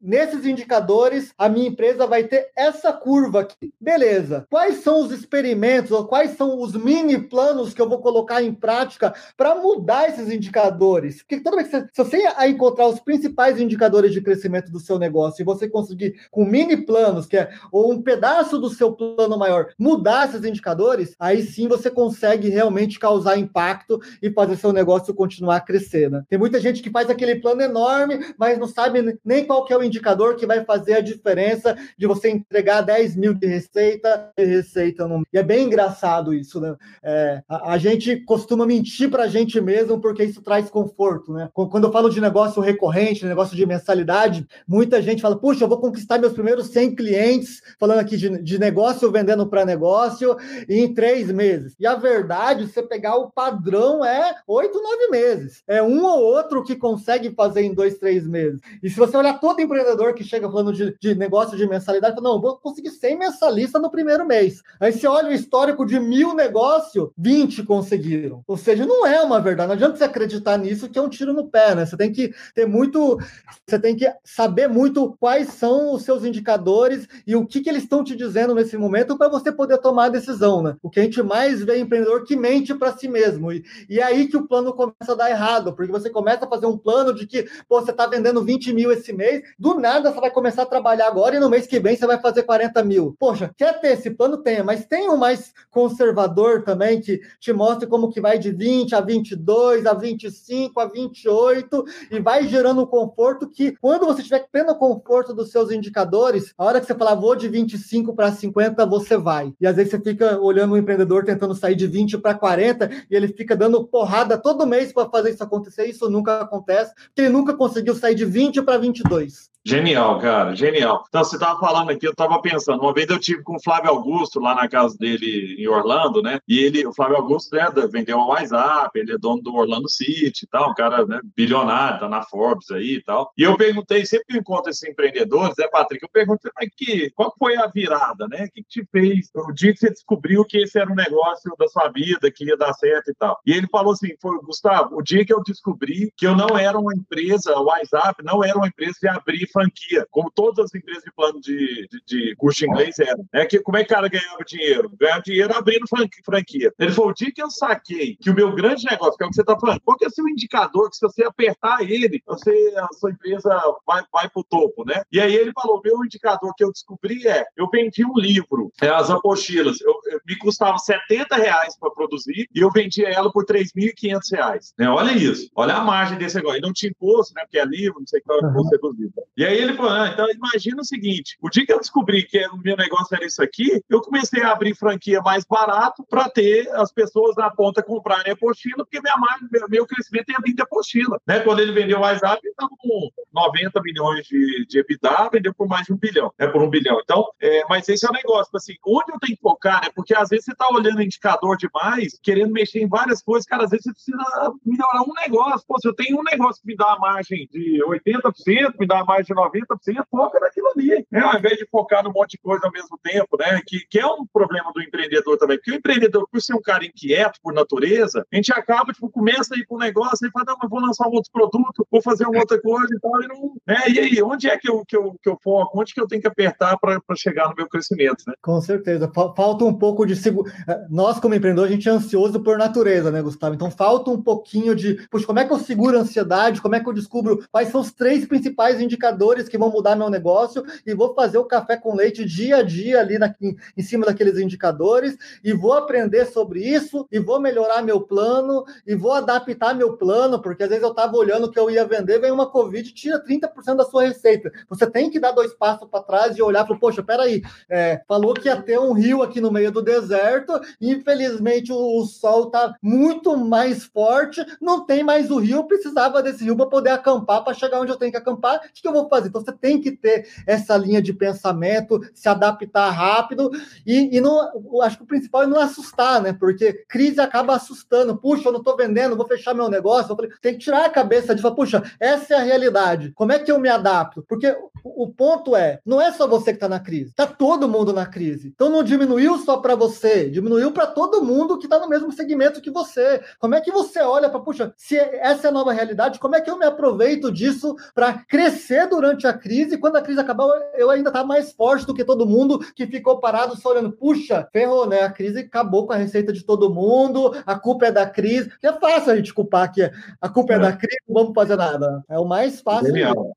nesses 0.02 0.46
indicadores 0.46 1.34
a 1.38 1.50
minha 1.50 1.68
empresa 1.68 2.06
vai 2.06 2.24
ter 2.24 2.50
essa 2.56 2.92
curva 2.94 3.42
aqui. 3.42 3.74
Beleza. 3.80 4.46
Quais 4.50 4.78
são 4.78 5.02
os 5.02 5.12
experimentos 5.12 5.92
ou 5.92 6.06
quais 6.06 6.32
são 6.32 6.62
os 6.62 6.76
mini 6.76 7.18
planos 7.18 7.74
que 7.74 7.82
eu 7.82 7.90
vou 7.90 8.00
colocar 8.00 8.44
em 8.44 8.54
prática 8.54 9.14
para 9.36 9.56
mudar 9.56 10.10
esses 10.10 10.32
indicadores? 10.32 11.20
Porque 11.20 11.40
toda 11.42 11.58
vez 11.58 11.70
que 11.70 11.78
você, 11.78 11.88
se 11.92 12.04
você 12.04 12.48
encontrar 12.48 12.88
os 12.88 13.00
principais 13.00 13.60
indicadores 13.60 14.12
de 14.12 14.22
crescimento 14.22 14.72
do 14.72 14.80
seu 14.80 14.99
negócio 15.00 15.42
e 15.42 15.46
você 15.46 15.68
conseguir 15.68 16.16
com 16.30 16.46
mini 16.46 16.78
planos, 16.78 17.26
que 17.26 17.38
é 17.38 17.52
ou 17.72 17.92
um 17.92 18.02
pedaço 18.02 18.60
do 18.60 18.70
seu 18.70 18.92
plano 18.92 19.38
maior, 19.38 19.68
mudar 19.78 20.28
esses 20.28 20.44
indicadores, 20.44 21.16
aí 21.20 21.42
sim 21.42 21.68
você 21.68 21.90
consegue 21.90 22.50
realmente 22.50 23.00
causar 23.00 23.38
impacto 23.38 24.00
e 24.22 24.30
fazer 24.32 24.58
seu 24.58 24.74
negócio 24.74 25.14
continuar 25.14 25.58
a 25.58 25.62
crescer, 25.62 26.10
né? 26.10 26.24
Tem 26.30 26.38
muita 26.38 26.60
gente 26.60 26.82
que 26.82 26.90
faz 26.90 27.10
aquele 27.10 27.36
plano 27.36 27.62
enorme, 27.62 28.20
mas 28.38 28.60
não 28.60 28.68
sabe 28.68 29.18
nem 29.24 29.46
qual 29.46 29.66
que 29.66 29.74
é 29.74 29.78
o 29.78 29.84
indicador 29.84 30.36
que 30.36 30.46
vai 30.46 30.64
fazer 30.66 30.94
a 30.94 31.02
diferença 31.02 31.78
de 31.98 32.06
você 32.06 32.30
entregar 32.30 32.82
10 32.82 33.16
mil 33.16 33.34
de 33.34 33.48
receita 33.48 34.32
e 34.38 34.46
receita 34.46 35.08
no... 35.08 35.24
E 35.32 35.38
é 35.38 35.44
bem 35.44 35.66
engraçado 35.66 36.34
isso, 36.34 36.60
né? 36.60 36.76
É, 37.04 37.42
a, 37.48 37.74
a, 37.74 37.78
gente 37.78 38.18
costuma 38.18 38.66
mentir 38.66 39.10
para 39.10 39.24
a 39.24 39.28
gente 39.28 39.60
mesmo 39.62 40.00
porque 40.00 40.24
isso 40.24 40.42
traz 40.42 40.70
conforto, 40.70 41.34
né? 41.34 41.50
Quando 41.54 41.86
eu 41.86 41.92
falo 41.92 42.10
de 42.10 42.22
negócio 42.22 42.62
recorrente, 42.62 43.26
negócio 43.26 43.56
de 43.56 43.66
mensalidade, 43.66 44.48
muita 44.90 45.02
gente 45.04 45.22
fala, 45.22 45.38
puxa, 45.38 45.64
eu 45.64 45.70
vou 45.70 45.80
conquistar 45.80 46.18
meus 46.18 46.34
primeiros 46.34 46.68
100 46.68 46.96
clientes, 46.96 47.62
falando 47.80 48.00
aqui 48.00 48.18
de, 48.18 48.42
de 48.42 48.58
negócio 48.58 49.12
vendendo 49.12 49.48
para 49.48 49.64
negócio, 49.64 50.36
em 50.68 50.92
três 50.92 51.32
meses. 51.32 51.76
E 51.80 51.86
a 51.86 51.94
verdade, 51.94 52.68
você 52.68 52.82
pegar 52.82 53.16
o 53.18 53.30
padrão, 53.30 54.04
é 54.04 54.34
oito, 54.48 54.82
nove 54.82 55.08
meses. 55.10 55.64
É 55.68 55.84
um 55.84 56.04
ou 56.04 56.20
outro 56.20 56.64
que 56.64 56.76
consegue 56.76 57.32
fazer 57.36 57.62
em 57.62 57.74
dois, 57.74 58.00
três 58.00 58.28
meses. 58.28 58.60
E 58.82 58.90
se 58.90 58.98
você 58.98 59.16
olhar 59.16 59.40
todo 59.40 59.62
empreendedor 59.62 60.16
que 60.16 60.24
chega 60.24 60.50
falando 60.50 60.74
de, 60.74 60.96
de 61.00 61.14
negócio 61.14 61.56
de 61.56 61.68
mensalidade, 61.68 62.16
fala, 62.16 62.30
não, 62.30 62.42
vou 62.42 62.58
conseguir 62.58 62.90
100 62.90 63.20
mensalistas 63.20 63.80
no 63.80 63.92
primeiro 63.92 64.26
mês. 64.26 64.64
Aí 64.80 64.92
você 64.92 65.06
olha 65.06 65.30
o 65.30 65.34
histórico 65.34 65.86
de 65.86 66.00
mil 66.00 66.34
negócios, 66.34 67.10
20 67.16 67.64
conseguiram. 67.64 68.44
Ou 68.48 68.58
seja, 68.58 68.86
não 68.88 69.06
é 69.06 69.22
uma 69.22 69.40
verdade. 69.40 69.68
Não 69.68 69.76
adianta 69.76 69.98
você 69.98 70.04
acreditar 70.04 70.58
nisso 70.58 70.90
que 70.90 70.98
é 70.98 71.02
um 71.02 71.10
tiro 71.10 71.32
no 71.32 71.48
pé, 71.48 71.76
né? 71.76 71.86
Você 71.86 71.96
tem 71.96 72.12
que 72.12 72.34
ter 72.56 72.66
muito, 72.66 73.20
você 73.68 73.78
tem 73.78 73.96
que 73.96 74.12
saber 74.24 74.68
muito 74.68 74.79
quais 75.20 75.50
são 75.50 75.94
os 75.94 76.04
seus 76.04 76.24
indicadores 76.24 77.08
e 77.26 77.36
o 77.36 77.46
que, 77.46 77.62
que 77.62 77.70
eles 77.70 77.84
estão 77.84 78.04
te 78.04 78.16
dizendo 78.16 78.56
nesse 78.56 78.78
momento 78.78 79.18
para 79.18 79.28
você 79.28 79.52
poder 79.52 79.78
tomar 79.80 80.06
a 80.06 80.10
decisão, 80.10 80.62
né? 80.62 80.76
O 80.82 80.90
que 80.90 81.00
a 81.00 81.04
gente 81.04 81.22
mais 81.22 81.64
vê 81.64 81.80
empreendedor 81.80 82.24
que 82.24 82.36
mente 82.36 82.74
para 82.74 82.96
si 82.96 83.08
mesmo. 83.08 83.52
E, 83.52 83.64
e 83.90 84.00
é 84.00 84.04
aí 84.04 84.28
que 84.28 84.38
o 84.38 84.48
plano 84.48 84.74
começa 84.74 85.12
a 85.12 85.16
dar 85.16 85.30
errado, 85.30 85.74
porque 85.74 85.92
você 85.92 86.10
começa 86.10 86.46
a 86.46 86.50
fazer 86.50 86.66
um 86.66 86.78
plano 86.78 87.14
de 87.14 87.28
que 87.28 87.48
pô, 87.68 87.82
você 87.82 87.92
está 87.92 88.08
vendendo 88.08 88.44
20 88.44 88.74
mil 88.74 88.92
esse 88.92 89.12
mês, 89.14 89.42
do 89.58 89.80
nada 89.80 90.12
você 90.12 90.20
vai 90.20 90.32
começar 90.32 90.64
a 90.64 90.68
trabalhar 90.68 91.08
agora 91.08 91.36
e 91.36 91.40
no 91.40 91.50
mês 91.50 91.68
que 91.68 91.80
vem 91.80 91.96
você 91.96 92.06
vai 92.06 92.20
fazer 92.20 92.44
40 92.44 92.84
mil. 92.84 93.16
Poxa, 93.20 93.52
quer 93.58 93.80
ter 93.80 93.94
esse 93.94 94.10
plano? 94.10 94.38
Tenha, 94.38 94.64
mas 94.64 94.86
tem 94.86 95.10
um 95.10 95.18
mais 95.18 95.54
conservador 95.70 96.64
também 96.64 97.02
que 97.02 97.22
te 97.40 97.52
mostra 97.52 97.88
como 97.88 98.10
que 98.10 98.22
vai 98.22 98.38
de 98.38 98.52
20 98.52 98.96
a 98.96 99.02
22, 99.02 99.86
a 99.86 99.94
25, 99.94 100.80
a 100.80 100.86
28 100.86 101.86
e 102.12 102.20
vai 102.20 102.48
gerando 102.48 102.82
um 102.82 102.86
conforto 102.86 103.48
que 103.48 103.72
quando 103.82 104.06
você 104.06 104.24
tiver 104.24 104.48
conforto 104.76 105.34
dos 105.34 105.52
seus 105.52 105.72
indicadores, 105.72 106.54
a 106.58 106.66
hora 106.66 106.80
que 106.80 106.86
você 106.86 106.96
falar 106.96 107.16
vou 107.16 107.36
de 107.36 107.48
25 107.48 108.16
para 108.16 108.32
50, 108.32 108.86
você 108.86 109.18
vai. 109.18 109.54
E 109.60 109.68
às 109.68 109.76
vezes 109.76 109.92
você 109.92 110.00
fica 110.00 110.40
olhando 110.40 110.74
um 110.74 110.78
empreendedor 110.78 111.24
tentando 111.24 111.56
sair 111.56 111.76
de 111.76 111.88
20 111.88 112.18
para 112.18 112.34
40 112.34 112.90
e 113.10 113.16
ele 113.16 113.28
fica 113.28 113.56
dando 113.56 113.86
porrada 113.86 114.38
todo 114.38 114.68
mês 114.68 114.92
para 114.92 115.10
fazer 115.10 115.32
isso 115.32 115.44
acontecer. 115.44 115.86
Isso 115.86 116.10
nunca 116.10 116.42
acontece, 116.42 116.94
porque 116.96 117.22
ele 117.22 117.30
nunca 117.30 117.54
conseguiu 117.54 117.96
sair 117.96 118.16
de 118.16 118.26
20 118.26 118.62
para 118.62 118.78
22. 118.78 119.50
Genial, 119.66 120.20
cara, 120.20 120.56
genial. 120.56 121.04
Então, 121.08 121.24
você 121.24 121.36
estava 121.36 121.60
falando 121.60 121.92
aqui, 121.92 122.08
eu 122.08 122.12
estava 122.12 122.42
pensando, 122.42 122.82
uma 122.82 122.94
vez 122.94 123.10
eu 123.10 123.20
tive 123.20 123.44
com 123.44 123.58
o 123.58 123.62
Flávio 123.62 123.90
Augusto 123.90 124.40
lá 124.40 124.56
na 124.56 124.70
casa 124.70 124.98
dele 124.98 125.58
em 125.60 125.68
Orlando, 125.68 126.24
né? 126.24 126.40
E 126.48 126.60
ele, 126.60 126.88
o 126.88 126.94
Flávio 126.94 127.18
Augusto, 127.18 127.56
né, 127.56 127.70
vendeu 127.92 128.18
uma 128.18 128.28
WhatsApp, 128.28 128.98
ele 128.98 129.14
é 129.14 129.18
dono 129.18 129.42
do 129.42 129.54
Orlando 129.54 129.90
City 129.90 130.46
e 130.46 130.48
tal, 130.48 130.72
um 130.72 130.74
cara 130.74 131.06
né, 131.06 131.20
bilionário, 131.36 132.00
tá 132.00 132.08
na 132.08 132.24
Forbes 132.24 132.72
aí 132.72 132.96
e 132.96 133.04
tal. 133.04 133.32
E 133.38 133.44
eu 133.44 133.58
perguntei, 133.58 134.06
sempre 134.06 134.42
encontro 134.50 134.72
esses 134.72 134.84
empreendedores, 134.84 135.54
né, 135.58 135.68
Patrick? 135.68 136.04
Eu 136.04 136.10
perguntei, 136.10 136.52
mas 136.56 136.70
que, 136.76 137.12
qual 137.12 137.34
foi 137.38 137.56
a 137.56 137.68
virada, 137.68 138.28
né? 138.28 138.46
O 138.46 138.52
que, 138.52 138.64
te 138.64 138.88
fez? 138.92 139.30
O 139.36 139.52
dia 139.52 139.74
que 139.74 139.80
você 139.80 139.90
descobriu 139.90 140.44
que 140.44 140.58
esse 140.58 140.80
era 140.80 140.92
um 140.92 140.96
negócio 140.96 141.54
da 141.58 141.68
sua 141.68 141.90
vida, 141.90 142.32
que 142.32 142.46
ia 142.46 142.58
dar 142.58 142.74
certo 142.74 143.12
e 143.12 143.14
tal. 143.14 143.40
E 143.46 143.54
ele 143.54 143.68
falou 143.72 143.94
assim: 143.94 144.10
foi, 144.22 144.38
Gustavo, 144.40 144.98
o 144.98 145.04
dia 145.04 145.26
que 145.26 145.34
eu 145.34 145.44
descobri 145.44 146.12
que 146.18 146.26
eu 146.26 146.36
não 146.36 146.58
era 146.58 146.78
uma 146.78 146.94
empresa, 146.94 147.58
o 147.58 147.66
WhatsApp 147.66 148.24
não 148.24 148.44
era 148.44 148.58
uma 148.58 148.68
empresa 148.68 148.96
de 149.02 149.08
abrir 149.08 149.48
franquia, 149.52 150.06
como 150.10 150.32
todas 150.32 150.66
as 150.66 150.76
empresas 150.76 151.04
de 151.04 151.12
plano 151.12 151.40
de, 151.40 151.88
de, 151.88 152.02
de 152.06 152.36
curso 152.36 152.66
inglês 152.66 152.98
eram. 153.00 153.26
É 153.34 153.46
que, 153.46 153.60
como 153.60 153.78
é 153.78 153.84
que 153.84 153.92
o 153.92 153.96
cara 153.96 154.08
ganhava 154.08 154.44
dinheiro? 154.46 154.92
Ganhava 155.00 155.22
dinheiro 155.22 155.56
abrindo 155.56 155.86
franquia. 156.26 156.74
Ele 156.80 156.92
falou: 156.92 157.12
o 157.12 157.14
dia 157.14 157.32
que 157.32 157.42
eu 157.42 157.52
saquei 157.52 158.16
que 158.20 158.30
o 158.30 158.36
meu 158.36 158.54
grande 158.54 158.86
negócio, 158.90 159.18
que 159.18 159.24
é 159.24 159.28
o 159.28 159.30
que 159.30 159.36
você 159.36 159.42
está 159.42 159.58
falando, 159.60 159.82
qual 159.82 159.98
que 159.98 160.06
é 160.06 160.08
o 160.08 160.12
seu 160.12 160.28
indicador 160.28 160.90
que 160.90 160.98
se 160.98 161.02
você 161.02 161.24
apertar 161.24 161.82
ele, 161.82 162.22
você, 162.26 162.74
a 162.78 162.88
sua 162.94 163.12
empresa 163.12 163.50
vai, 163.86 164.04
vai 164.12 164.30
para 164.40 164.42
o 164.42 164.44
topo, 164.44 164.86
né? 164.86 165.02
E 165.12 165.20
aí 165.20 165.36
ele 165.36 165.52
falou: 165.52 165.82
meu 165.84 166.04
indicador 166.04 166.54
que 166.56 166.64
eu 166.64 166.72
descobri 166.72 167.28
é: 167.28 167.46
eu 167.58 167.70
vendi 167.70 168.06
um 168.06 168.18
livro, 168.18 168.72
é, 168.82 168.90
as 168.90 169.10
apostilas, 169.10 169.80
eu, 169.82 169.94
eu, 170.12 170.20
me 170.26 170.38
custava 170.38 170.78
70 170.78 171.36
reais 171.36 171.78
para 171.78 171.92
produzir 171.92 172.48
e 172.54 172.60
eu 172.60 172.72
vendia 172.72 173.10
ela 173.10 173.32
por 173.32 173.46
3.500 173.46 174.20
reais. 174.32 174.74
Né? 174.78 174.90
Olha 174.90 175.12
isso, 175.12 175.50
olha 175.56 175.76
a 175.76 175.84
margem 175.84 176.18
desse 176.18 176.36
negócio. 176.36 176.60
E 176.60 176.62
não 176.62 176.74
tinha 176.74 176.90
imposto, 176.90 177.34
né? 177.36 177.42
Porque 177.44 177.60
é 177.60 177.66
livro, 177.66 178.00
não 178.00 178.08
sei 178.08 178.22
qual 178.22 178.40
é 178.40 178.46
o 178.46 178.50
imposto 178.50 178.72
reduzido. 178.72 179.14
E 179.38 179.46
aí 179.46 179.58
ele 179.58 179.74
falou: 179.74 179.92
ah, 179.92 180.10
então 180.10 180.30
imagina 180.32 180.82
o 180.82 180.86
seguinte: 180.86 181.38
o 181.42 181.50
dia 181.50 181.66
que 181.66 181.74
eu 181.74 181.80
descobri 181.80 182.24
que 182.24 182.46
o 182.48 182.58
meu 182.58 182.78
negócio 182.78 183.16
era 183.16 183.26
isso 183.26 183.42
aqui, 183.42 183.82
eu 183.90 184.02
comecei 184.02 184.44
a 184.44 184.52
abrir 184.52 184.76
franquia 184.76 185.22
mais 185.22 185.46
barato 185.46 186.06
para 186.10 186.30
ter 186.30 186.70
as 186.76 186.92
pessoas 186.92 187.36
na 187.36 187.50
ponta 187.50 187.84
comprarem 187.84 188.34
apostila, 188.34 188.78
porque 188.78 189.02
minha 189.02 189.18
margem, 189.18 189.48
meu, 189.52 189.70
meu 189.70 189.88
crescimento 189.88 190.32
ia 190.32 190.38
vir 190.44 190.54
de 190.54 190.62
apostila. 190.62 191.20
Né? 191.28 191.40
Quando 191.40 191.60
ele 191.60 191.72
vendeu 191.72 191.98
o 191.98 192.02
WhatsApp, 192.02 192.40
ele 192.44 192.52
estava 192.52 192.72
com 192.78 193.10
90 193.34 193.82
milhões 193.82 194.29
de, 194.30 194.66
de 194.68 194.80
EBITDA, 194.80 195.30
vendeu 195.32 195.54
por 195.54 195.68
mais 195.68 195.86
de 195.86 195.94
um 195.94 195.98
bilhão, 195.98 196.32
né? 196.38 196.48
por 196.48 196.62
um 196.62 196.70
bilhão. 196.70 197.00
Então, 197.04 197.26
é, 197.42 197.64
mas 197.68 197.88
esse 197.90 198.06
é 198.06 198.10
o 198.10 198.14
negócio, 198.14 198.46
tipo 198.46 198.58
assim, 198.58 198.74
onde 198.86 199.12
eu 199.12 199.20
tenho 199.20 199.36
que 199.36 199.42
focar, 199.42 199.82
né? 199.84 199.90
Porque 199.96 200.14
às 200.14 200.30
vezes 200.30 200.46
você 200.46 200.52
está 200.52 200.68
olhando 200.70 201.02
indicador 201.02 201.58
demais, 201.58 202.18
querendo 202.22 202.52
mexer 202.52 202.82
em 202.82 202.88
várias 202.88 203.22
coisas, 203.22 203.46
cara, 203.46 203.64
às 203.64 203.72
vezes 203.72 203.86
você 203.86 203.94
precisa 203.94 204.54
melhorar 204.66 205.02
um 205.02 205.14
negócio. 205.14 205.66
Pô, 205.68 205.80
se 205.80 205.88
eu 205.88 205.94
tenho 205.94 206.20
um 206.20 206.24
negócio 206.24 206.62
que 206.62 206.68
me 206.68 206.76
dá 206.76 206.88
uma 206.96 207.00
margem 207.00 207.48
de 207.52 207.80
80%, 207.86 208.76
me 208.80 208.88
dá 208.88 208.96
uma 208.96 209.06
margem 209.06 209.36
de 209.36 209.42
90%, 209.42 210.06
foca 210.10 210.40
naquilo 210.40 210.68
ali, 210.76 211.06
né? 211.12 211.22
Ao 211.22 211.38
invés 211.38 211.58
de 211.58 211.68
focar 211.70 212.04
num 212.04 212.12
monte 212.14 212.32
de 212.32 212.38
coisa 212.40 212.66
ao 212.66 212.72
mesmo 212.72 213.00
tempo, 213.02 213.38
né? 213.38 213.62
Que, 213.66 213.80
que 213.90 214.00
é 214.00 214.06
um 214.06 214.26
problema 214.32 214.72
do 214.74 214.82
empreendedor 214.82 215.38
também, 215.38 215.58
porque 215.58 215.72
o 215.72 215.76
empreendedor, 215.76 216.28
por 216.30 216.42
ser 216.42 216.54
um 216.54 216.62
cara 216.62 216.86
inquieto 216.86 217.40
por 217.42 217.54
natureza, 217.54 218.26
a 218.32 218.36
gente 218.36 218.52
acaba, 218.52 218.94
tipo, 218.94 219.10
começa 219.10 219.56
a 219.56 219.58
ir 219.58 219.66
um 219.70 219.78
negócio 219.78 220.28
e 220.28 220.32
fala, 220.32 220.46
não, 220.48 220.58
mas 220.62 220.70
vou 220.70 220.80
lançar 220.80 221.08
um 221.08 221.14
outro 221.14 221.32
produto, 221.32 221.88
vou 221.92 222.02
fazer 222.02 222.26
uma 222.26 222.40
outra 222.40 222.60
coisa 222.62 222.94
e 222.94 223.00
tal, 223.00 223.22
e 223.22 223.28
não... 223.28 223.54
Né? 223.68 223.78
E 223.90 224.00
aí, 224.00 224.19
onde 224.24 224.50
é 224.50 224.58
que 224.58 224.70
eu, 224.70 224.84
que 224.86 224.96
eu, 224.96 225.16
que 225.22 225.30
eu 225.30 225.38
foco? 225.42 225.80
Onde 225.80 225.94
que 225.94 226.02
eu 226.02 226.08
tenho 226.08 226.22
que 226.22 226.28
apertar 226.28 226.78
para 226.78 227.00
chegar 227.16 227.50
no 227.50 227.56
meu 227.56 227.68
crescimento, 227.68 228.24
né? 228.28 228.34
Com 228.42 228.60
certeza. 228.62 229.12
Falta 229.14 229.66
um 229.66 229.74
pouco 229.74 230.06
de 230.06 230.16
seguro. 230.16 230.52
Eh, 230.68 230.86
nós, 230.90 231.20
como 231.20 231.36
empreendedor, 231.36 231.68
a 231.68 231.72
gente 231.72 231.88
é 231.88 231.92
ansioso 231.92 232.40
por 232.42 232.58
natureza, 232.58 233.12
né, 233.12 233.22
Gustavo? 233.22 233.56
Então 233.56 233.72
falta 233.72 234.12
um 234.12 234.22
pouquinho 234.22 234.76
de, 234.76 235.08
puxa, 235.10 235.26
como 235.26 235.40
é 235.40 235.46
que 235.46 235.54
eu 235.54 235.60
seguro 235.60 235.98
a 235.98 236.02
ansiedade? 236.02 236.62
Como 236.62 236.76
é 236.76 236.80
que 236.80 236.88
eu 236.88 236.94
descubro 236.94 237.44
quais 237.52 237.70
são 237.70 237.82
os 237.82 237.92
três 237.92 238.26
principais 238.26 238.80
indicadores 238.82 239.48
que 239.48 239.58
vão 239.58 239.72
mudar 239.72 239.96
meu 239.96 240.10
negócio? 240.10 240.64
E 240.86 240.94
vou 240.94 241.14
fazer 241.14 241.38
o 241.38 241.46
café 241.46 241.78
com 241.78 241.96
leite 241.96 242.26
dia 242.26 242.58
a 242.58 242.64
dia 242.64 243.00
ali 243.00 243.18
na, 243.18 243.34
em, 243.42 243.84
cima 243.84 244.06
daqueles 244.06 244.38
indicadores 244.38 245.18
e 245.44 245.54
vou 245.54 245.74
aprender 245.74 246.26
sobre 246.26 246.64
isso 246.64 247.08
e 247.12 247.20
vou 247.20 247.40
melhorar 247.40 247.82
meu 247.82 248.02
plano 248.02 248.64
e 248.86 248.96
vou 248.96 249.14
adaptar 249.14 249.74
meu 249.74 249.98
plano, 249.98 250.42
porque 250.42 250.64
às 250.64 250.70
vezes 250.70 250.84
eu 250.84 250.92
estava 250.92 251.16
olhando 251.16 251.46
o 251.46 251.52
que 251.52 251.60
eu 251.60 251.70
ia 251.70 251.86
vender, 251.86 252.20
vem 252.20 252.32
uma 252.32 252.50
Covid 252.50 252.92
tira 252.94 253.24
30% 253.24 253.76
da 253.76 253.86
sua 253.86 254.06
receita. 254.10 254.52
Você 254.70 254.90
tem 254.90 255.10
que 255.10 255.20
dar 255.20 255.32
dois 255.32 255.54
passos 255.54 255.88
para 255.90 256.04
trás 256.04 256.38
e 256.38 256.42
olhar 256.42 256.66
para, 256.66 256.78
poxa, 256.78 257.02
peraí, 257.02 257.42
é, 257.70 258.02
falou 258.08 258.34
que 258.34 258.48
ia 258.48 258.62
ter 258.62 258.80
um 258.80 258.94
rio 258.94 259.24
aqui 259.24 259.40
no 259.40 259.52
meio 259.52 259.72
do 259.72 259.82
deserto, 259.82 260.60
infelizmente 260.80 261.72
o, 261.72 262.00
o 262.00 262.06
sol 262.06 262.48
está 262.48 262.76
muito 262.82 263.38
mais 263.38 263.86
forte, 263.86 264.46
não 264.62 264.86
tem 264.86 265.04
mais 265.04 265.32
o 265.32 265.40
rio, 265.40 265.68
precisava 265.68 266.22
desse 266.22 266.44
rio 266.44 266.56
para 266.56 266.68
poder 266.68 266.90
acampar, 266.90 267.44
para 267.44 267.54
chegar 267.54 267.80
onde 267.80 267.92
eu 267.92 267.98
tenho 267.98 268.12
que 268.12 268.18
acampar, 268.18 268.58
o 268.58 268.62
que 268.74 268.88
eu 268.88 268.94
vou 268.94 269.08
fazer? 269.08 269.30
Então 269.30 269.42
você 269.42 269.52
tem 269.52 269.80
que 269.80 269.92
ter 269.92 270.28
essa 270.46 270.76
linha 270.78 271.02
de 271.02 271.14
pensamento, 271.14 272.00
se 272.14 272.28
adaptar 272.28 272.90
rápido 272.90 273.50
e, 273.86 274.18
e 274.18 274.22
não, 274.22 274.82
acho 274.82 274.98
que 274.98 275.04
o 275.04 275.08
principal 275.08 275.44
é 275.44 275.48
não 275.48 275.60
assustar, 275.60 276.22
né? 276.22 276.34
Porque 276.34 276.86
crise 276.88 277.20
acaba 277.20 277.56
assustando. 277.56 278.18
Puxa, 278.18 278.48
eu 278.48 278.52
não 278.52 278.60
estou 278.60 278.76
vendendo, 278.76 279.16
vou 279.16 279.28
fechar 279.28 279.54
meu 279.54 279.70
negócio. 279.70 280.16
Tem 280.42 280.54
que 280.54 280.60
tirar 280.60 280.86
a 280.86 280.90
cabeça 280.90 281.36
de 281.36 281.42
falar, 281.42 281.56
puxa, 281.56 281.84
essa 282.00 282.36
é 282.36 282.38
a 282.38 282.44
realidade. 282.44 283.12
Como 283.14 283.32
é 283.32 283.40
que 283.40 283.52
eu 283.52 283.60
me 283.60 283.70
adapto? 283.70 283.99
Porque 284.28 284.56
o, 284.84 285.08
ponto 285.08 285.56
é, 285.56 285.80
não 285.86 286.02
é 286.02 286.12
só 286.12 286.28
você 286.28 286.52
que 286.52 286.58
está 286.58 286.70
na 286.70 286.80
crise, 286.80 287.10
está 287.10 287.28
todo 287.28 287.68
mundo 287.68 287.94
na 287.94 288.06
crise. 288.06 288.52
Então 288.54 288.70
não 288.70 288.84
diminuiu 288.84 289.38
só 289.40 289.58
para 289.58 289.76
você, 289.76 290.30
diminuiu 290.30 290.72
para 290.72 290.88
todo 290.88 291.24
mundo 291.24 291.58
que 291.58 291.66
está 291.66 291.80
no 291.80 291.90
mesmo 291.90 292.12
segmento 292.12 292.62
que 292.62 292.72
você. 292.72 293.22
Como 293.40 293.56
é 293.56 293.62
que 293.62 293.72
você 293.72 294.00
olha 294.02 294.30
para, 294.30 294.40
puxa, 294.40 294.74
se 294.78 294.98
essa 294.98 295.48
é 295.48 295.50
a 295.50 295.54
nova 295.54 295.74
realidade, 295.74 296.20
como 296.20 296.36
é 296.36 296.42
que 296.42 296.50
eu 296.50 296.58
me 296.58 296.66
aproveito 296.66 297.32
disso 297.32 297.76
para 297.94 298.14
crescer 298.14 298.88
durante 298.88 299.28
a 299.28 299.34
crise? 299.34 299.78
Quando 299.78 299.98
a 299.98 300.02
crise 300.02 300.20
acabar, 300.20 300.48
eu 300.76 300.90
ainda 300.90 301.12
tá 301.12 301.24
mais 301.24 301.52
forte 301.52 301.86
do 301.86 301.94
que 301.94 302.06
todo 302.06 302.26
mundo 302.26 302.60
que 302.74 302.88
ficou 302.88 303.20
parado 303.20 303.56
só 303.58 303.70
olhando, 303.70 303.92
puxa, 303.92 304.48
ferrou, 304.52 304.88
né? 304.88 305.02
A 305.02 305.12
crise 305.12 305.40
acabou 305.40 305.86
com 305.86 305.94
a 305.94 305.98
receita 305.98 306.32
de 306.32 306.44
todo 306.44 306.74
mundo, 306.74 307.36
a 307.46 307.58
culpa 307.58 307.88
é 307.88 307.92
da 307.92 308.06
crise. 308.06 308.52
É 308.62 308.72
fácil 308.74 309.12
a 309.12 309.16
gente 309.16 309.34
culpar 309.34 309.72
que 309.72 309.90
a 310.22 310.30
culpa 310.30 310.54
é, 310.54 310.56
é 310.56 310.60
da 310.60 310.72
crise, 310.74 310.98
não 311.08 311.22
vamos 311.22 311.34
fazer 311.34 311.56
nada. 311.56 312.04
É 312.10 312.18
o 312.20 312.26
mais 312.26 312.62
fácil. 312.62 312.88
Genial, 312.88 313.16
mesmo. 313.16 313.36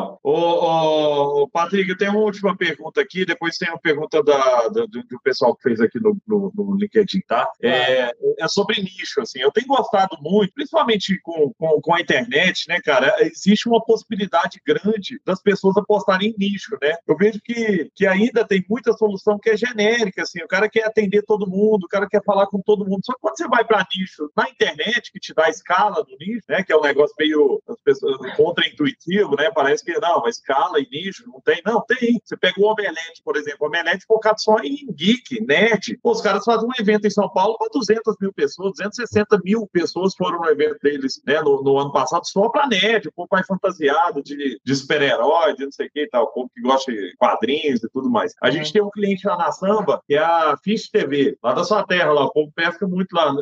Genial. 0.00 0.20
Ô, 0.22 1.42
ô, 1.42 1.48
Patrick, 1.48 1.88
eu 1.88 1.96
tenho 1.96 2.12
uma 2.12 2.20
última 2.20 2.56
pergunta 2.56 3.00
aqui, 3.00 3.24
depois 3.24 3.56
tem 3.56 3.68
uma 3.68 3.78
pergunta 3.78 4.22
da, 4.22 4.68
do, 4.68 4.86
do 4.86 5.20
pessoal 5.22 5.54
que 5.54 5.62
fez 5.62 5.80
aqui 5.80 6.00
no, 6.00 6.16
no, 6.26 6.52
no 6.54 6.76
LinkedIn, 6.76 7.20
tá? 7.26 7.48
É, 7.62 8.12
é, 8.38 8.48
sobre 8.48 8.80
nicho, 8.80 9.20
assim. 9.20 9.40
Eu 9.40 9.52
tenho 9.52 9.66
gostado 9.66 10.16
muito, 10.20 10.52
principalmente 10.54 11.18
com, 11.22 11.52
com, 11.58 11.80
com, 11.80 11.94
a 11.94 12.00
internet, 12.00 12.66
né, 12.68 12.80
cara? 12.80 13.14
Existe 13.20 13.68
uma 13.68 13.82
possibilidade 13.84 14.60
grande 14.66 15.20
das 15.24 15.40
pessoas 15.42 15.76
apostarem 15.76 16.30
em 16.30 16.34
nicho, 16.38 16.76
né? 16.80 16.94
Eu 17.06 17.16
vejo 17.16 17.40
que, 17.42 17.90
que 17.94 18.06
ainda 18.06 18.44
tem 18.44 18.64
muita 18.68 18.92
solução 18.92 19.38
que 19.38 19.50
é 19.50 19.56
genérica, 19.56 20.22
assim. 20.22 20.42
O 20.42 20.48
cara 20.48 20.68
quer 20.68 20.86
atender 20.86 21.22
todo 21.22 21.48
mundo, 21.48 21.84
o 21.84 21.88
cara 21.88 22.08
quer 22.08 22.22
falar 22.24 22.46
com 22.46 22.60
todo 22.60 22.84
mundo. 22.84 23.04
Só 23.04 23.12
que 23.12 23.20
quando 23.20 23.36
você 23.36 23.48
vai 23.48 23.64
para 23.64 23.86
nicho 23.96 24.30
na 24.36 24.48
internet, 24.48 25.10
que 25.12 25.20
te 25.20 25.34
dá 25.34 25.46
a 25.46 25.50
escala 25.50 26.04
do 26.04 26.16
nicho, 26.18 26.44
né? 26.48 26.62
Que 26.62 26.72
é 26.72 26.76
um 26.76 26.82
negócio 26.82 27.14
meio 27.18 27.60
as 27.68 27.80
pessoas, 27.82 28.18
contra-intuitivo, 28.36 29.36
né? 29.36 29.50
Parece 29.50 29.84
que 29.84 29.89
não, 29.98 30.24
a 30.24 30.28
escala 30.28 30.78
e 30.78 30.88
nicho 30.90 31.24
não 31.26 31.40
tem. 31.40 31.60
Não, 31.64 31.80
tem. 31.82 32.20
Você 32.24 32.36
pega 32.36 32.60
o 32.60 32.64
Omelete, 32.64 33.22
por 33.24 33.36
exemplo. 33.36 33.58
O 33.62 33.66
Omelete 33.66 34.04
focado 34.06 34.40
só 34.40 34.58
em 34.58 34.86
geek, 34.92 35.44
nerd. 35.44 35.98
Pô, 36.02 36.12
os 36.12 36.20
caras 36.20 36.44
fazem 36.44 36.68
um 36.68 36.72
evento 36.78 37.06
em 37.06 37.10
São 37.10 37.28
Paulo 37.28 37.56
para 37.58 37.68
200 37.72 38.16
mil 38.20 38.32
pessoas, 38.32 38.72
260 38.72 39.40
mil 39.44 39.66
pessoas 39.72 40.14
foram 40.14 40.40
no 40.40 40.48
evento 40.48 40.78
deles 40.82 41.20
né, 41.26 41.40
no, 41.40 41.62
no 41.62 41.78
ano 41.78 41.92
passado 41.92 42.26
só 42.26 42.48
para 42.48 42.66
nerd, 42.66 43.08
o 43.08 43.12
povo 43.12 43.28
vai 43.30 43.44
fantasiado 43.44 44.22
de, 44.22 44.60
de 44.64 44.76
super-herói, 44.76 45.54
de 45.54 45.64
não 45.64 45.72
sei 45.72 45.86
o 45.86 45.90
que 45.90 46.02
e 46.02 46.08
tal, 46.08 46.24
o 46.24 46.28
povo 46.28 46.50
que 46.54 46.60
gosta 46.60 46.92
de 46.92 47.14
quadrinhos 47.16 47.82
e 47.82 47.88
tudo 47.88 48.10
mais. 48.10 48.34
A 48.42 48.50
gente 48.50 48.72
tem 48.72 48.82
um 48.82 48.90
cliente 48.90 49.26
lá 49.26 49.36
na 49.36 49.52
Samba, 49.52 50.02
que 50.06 50.14
é 50.14 50.18
a 50.18 50.56
Fish 50.62 50.88
TV, 50.88 51.36
lá 51.42 51.52
da 51.52 51.64
sua 51.64 51.84
terra, 51.84 52.12
lá, 52.12 52.24
o 52.24 52.32
povo 52.32 52.52
pesca 52.54 52.86
muito 52.86 53.12
lá. 53.14 53.34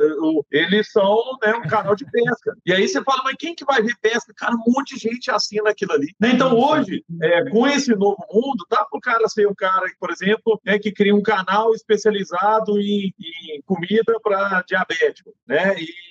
Eles 0.50 0.90
são 0.90 1.18
né, 1.42 1.54
um 1.54 1.68
canal 1.68 1.94
de 1.94 2.04
pesca. 2.10 2.56
E 2.64 2.72
aí 2.72 2.86
você 2.86 3.02
fala, 3.02 3.22
mas 3.24 3.36
quem 3.38 3.54
que 3.54 3.64
vai 3.64 3.82
ver 3.82 3.94
pesca? 4.00 4.32
Cara, 4.36 4.54
um 4.54 4.72
monte 4.72 4.94
de 4.94 5.08
gente 5.08 5.30
assina 5.30 5.70
aquilo 5.70 5.92
ali. 5.92 6.08
Né? 6.20 6.27
Então, 6.32 6.58
hoje, 6.58 7.04
é, 7.22 7.50
com 7.50 7.66
esse 7.66 7.94
novo 7.94 8.24
mundo, 8.32 8.66
dá 8.70 8.84
para 8.84 8.98
o 8.98 9.00
cara 9.00 9.28
ser 9.28 9.48
um 9.48 9.54
cara, 9.54 9.86
por 9.98 10.10
exemplo, 10.10 10.60
né, 10.64 10.78
que 10.78 10.92
cria 10.92 11.14
um 11.14 11.22
canal 11.22 11.74
especializado 11.74 12.80
em, 12.80 13.12
em 13.18 13.62
comida 13.64 14.18
para 14.22 14.62
diabético, 14.66 15.34
né? 15.46 15.76
E, 15.78 16.07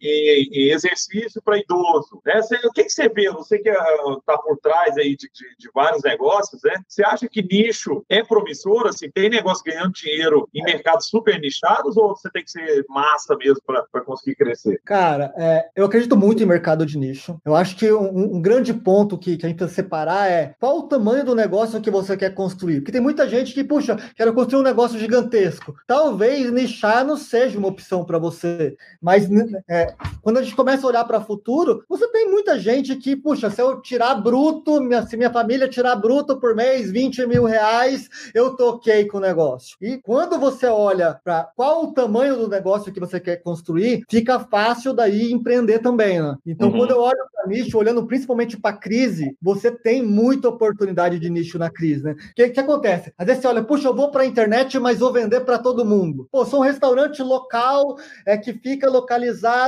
e, 0.00 0.48
e 0.52 0.72
exercício 0.72 1.40
para 1.42 1.58
idoso. 1.58 2.20
Né? 2.24 2.40
Você, 2.40 2.56
o 2.64 2.72
que, 2.72 2.84
que 2.84 2.90
você 2.90 3.08
vê? 3.08 3.30
Você 3.30 3.58
que 3.58 3.68
está 3.68 4.38
por 4.38 4.58
trás 4.58 4.96
aí 4.96 5.16
de, 5.16 5.28
de, 5.32 5.56
de, 5.58 5.70
vários 5.74 6.02
negócios, 6.02 6.60
né? 6.62 6.74
Você 6.86 7.04
acha 7.04 7.28
que 7.28 7.42
nicho 7.42 8.04
é 8.08 8.22
promissor? 8.22 8.86
Assim, 8.86 9.10
tem 9.10 9.30
negócio 9.30 9.64
ganhando 9.64 9.92
dinheiro 9.92 10.48
em 10.54 10.62
mercados 10.62 11.08
super 11.08 11.40
nichados 11.40 11.96
ou 11.96 12.16
você 12.16 12.30
tem 12.30 12.44
que 12.44 12.50
ser 12.50 12.84
massa 12.88 13.36
mesmo 13.36 13.60
para 13.64 14.04
conseguir 14.04 14.36
crescer? 14.36 14.80
Cara, 14.84 15.32
é, 15.36 15.68
eu 15.74 15.84
acredito 15.84 16.16
muito 16.16 16.42
em 16.42 16.46
mercado 16.46 16.84
de 16.84 16.98
nicho. 16.98 17.40
Eu 17.44 17.54
acho 17.54 17.76
que 17.76 17.90
um, 17.92 18.36
um 18.36 18.42
grande 18.42 18.72
ponto 18.74 19.18
que, 19.18 19.36
que, 19.36 19.46
a 19.46 19.48
gente 19.48 19.58
precisa 19.58 19.82
separar 19.82 20.30
é 20.30 20.54
qual 20.58 20.78
o 20.78 20.88
tamanho 20.88 21.24
do 21.24 21.34
negócio 21.34 21.80
que 21.80 21.90
você 21.90 22.16
quer 22.16 22.34
construir. 22.34 22.80
Porque 22.80 22.92
tem 22.92 23.00
muita 23.00 23.28
gente 23.28 23.54
que, 23.54 23.64
puxa, 23.64 23.96
quero 24.16 24.34
construir 24.34 24.60
um 24.60 24.64
negócio 24.64 24.98
gigantesco. 24.98 25.74
Talvez 25.86 26.50
nichar 26.50 27.04
não 27.04 27.16
seja 27.16 27.58
uma 27.58 27.68
opção 27.68 28.04
para 28.04 28.18
você. 28.18 28.76
Mas 29.00 29.28
é, 29.70 29.94
quando 30.20 30.38
a 30.38 30.42
gente 30.42 30.56
começa 30.56 30.84
a 30.84 30.88
olhar 30.88 31.04
para 31.04 31.18
o 31.18 31.24
futuro, 31.24 31.84
você 31.88 32.08
tem 32.08 32.28
muita 32.28 32.58
gente 32.58 32.96
que, 32.96 33.14
puxa, 33.14 33.48
se 33.48 33.62
eu 33.62 33.80
tirar 33.80 34.16
bruto, 34.16 34.80
minha, 34.80 35.06
se 35.06 35.16
minha 35.16 35.30
família 35.30 35.68
tirar 35.68 35.94
bruto 35.94 36.40
por 36.40 36.56
mês 36.56 36.90
20 36.90 37.24
mil 37.26 37.44
reais, 37.44 38.08
eu 38.34 38.56
toquei 38.56 39.04
com 39.06 39.18
o 39.18 39.20
negócio. 39.20 39.76
E 39.80 39.98
quando 39.98 40.40
você 40.40 40.66
olha 40.66 41.20
para 41.22 41.44
qual 41.54 41.84
o 41.84 41.92
tamanho 41.92 42.36
do 42.36 42.48
negócio 42.48 42.92
que 42.92 42.98
você 42.98 43.20
quer 43.20 43.36
construir, 43.36 44.02
fica 44.10 44.40
fácil 44.40 44.92
daí 44.92 45.30
empreender 45.30 45.78
também, 45.78 46.20
né? 46.20 46.34
Então, 46.44 46.68
uhum. 46.68 46.78
quando 46.78 46.90
eu 46.90 47.00
olho 47.00 47.24
para 47.32 47.46
nicho, 47.46 47.78
olhando 47.78 48.04
principalmente 48.04 48.56
para 48.56 48.76
crise, 48.76 49.36
você 49.40 49.70
tem 49.70 50.02
muita 50.02 50.48
oportunidade 50.48 51.20
de 51.20 51.30
nicho 51.30 51.60
na 51.60 51.70
crise, 51.70 52.02
né? 52.02 52.12
O 52.12 52.34
que, 52.34 52.48
que 52.48 52.60
acontece? 52.60 53.12
Às 53.16 53.24
vezes 53.24 53.42
você 53.42 53.46
olha, 53.46 53.62
puxa, 53.62 53.86
eu 53.86 53.94
vou 53.94 54.10
para 54.10 54.22
a 54.22 54.26
internet, 54.26 54.80
mas 54.80 54.98
vou 54.98 55.12
vender 55.12 55.42
para 55.42 55.58
todo 55.58 55.84
mundo. 55.84 56.28
Pô, 56.32 56.44
sou 56.44 56.58
um 56.58 56.64
restaurante 56.64 57.22
local 57.22 57.96
é, 58.26 58.36
que 58.36 58.52
fica 58.52 58.90
localizado 58.90 59.59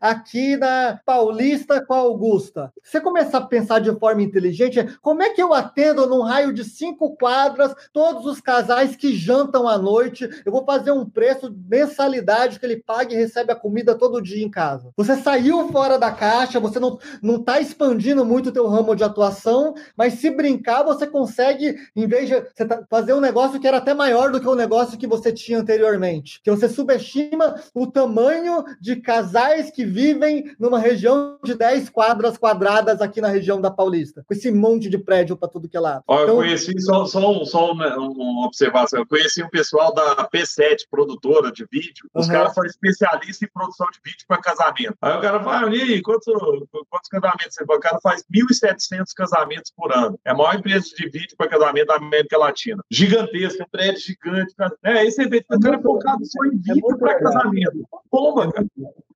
aqui 0.00 0.56
na 0.56 1.00
Paulista 1.04 1.84
com 1.84 1.94
a 1.94 1.98
Augusta. 1.98 2.72
Você 2.82 3.00
começar 3.00 3.38
a 3.38 3.46
pensar 3.46 3.80
de 3.80 3.92
forma 3.98 4.22
inteligente, 4.22 4.96
como 5.00 5.22
é 5.22 5.30
que 5.30 5.42
eu 5.42 5.52
atendo 5.52 6.06
num 6.06 6.22
raio 6.22 6.52
de 6.52 6.64
cinco 6.64 7.16
quadras 7.16 7.74
todos 7.92 8.26
os 8.26 8.40
casais 8.40 8.94
que 8.94 9.14
jantam 9.14 9.66
à 9.66 9.76
noite? 9.78 10.28
Eu 10.44 10.52
vou 10.52 10.64
fazer 10.64 10.92
um 10.92 11.08
preço, 11.08 11.54
mensalidade 11.68 12.58
que 12.58 12.66
ele 12.66 12.76
paga 12.76 13.12
e 13.12 13.16
recebe 13.16 13.52
a 13.52 13.56
comida 13.56 13.94
todo 13.94 14.22
dia 14.22 14.44
em 14.44 14.50
casa. 14.50 14.90
Você 14.96 15.16
saiu 15.16 15.68
fora 15.68 15.98
da 15.98 16.10
caixa, 16.10 16.60
você 16.60 16.78
não 16.78 16.98
não 17.22 17.36
está 17.36 17.60
expandindo 17.60 18.24
muito 18.24 18.48
o 18.48 18.52
teu 18.52 18.66
ramo 18.68 18.94
de 18.94 19.04
atuação, 19.04 19.74
mas 19.96 20.14
se 20.14 20.30
brincar, 20.30 20.82
você 20.82 21.06
consegue, 21.06 21.76
em 21.94 22.06
vez 22.06 22.28
de 22.28 22.40
tá, 22.66 22.84
fazer 22.88 23.12
um 23.14 23.20
negócio 23.20 23.60
que 23.60 23.66
era 23.66 23.78
até 23.78 23.94
maior 23.94 24.30
do 24.30 24.40
que 24.40 24.48
o 24.48 24.54
negócio 24.54 24.98
que 24.98 25.06
você 25.06 25.32
tinha 25.32 25.58
anteriormente. 25.58 26.40
Que 26.42 26.50
você 26.50 26.68
subestima 26.68 27.60
o 27.74 27.86
tamanho 27.86 28.64
de 28.80 28.96
casais 28.96 29.31
que 29.72 29.84
vivem 29.84 30.54
numa 30.58 30.78
região 30.78 31.38
de 31.42 31.54
10 31.54 31.90
quadras 31.90 32.36
quadradas 32.36 33.00
aqui 33.00 33.20
na 33.20 33.28
região 33.28 33.60
da 33.60 33.70
Paulista, 33.70 34.24
com 34.26 34.34
esse 34.34 34.50
monte 34.50 34.88
de 34.88 34.98
prédio 34.98 35.36
para 35.36 35.48
tudo 35.48 35.68
que 35.68 35.76
é 35.76 35.80
lado. 35.80 36.02
Então, 36.04 36.28
eu 36.28 36.36
conheci 36.36 36.72
só, 36.80 37.04
só, 37.04 37.44
só 37.44 37.72
uma, 37.72 37.96
uma, 37.96 38.46
observação. 38.46 39.00
Eu 39.00 39.06
conheci 39.06 39.42
um 39.42 39.48
pessoal 39.48 39.92
da 39.94 40.28
P7, 40.28 40.86
produtora 40.90 41.50
de 41.50 41.66
vídeo. 41.70 42.08
Os 42.14 42.26
uhum. 42.26 42.32
caras 42.32 42.54
são 42.54 42.64
especialistas 42.64 43.42
em 43.42 43.52
produção 43.52 43.86
de 43.92 43.98
vídeo 44.04 44.24
para 44.26 44.40
casamento. 44.40 44.96
Aí 45.00 45.16
o 45.16 45.20
cara 45.20 45.42
fala, 45.42 45.74
e 45.74 45.82
aí, 45.82 46.02
quanto, 46.02 46.68
quantos 46.90 47.08
casamentos 47.08 47.54
você 47.54 47.64
O 47.64 47.80
cara 47.80 47.98
faz 48.02 48.24
1.700 48.34 49.04
casamentos 49.16 49.72
por 49.76 49.92
ano. 49.92 50.18
É 50.24 50.30
a 50.30 50.34
maior 50.34 50.54
empresa 50.54 50.86
de 50.96 51.08
vídeo 51.08 51.36
para 51.36 51.48
casamento 51.48 51.86
da 51.86 51.96
América 51.96 52.38
Latina. 52.38 52.82
Gigantesca, 52.90 53.64
um 53.64 53.68
prédio 53.70 54.00
gigante. 54.00 54.54
É, 54.84 55.04
vê 55.04 55.42
que 55.42 55.54
o 55.54 55.60
cara 55.60 55.76
é 55.76 55.82
focado 55.82 56.24
só 56.24 56.44
em 56.44 56.58
vídeo 56.58 56.90
é 56.90 56.96
para 56.96 57.18
casamento. 57.18 57.86
Bomba, 58.10 58.50
cara. 58.52 58.66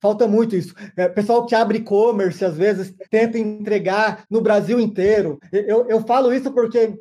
Falta 0.07 0.29
muito 0.29 0.55
isso. 0.55 0.73
É, 0.97 1.09
pessoal 1.09 1.45
que 1.45 1.53
abre 1.53 1.79
e-commerce, 1.79 2.45
às 2.45 2.57
vezes, 2.57 2.95
tenta 3.11 3.37
entregar 3.39 4.25
no 4.31 4.41
Brasil 4.41 4.79
inteiro. 4.79 5.41
Eu, 5.51 5.85
eu 5.89 6.01
falo 6.03 6.33
isso 6.33 6.53
porque 6.53 6.97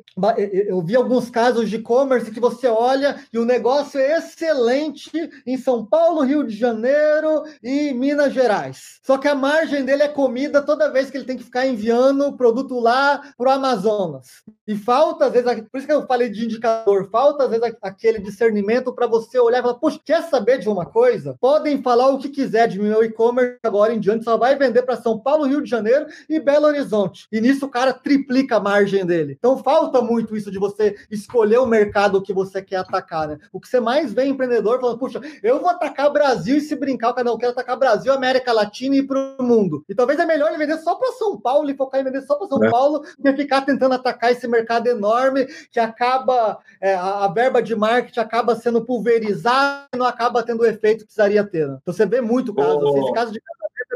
eu 0.66 0.82
vi 0.82 0.96
alguns 0.96 1.30
casos 1.30 1.70
de 1.70 1.76
e-commerce 1.76 2.32
que 2.32 2.40
você 2.40 2.66
olha 2.66 3.14
e 3.32 3.38
o 3.38 3.44
negócio 3.44 4.00
é 4.00 4.18
excelente 4.18 5.12
em 5.46 5.56
São 5.56 5.86
Paulo, 5.86 6.22
Rio 6.22 6.42
de 6.42 6.56
Janeiro 6.56 7.44
e 7.62 7.94
Minas 7.94 8.32
Gerais. 8.32 8.98
Só 9.04 9.16
que 9.18 9.28
a 9.28 9.36
margem 9.36 9.84
dele 9.84 10.02
é 10.02 10.08
comida 10.08 10.60
toda 10.60 10.90
vez 10.90 11.08
que 11.08 11.16
ele 11.16 11.26
tem 11.26 11.36
que 11.36 11.44
ficar 11.44 11.64
enviando 11.64 12.36
produto 12.36 12.80
lá 12.80 13.22
para 13.38 13.50
o 13.50 13.52
Amazonas. 13.52 14.42
E 14.66 14.74
falta, 14.74 15.26
às 15.26 15.32
vezes, 15.32 15.60
por 15.70 15.78
isso 15.78 15.86
que 15.86 15.92
eu 15.92 16.06
falei 16.08 16.28
de 16.28 16.44
indicador, 16.44 17.08
falta, 17.08 17.44
às 17.44 17.50
vezes, 17.50 17.72
aquele 17.80 18.18
discernimento 18.18 18.92
para 18.92 19.06
você 19.06 19.38
olhar 19.38 19.60
e 19.60 19.62
falar, 19.62 19.74
poxa, 19.74 20.00
quer 20.04 20.24
saber 20.24 20.58
de 20.58 20.68
uma 20.68 20.84
coisa? 20.84 21.36
Podem 21.40 21.80
falar 21.80 22.08
o 22.08 22.18
que 22.18 22.28
quiser 22.28 22.66
de 22.66 22.80
meu 22.96 23.04
e-commerce 23.04 23.58
agora 23.62 23.94
em 23.94 24.00
diante, 24.00 24.24
só 24.24 24.36
vai 24.36 24.56
vender 24.56 24.82
para 24.82 24.96
São 24.96 25.18
Paulo, 25.18 25.44
Rio 25.44 25.62
de 25.62 25.68
Janeiro 25.68 26.06
e 26.28 26.40
Belo 26.40 26.66
Horizonte. 26.66 27.26
E 27.30 27.40
nisso 27.40 27.66
o 27.66 27.70
cara 27.70 27.92
triplica 27.92 28.56
a 28.56 28.60
margem 28.60 29.04
dele. 29.04 29.36
Então 29.38 29.58
falta 29.62 30.00
muito 30.00 30.36
isso 30.36 30.50
de 30.50 30.58
você 30.58 30.96
escolher 31.10 31.58
o 31.58 31.66
mercado 31.66 32.22
que 32.22 32.32
você 32.32 32.62
quer 32.62 32.76
atacar, 32.76 33.28
né? 33.28 33.38
O 33.52 33.60
que 33.60 33.68
você 33.68 33.80
mais 33.80 34.12
vê 34.12 34.24
empreendedor 34.24 34.80
falando, 34.80 34.98
puxa, 34.98 35.20
eu 35.42 35.60
vou 35.60 35.68
atacar 35.68 36.10
Brasil 36.10 36.56
e 36.56 36.60
se 36.60 36.74
brincar, 36.74 37.10
o 37.10 37.14
cara 37.14 37.28
não 37.28 37.38
quer 37.38 37.48
atacar 37.48 37.78
Brasil, 37.78 38.12
América 38.12 38.52
Latina 38.52 38.96
e 38.96 39.02
para 39.02 39.36
o 39.38 39.42
mundo. 39.42 39.84
E 39.88 39.94
talvez 39.94 40.18
é 40.18 40.24
melhor 40.24 40.48
ele 40.48 40.58
vender 40.58 40.78
só 40.78 40.94
para 40.94 41.12
São 41.12 41.38
Paulo 41.38 41.70
e 41.70 41.76
focar 41.76 42.00
em 42.00 42.04
vender 42.04 42.22
só 42.22 42.36
para 42.36 42.48
São 42.48 42.62
é. 42.64 42.70
Paulo 42.70 43.00
do 43.00 43.22
que 43.22 43.32
ficar 43.34 43.62
tentando 43.62 43.94
atacar 43.94 44.32
esse 44.32 44.48
mercado 44.48 44.86
enorme 44.86 45.46
que 45.70 45.78
acaba, 45.78 46.58
é, 46.80 46.94
a, 46.94 47.24
a, 47.24 47.28
verba 47.28 47.62
de 47.62 47.74
marketing 47.74 48.20
acaba 48.20 48.54
sendo 48.56 48.84
pulverizada 48.84 49.86
e 49.94 49.98
não 49.98 50.06
acaba 50.06 50.42
tendo 50.42 50.60
o 50.60 50.66
efeito 50.66 51.00
que 51.00 51.06
precisaria 51.06 51.44
ter. 51.44 51.66
Né? 51.66 51.78
Então 51.82 51.92
você 51.92 52.06
vê 52.06 52.20
muito 52.20 52.54
caso, 52.54 52.80
esse 52.88 53.12
caso 53.12 53.32
de 53.32 53.40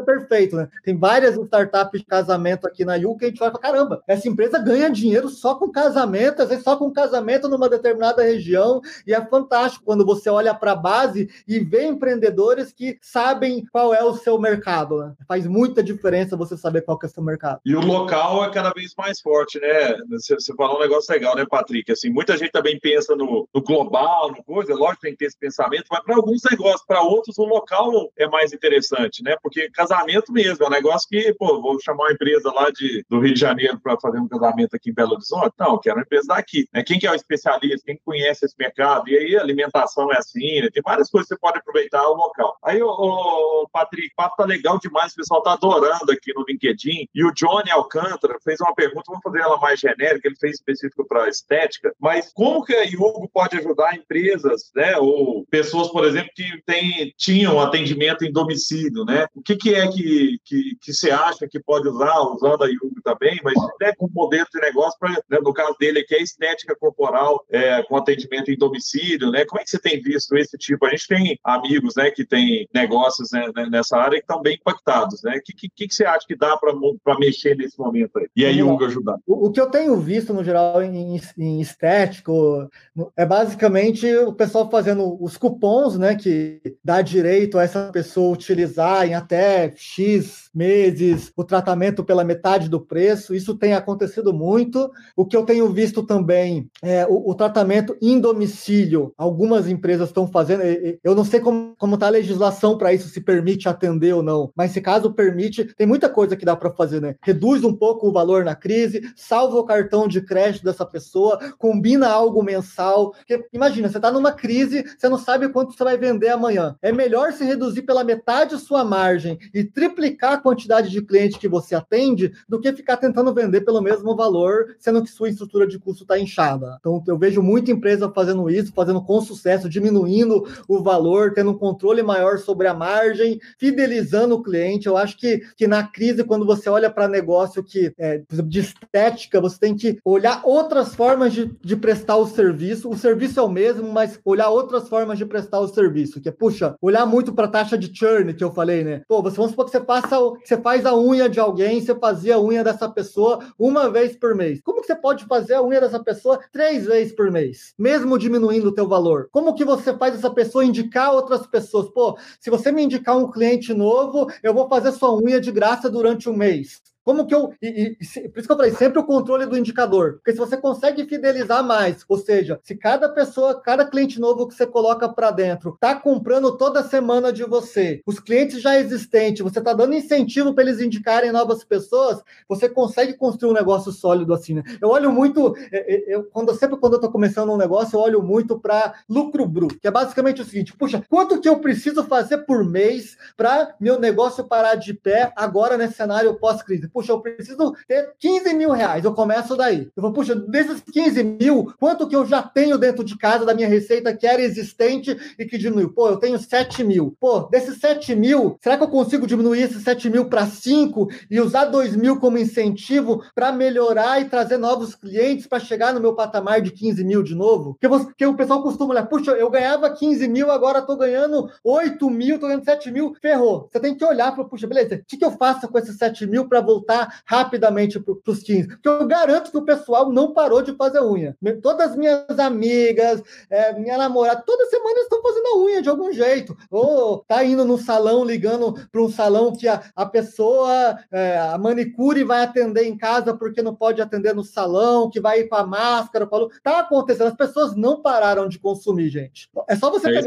perfeito, 0.02 0.56
né? 0.56 0.68
Tem 0.84 0.96
várias 0.96 1.36
startups 1.36 2.00
de 2.00 2.06
casamento 2.06 2.66
aqui 2.66 2.84
na 2.84 2.96
U 2.96 3.16
que 3.16 3.24
a 3.24 3.28
gente 3.28 3.38
vai 3.38 3.50
para 3.50 3.60
caramba, 3.60 4.02
essa 4.06 4.28
empresa 4.28 4.58
ganha 4.58 4.90
dinheiro 4.90 5.28
só 5.28 5.54
com 5.54 5.70
casamento, 5.70 6.42
às 6.42 6.48
vezes 6.48 6.64
só 6.64 6.76
com 6.76 6.90
casamento 6.90 7.48
numa 7.48 7.68
determinada 7.68 8.22
região, 8.22 8.80
e 9.06 9.14
é 9.14 9.24
fantástico 9.24 9.84
quando 9.84 10.04
você 10.04 10.28
olha 10.28 10.54
para 10.54 10.72
a 10.72 10.76
base 10.76 11.28
e 11.46 11.58
vê 11.60 11.86
empreendedores 11.86 12.72
que 12.72 12.98
sabem 13.00 13.64
qual 13.70 13.94
é 13.94 14.02
o 14.02 14.14
seu 14.14 14.38
mercado, 14.38 14.98
né? 14.98 15.12
Faz 15.26 15.46
muita 15.46 15.82
diferença 15.82 16.36
você 16.36 16.56
saber 16.56 16.82
qual 16.82 16.98
é 17.02 17.06
o 17.06 17.08
seu 17.08 17.22
mercado. 17.22 17.60
E 17.64 17.74
o 17.74 17.80
local 17.80 18.44
é 18.44 18.50
cada 18.50 18.70
vez 18.70 18.94
mais 18.96 19.20
forte, 19.20 19.60
né? 19.60 19.96
Você, 20.10 20.34
você 20.34 20.54
falou 20.54 20.76
um 20.76 20.80
negócio 20.80 21.12
legal, 21.12 21.36
né, 21.36 21.44
Patrick? 21.48 21.92
Assim, 21.92 22.10
muita 22.10 22.36
gente 22.36 22.50
também 22.50 22.78
pensa 22.80 23.14
no, 23.14 23.48
no 23.54 23.62
global, 23.62 24.30
no 24.30 24.42
coisa, 24.42 24.74
lógico 24.74 25.02
tem 25.02 25.12
que 25.12 25.18
ter 25.18 25.26
esse 25.26 25.38
pensamento, 25.38 25.84
mas 25.90 26.02
para 26.02 26.16
alguns 26.16 26.42
negócios, 26.50 26.84
para 26.86 27.02
outros, 27.02 27.38
o 27.38 27.44
local 27.44 28.10
é 28.16 28.26
mais 28.28 28.52
interessante, 28.52 29.22
né? 29.22 29.36
Porque 29.42 29.70
casamento 29.70 29.89
mesmo. 30.32 30.64
É 30.64 30.68
um 30.68 30.70
negócio 30.70 31.08
que, 31.08 31.34
pô, 31.34 31.60
vou 31.60 31.80
chamar 31.80 32.04
uma 32.04 32.12
empresa 32.12 32.52
lá 32.52 32.70
de, 32.70 33.04
do 33.08 33.20
Rio 33.20 33.34
de 33.34 33.40
Janeiro 33.40 33.78
para 33.80 33.98
fazer 34.00 34.18
um 34.18 34.28
casamento 34.28 34.74
aqui 34.74 34.90
em 34.90 34.94
Belo 34.94 35.12
Horizonte. 35.12 35.54
Não, 35.58 35.78
quero 35.78 35.96
uma 35.96 36.02
empresa 36.02 36.28
daqui. 36.28 36.68
Né? 36.72 36.82
Quem 36.82 36.98
que 36.98 37.06
é 37.06 37.10
o 37.10 37.14
especialista? 37.14 37.86
Quem 37.86 37.98
conhece 38.04 38.44
esse 38.44 38.54
mercado? 38.58 39.08
E 39.08 39.16
aí, 39.16 39.36
alimentação 39.36 40.12
é 40.12 40.18
assim, 40.18 40.60
né? 40.60 40.68
tem 40.72 40.82
várias 40.82 41.10
coisas 41.10 41.28
que 41.28 41.34
você 41.34 41.40
pode 41.40 41.58
aproveitar 41.58 42.06
o 42.08 42.14
local. 42.14 42.56
Aí, 42.64 42.82
o 42.82 43.68
Patrick, 43.72 44.08
o 44.08 44.16
papo 44.16 44.36
tá 44.36 44.44
legal 44.44 44.78
demais, 44.78 45.12
o 45.12 45.16
pessoal 45.16 45.42
tá 45.42 45.52
adorando 45.52 46.12
aqui 46.12 46.32
no 46.34 46.44
LinkedIn. 46.48 47.08
E 47.14 47.24
o 47.24 47.32
Johnny 47.32 47.70
Alcântara 47.70 48.36
fez 48.44 48.60
uma 48.60 48.74
pergunta, 48.74 49.04
vamos 49.06 49.22
fazer 49.22 49.40
ela 49.40 49.58
mais 49.58 49.80
genérica, 49.80 50.28
ele 50.28 50.36
fez 50.36 50.56
específico 50.56 51.06
para 51.06 51.28
estética, 51.28 51.92
mas 51.98 52.32
como 52.32 52.64
que 52.64 52.74
a 52.74 52.84
Hugo 52.84 53.28
pode 53.32 53.56
ajudar 53.58 53.94
empresas, 53.94 54.70
né, 54.74 54.96
ou 54.98 55.46
pessoas, 55.50 55.88
por 55.88 56.04
exemplo, 56.04 56.30
que 56.34 56.62
tem, 56.64 57.12
tinham 57.16 57.60
atendimento 57.60 58.24
em 58.24 58.32
domicílio, 58.32 59.04
né? 59.04 59.26
O 59.34 59.42
que, 59.42 59.56
que 59.56 59.74
é 59.74 59.79
que, 59.88 60.38
que, 60.44 60.76
que 60.80 60.92
você 60.92 61.10
acha 61.10 61.46
que 61.48 61.60
pode 61.60 61.88
usar, 61.88 62.20
usando 62.20 62.64
a 62.64 62.66
Yugo 62.66 63.00
também, 63.02 63.38
mas 63.42 63.54
até 63.74 63.94
com 63.94 64.08
modelo 64.12 64.46
de 64.52 64.60
negócio, 64.60 64.98
pra, 64.98 65.10
né, 65.10 65.38
no 65.42 65.52
caso 65.52 65.76
dele 65.78 66.00
aqui, 66.00 66.14
é 66.14 66.22
estética 66.22 66.76
corporal, 66.76 67.44
é, 67.50 67.82
com 67.84 67.96
atendimento 67.96 68.50
em 68.50 68.56
domicílio, 68.56 69.30
né? 69.30 69.44
Como 69.44 69.60
é 69.60 69.64
que 69.64 69.70
você 69.70 69.78
tem 69.78 70.00
visto 70.00 70.36
esse 70.36 70.56
tipo? 70.56 70.86
A 70.86 70.90
gente 70.90 71.06
tem 71.06 71.38
amigos, 71.44 71.94
né, 71.96 72.10
que 72.10 72.24
tem 72.24 72.68
negócios 72.74 73.30
né, 73.32 73.50
né 73.54 73.68
nessa 73.70 73.96
área 73.96 74.18
que 74.18 74.24
estão 74.24 74.42
bem 74.42 74.54
impactados, 74.54 75.22
né? 75.22 75.36
O 75.36 75.42
que, 75.42 75.68
que, 75.68 75.88
que 75.88 75.94
você 75.94 76.04
acha 76.04 76.26
que 76.26 76.36
dá 76.36 76.56
para 76.56 77.18
mexer 77.18 77.56
nesse 77.56 77.78
momento 77.78 78.18
aí? 78.18 78.28
E 78.36 78.44
a 78.44 78.50
Yugo 78.50 78.84
ajudar? 78.84 79.16
O, 79.26 79.46
o, 79.46 79.52
que 79.52 79.60
eu 79.60 79.70
tenho 79.70 79.96
visto, 79.96 80.32
no 80.32 80.44
geral, 80.44 80.82
em, 80.82 81.20
em 81.38 81.60
estético, 81.60 82.68
é 83.16 83.24
basicamente 83.24 84.06
o 84.16 84.32
pessoal 84.32 84.70
fazendo 84.70 85.22
os 85.22 85.36
cupons, 85.36 85.98
né, 85.98 86.14
que 86.14 86.60
dá 86.84 87.02
direito 87.02 87.58
a 87.58 87.62
essa 87.62 87.90
pessoa 87.92 88.32
utilizar 88.32 89.06
em 89.06 89.14
até 89.14 89.69
X 89.76 90.50
meses, 90.54 91.32
o 91.36 91.44
tratamento 91.44 92.04
pela 92.04 92.24
metade 92.24 92.68
do 92.68 92.80
preço. 92.80 93.34
Isso 93.34 93.54
tem 93.54 93.74
acontecido 93.74 94.32
muito. 94.32 94.90
O 95.16 95.24
que 95.24 95.36
eu 95.36 95.44
tenho 95.44 95.72
visto 95.72 96.02
também 96.02 96.68
é 96.82 97.06
o, 97.06 97.30
o 97.30 97.34
tratamento 97.34 97.96
em 98.00 98.18
domicílio. 98.18 99.12
Algumas 99.16 99.68
empresas 99.68 100.08
estão 100.08 100.26
fazendo. 100.26 100.62
Eu 101.02 101.14
não 101.14 101.24
sei 101.24 101.40
como 101.40 101.94
está 101.94 102.06
a 102.06 102.10
legislação 102.10 102.76
para 102.76 102.92
isso, 102.92 103.08
se 103.08 103.20
permite 103.20 103.68
atender 103.68 104.14
ou 104.14 104.22
não, 104.22 104.50
mas 104.54 104.72
se 104.72 104.80
caso 104.80 105.12
permite, 105.12 105.64
tem 105.64 105.86
muita 105.86 106.08
coisa 106.08 106.36
que 106.36 106.44
dá 106.44 106.56
para 106.56 106.70
fazer, 106.70 107.00
né? 107.00 107.14
Reduz 107.22 107.64
um 107.64 107.74
pouco 107.74 108.08
o 108.08 108.12
valor 108.12 108.44
na 108.44 108.54
crise, 108.54 109.02
salva 109.16 109.56
o 109.58 109.64
cartão 109.64 110.08
de 110.08 110.20
crédito 110.20 110.64
dessa 110.64 110.84
pessoa, 110.84 111.38
combina 111.58 112.08
algo 112.08 112.42
mensal. 112.42 113.12
Porque, 113.12 113.46
imagina, 113.52 113.88
você 113.88 113.98
está 113.98 114.10
numa 114.10 114.32
crise, 114.32 114.84
você 114.98 115.08
não 115.08 115.18
sabe 115.18 115.48
quanto 115.48 115.72
você 115.72 115.84
vai 115.84 115.96
vender 115.96 116.28
amanhã. 116.28 116.76
É 116.82 116.92
melhor 116.92 117.32
se 117.32 117.44
reduzir 117.44 117.82
pela 117.82 118.04
metade 118.04 118.58
sua 118.58 118.84
margem 118.84 119.38
e 119.54 119.59
triplicar 119.64 120.34
a 120.34 120.38
quantidade 120.38 120.90
de 120.90 121.02
clientes 121.02 121.38
que 121.38 121.48
você 121.48 121.74
atende 121.74 122.32
do 122.48 122.60
que 122.60 122.72
ficar 122.72 122.96
tentando 122.96 123.32
vender 123.32 123.62
pelo 123.62 123.80
mesmo 123.80 124.14
valor, 124.16 124.76
sendo 124.78 125.02
que 125.02 125.10
sua 125.10 125.28
estrutura 125.28 125.66
de 125.66 125.78
custo 125.78 126.04
está 126.04 126.18
inchada. 126.18 126.76
Então, 126.80 127.02
eu 127.06 127.18
vejo 127.18 127.42
muita 127.42 127.70
empresa 127.70 128.10
fazendo 128.10 128.48
isso, 128.50 128.72
fazendo 128.72 129.02
com 129.02 129.20
sucesso, 129.20 129.68
diminuindo 129.68 130.46
o 130.68 130.82
valor, 130.82 131.32
tendo 131.32 131.50
um 131.50 131.58
controle 131.58 132.02
maior 132.02 132.38
sobre 132.38 132.66
a 132.66 132.74
margem, 132.74 133.40
fidelizando 133.58 134.34
o 134.34 134.42
cliente. 134.42 134.86
Eu 134.86 134.96
acho 134.96 135.16
que, 135.16 135.42
que 135.56 135.66
na 135.66 135.82
crise, 135.82 136.24
quando 136.24 136.46
você 136.46 136.68
olha 136.68 136.90
para 136.90 137.08
negócio 137.08 137.62
que, 137.62 137.92
é, 137.98 138.18
por 138.18 138.34
exemplo, 138.34 138.50
de 138.50 138.60
estética, 138.60 139.40
você 139.40 139.58
tem 139.58 139.76
que 139.76 139.98
olhar 140.04 140.42
outras 140.44 140.94
formas 140.94 141.32
de, 141.32 141.50
de 141.62 141.76
prestar 141.76 142.16
o 142.16 142.26
serviço. 142.26 142.88
O 142.88 142.96
serviço 142.96 143.40
é 143.40 143.42
o 143.42 143.48
mesmo, 143.48 143.90
mas 143.92 144.18
olhar 144.24 144.50
outras 144.50 144.88
formas 144.88 145.18
de 145.18 145.26
prestar 145.26 145.60
o 145.60 145.68
serviço, 145.68 146.20
que 146.20 146.28
é, 146.28 146.32
puxa, 146.32 146.74
olhar 146.80 147.06
muito 147.06 147.32
para 147.32 147.46
a 147.46 147.50
taxa 147.50 147.76
de 147.76 147.90
churn 147.96 148.34
que 148.34 148.44
eu 148.44 148.52
falei, 148.52 148.84
né? 148.84 149.02
Pô, 149.08 149.22
você, 149.22 149.39
vamos 149.40 149.52
supor 149.52 149.64
que 149.64 149.70
você, 149.70 149.80
passa, 149.80 150.18
você 150.18 150.56
faz 150.60 150.84
a 150.84 150.94
unha 150.94 151.28
de 151.28 151.40
alguém, 151.40 151.80
você 151.80 151.94
fazia 151.94 152.36
a 152.36 152.40
unha 152.40 152.62
dessa 152.62 152.88
pessoa 152.88 153.40
uma 153.58 153.90
vez 153.90 154.14
por 154.14 154.34
mês. 154.34 154.60
Como 154.62 154.80
que 154.80 154.86
você 154.86 154.94
pode 154.94 155.24
fazer 155.24 155.54
a 155.54 155.62
unha 155.62 155.80
dessa 155.80 155.98
pessoa 155.98 156.38
três 156.52 156.84
vezes 156.84 157.14
por 157.14 157.30
mês, 157.30 157.72
mesmo 157.78 158.18
diminuindo 158.18 158.68
o 158.68 158.74
teu 158.74 158.86
valor? 158.86 159.28
Como 159.32 159.54
que 159.54 159.64
você 159.64 159.96
faz 159.96 160.14
essa 160.14 160.30
pessoa 160.30 160.64
indicar 160.64 161.12
outras 161.12 161.46
pessoas? 161.46 161.88
Pô, 161.88 162.18
se 162.38 162.50
você 162.50 162.70
me 162.70 162.82
indicar 162.82 163.16
um 163.16 163.30
cliente 163.30 163.72
novo, 163.72 164.30
eu 164.42 164.52
vou 164.52 164.68
fazer 164.68 164.92
sua 164.92 165.16
unha 165.16 165.40
de 165.40 165.50
graça 165.50 165.88
durante 165.88 166.28
um 166.28 166.36
mês. 166.36 166.82
Como 167.10 167.26
que 167.26 167.34
eu. 167.34 167.52
E, 167.60 167.96
e, 168.00 168.28
por 168.28 168.38
isso 168.38 168.46
que 168.46 168.52
eu 168.52 168.56
falei, 168.56 168.70
sempre 168.70 169.00
o 169.00 169.04
controle 169.04 169.44
do 169.44 169.58
indicador. 169.58 170.12
Porque 170.12 170.30
se 170.30 170.38
você 170.38 170.56
consegue 170.56 171.04
fidelizar 171.06 171.64
mais, 171.64 172.04
ou 172.08 172.16
seja, 172.16 172.60
se 172.62 172.76
cada 172.76 173.08
pessoa, 173.08 173.60
cada 173.60 173.84
cliente 173.84 174.20
novo 174.20 174.46
que 174.46 174.54
você 174.54 174.64
coloca 174.64 175.08
para 175.08 175.32
dentro 175.32 175.74
está 175.74 175.96
comprando 175.96 176.56
toda 176.56 176.84
semana 176.84 177.32
de 177.32 177.42
você, 177.42 178.00
os 178.06 178.20
clientes 178.20 178.62
já 178.62 178.78
existentes, 178.78 179.42
você 179.42 179.58
está 179.58 179.72
dando 179.72 179.92
incentivo 179.92 180.54
para 180.54 180.62
eles 180.62 180.80
indicarem 180.80 181.32
novas 181.32 181.64
pessoas, 181.64 182.22
você 182.48 182.68
consegue 182.68 183.14
construir 183.14 183.50
um 183.50 183.54
negócio 183.54 183.90
sólido 183.90 184.32
assim, 184.32 184.54
né? 184.54 184.62
Eu 184.80 184.90
olho 184.90 185.10
muito, 185.10 185.56
é, 185.72 185.94
é, 185.94 186.14
eu, 186.14 186.22
quando, 186.26 186.54
sempre 186.54 186.76
quando 186.76 186.92
eu 186.92 186.98
estou 186.98 187.10
começando 187.10 187.50
um 187.50 187.56
negócio, 187.56 187.96
eu 187.96 188.00
olho 188.00 188.22
muito 188.22 188.56
para 188.56 188.94
lucro 189.08 189.44
bruto, 189.48 189.80
que 189.80 189.88
é 189.88 189.90
basicamente 189.90 190.42
o 190.42 190.44
seguinte: 190.44 190.76
puxa, 190.76 191.02
quanto 191.10 191.40
que 191.40 191.48
eu 191.48 191.58
preciso 191.58 192.04
fazer 192.04 192.38
por 192.38 192.64
mês 192.64 193.16
para 193.36 193.74
meu 193.80 193.98
negócio 193.98 194.44
parar 194.44 194.76
de 194.76 194.94
pé 194.94 195.32
agora 195.34 195.76
nesse 195.76 195.94
cenário 195.94 196.38
pós-crise? 196.38 196.88
Puxa, 197.00 197.12
eu 197.12 197.20
preciso 197.20 197.74
ter 197.88 198.12
15 198.18 198.54
mil 198.54 198.70
reais, 198.70 199.04
eu 199.04 199.14
começo 199.14 199.56
daí. 199.56 199.90
Eu 199.96 200.02
vou, 200.02 200.12
puxa, 200.12 200.34
desses 200.34 200.80
15 200.80 201.22
mil, 201.24 201.72
quanto 201.78 202.06
que 202.06 202.14
eu 202.14 202.26
já 202.26 202.42
tenho 202.42 202.76
dentro 202.76 203.02
de 203.02 203.16
casa 203.16 203.44
da 203.44 203.54
minha 203.54 203.68
receita 203.68 204.14
que 204.14 204.26
era 204.26 204.42
existente 204.42 205.16
e 205.38 205.44
que 205.46 205.56
diminuiu? 205.56 205.92
Pô, 205.92 206.08
eu 206.08 206.16
tenho 206.18 206.38
7 206.38 206.84
mil. 206.84 207.16
Pô, 207.18 207.40
desses 207.40 207.78
7 207.78 208.14
mil, 208.14 208.58
será 208.60 208.76
que 208.76 208.82
eu 208.82 208.88
consigo 208.88 209.26
diminuir 209.26 209.62
esses 209.62 209.82
7 209.82 210.10
mil 210.10 210.26
para 210.26 210.46
5 210.46 211.08
e 211.30 211.40
usar 211.40 211.64
2 211.66 211.96
mil 211.96 212.18
como 212.18 212.38
incentivo 212.38 213.22
para 213.34 213.50
melhorar 213.50 214.20
e 214.20 214.26
trazer 214.26 214.58
novos 214.58 214.94
clientes 214.94 215.46
para 215.46 215.58
chegar 215.58 215.94
no 215.94 216.00
meu 216.00 216.14
patamar 216.14 216.60
de 216.60 216.70
15 216.70 217.02
mil 217.04 217.22
de 217.22 217.34
novo? 217.34 217.74
Porque, 217.74 217.88
você, 217.88 218.04
porque 218.04 218.26
o 218.26 218.36
pessoal 218.36 218.62
costuma 218.62 218.92
olhar, 218.92 219.06
puxa, 219.06 219.32
eu 219.32 219.48
ganhava 219.48 219.90
15 219.90 220.28
mil, 220.28 220.50
agora 220.50 220.80
estou 220.80 220.96
ganhando 220.96 221.50
8 221.64 222.10
mil, 222.10 222.34
estou 222.34 222.48
ganhando 222.48 222.64
7 222.64 222.90
mil, 222.90 223.14
ferrou. 223.20 223.68
Você 223.70 223.80
tem 223.80 223.94
que 223.94 224.04
olhar 224.04 224.34
para, 224.34 224.44
puxa, 224.44 224.66
beleza, 224.66 224.96
o 224.96 225.04
que, 225.06 225.16
que 225.16 225.24
eu 225.24 225.30
faço 225.32 225.66
com 225.68 225.78
esses 225.78 225.96
7 225.96 226.26
mil 226.26 226.48
para 226.48 226.60
voltar 226.60 226.89
voltar 226.90 227.22
rapidamente 227.24 228.00
para 228.00 228.32
os 228.32 228.42
15. 228.42 228.68
Porque 228.68 228.88
eu 228.88 229.06
garanto 229.06 229.50
que 229.50 229.56
o 229.56 229.64
pessoal 229.64 230.10
não 230.10 230.32
parou 230.32 230.62
de 230.62 230.74
fazer 230.74 231.00
unha. 231.00 231.36
Todas 231.62 231.90
as 231.90 231.96
minhas 231.96 232.38
amigas, 232.38 233.22
é, 233.48 233.72
minha 233.78 233.96
namorada, 233.96 234.42
toda 234.44 234.66
semana 234.66 235.00
estão 235.00 235.22
fazendo 235.22 235.46
a 235.46 235.58
unha 235.58 235.82
de 235.82 235.88
algum 235.88 236.12
jeito. 236.12 236.56
Ou 236.70 237.18
tá 237.18 237.44
indo 237.44 237.64
no 237.64 237.78
salão, 237.78 238.24
ligando 238.24 238.74
para 238.90 239.02
um 239.02 239.10
salão 239.10 239.54
que 239.54 239.68
a, 239.68 239.82
a 239.94 240.04
pessoa, 240.04 240.98
é, 241.10 241.38
a 241.38 241.56
manicure 241.56 242.24
vai 242.24 242.42
atender 242.42 242.84
em 242.84 242.96
casa 242.96 243.34
porque 243.34 243.62
não 243.62 243.74
pode 243.74 244.02
atender 244.02 244.34
no 244.34 244.44
salão, 244.44 245.10
que 245.10 245.20
vai 245.20 245.40
ir 245.40 245.48
com 245.48 245.56
a 245.56 245.66
máscara. 245.66 246.26
Falou. 246.26 246.50
Tá 246.62 246.80
acontecendo, 246.80 247.28
as 247.28 247.36
pessoas 247.36 247.76
não 247.76 248.02
pararam 248.02 248.48
de 248.48 248.58
consumir, 248.58 249.08
gente. 249.08 249.48
É 249.68 249.76
só 249.76 249.90
você 249.90 250.08
é 250.08 250.20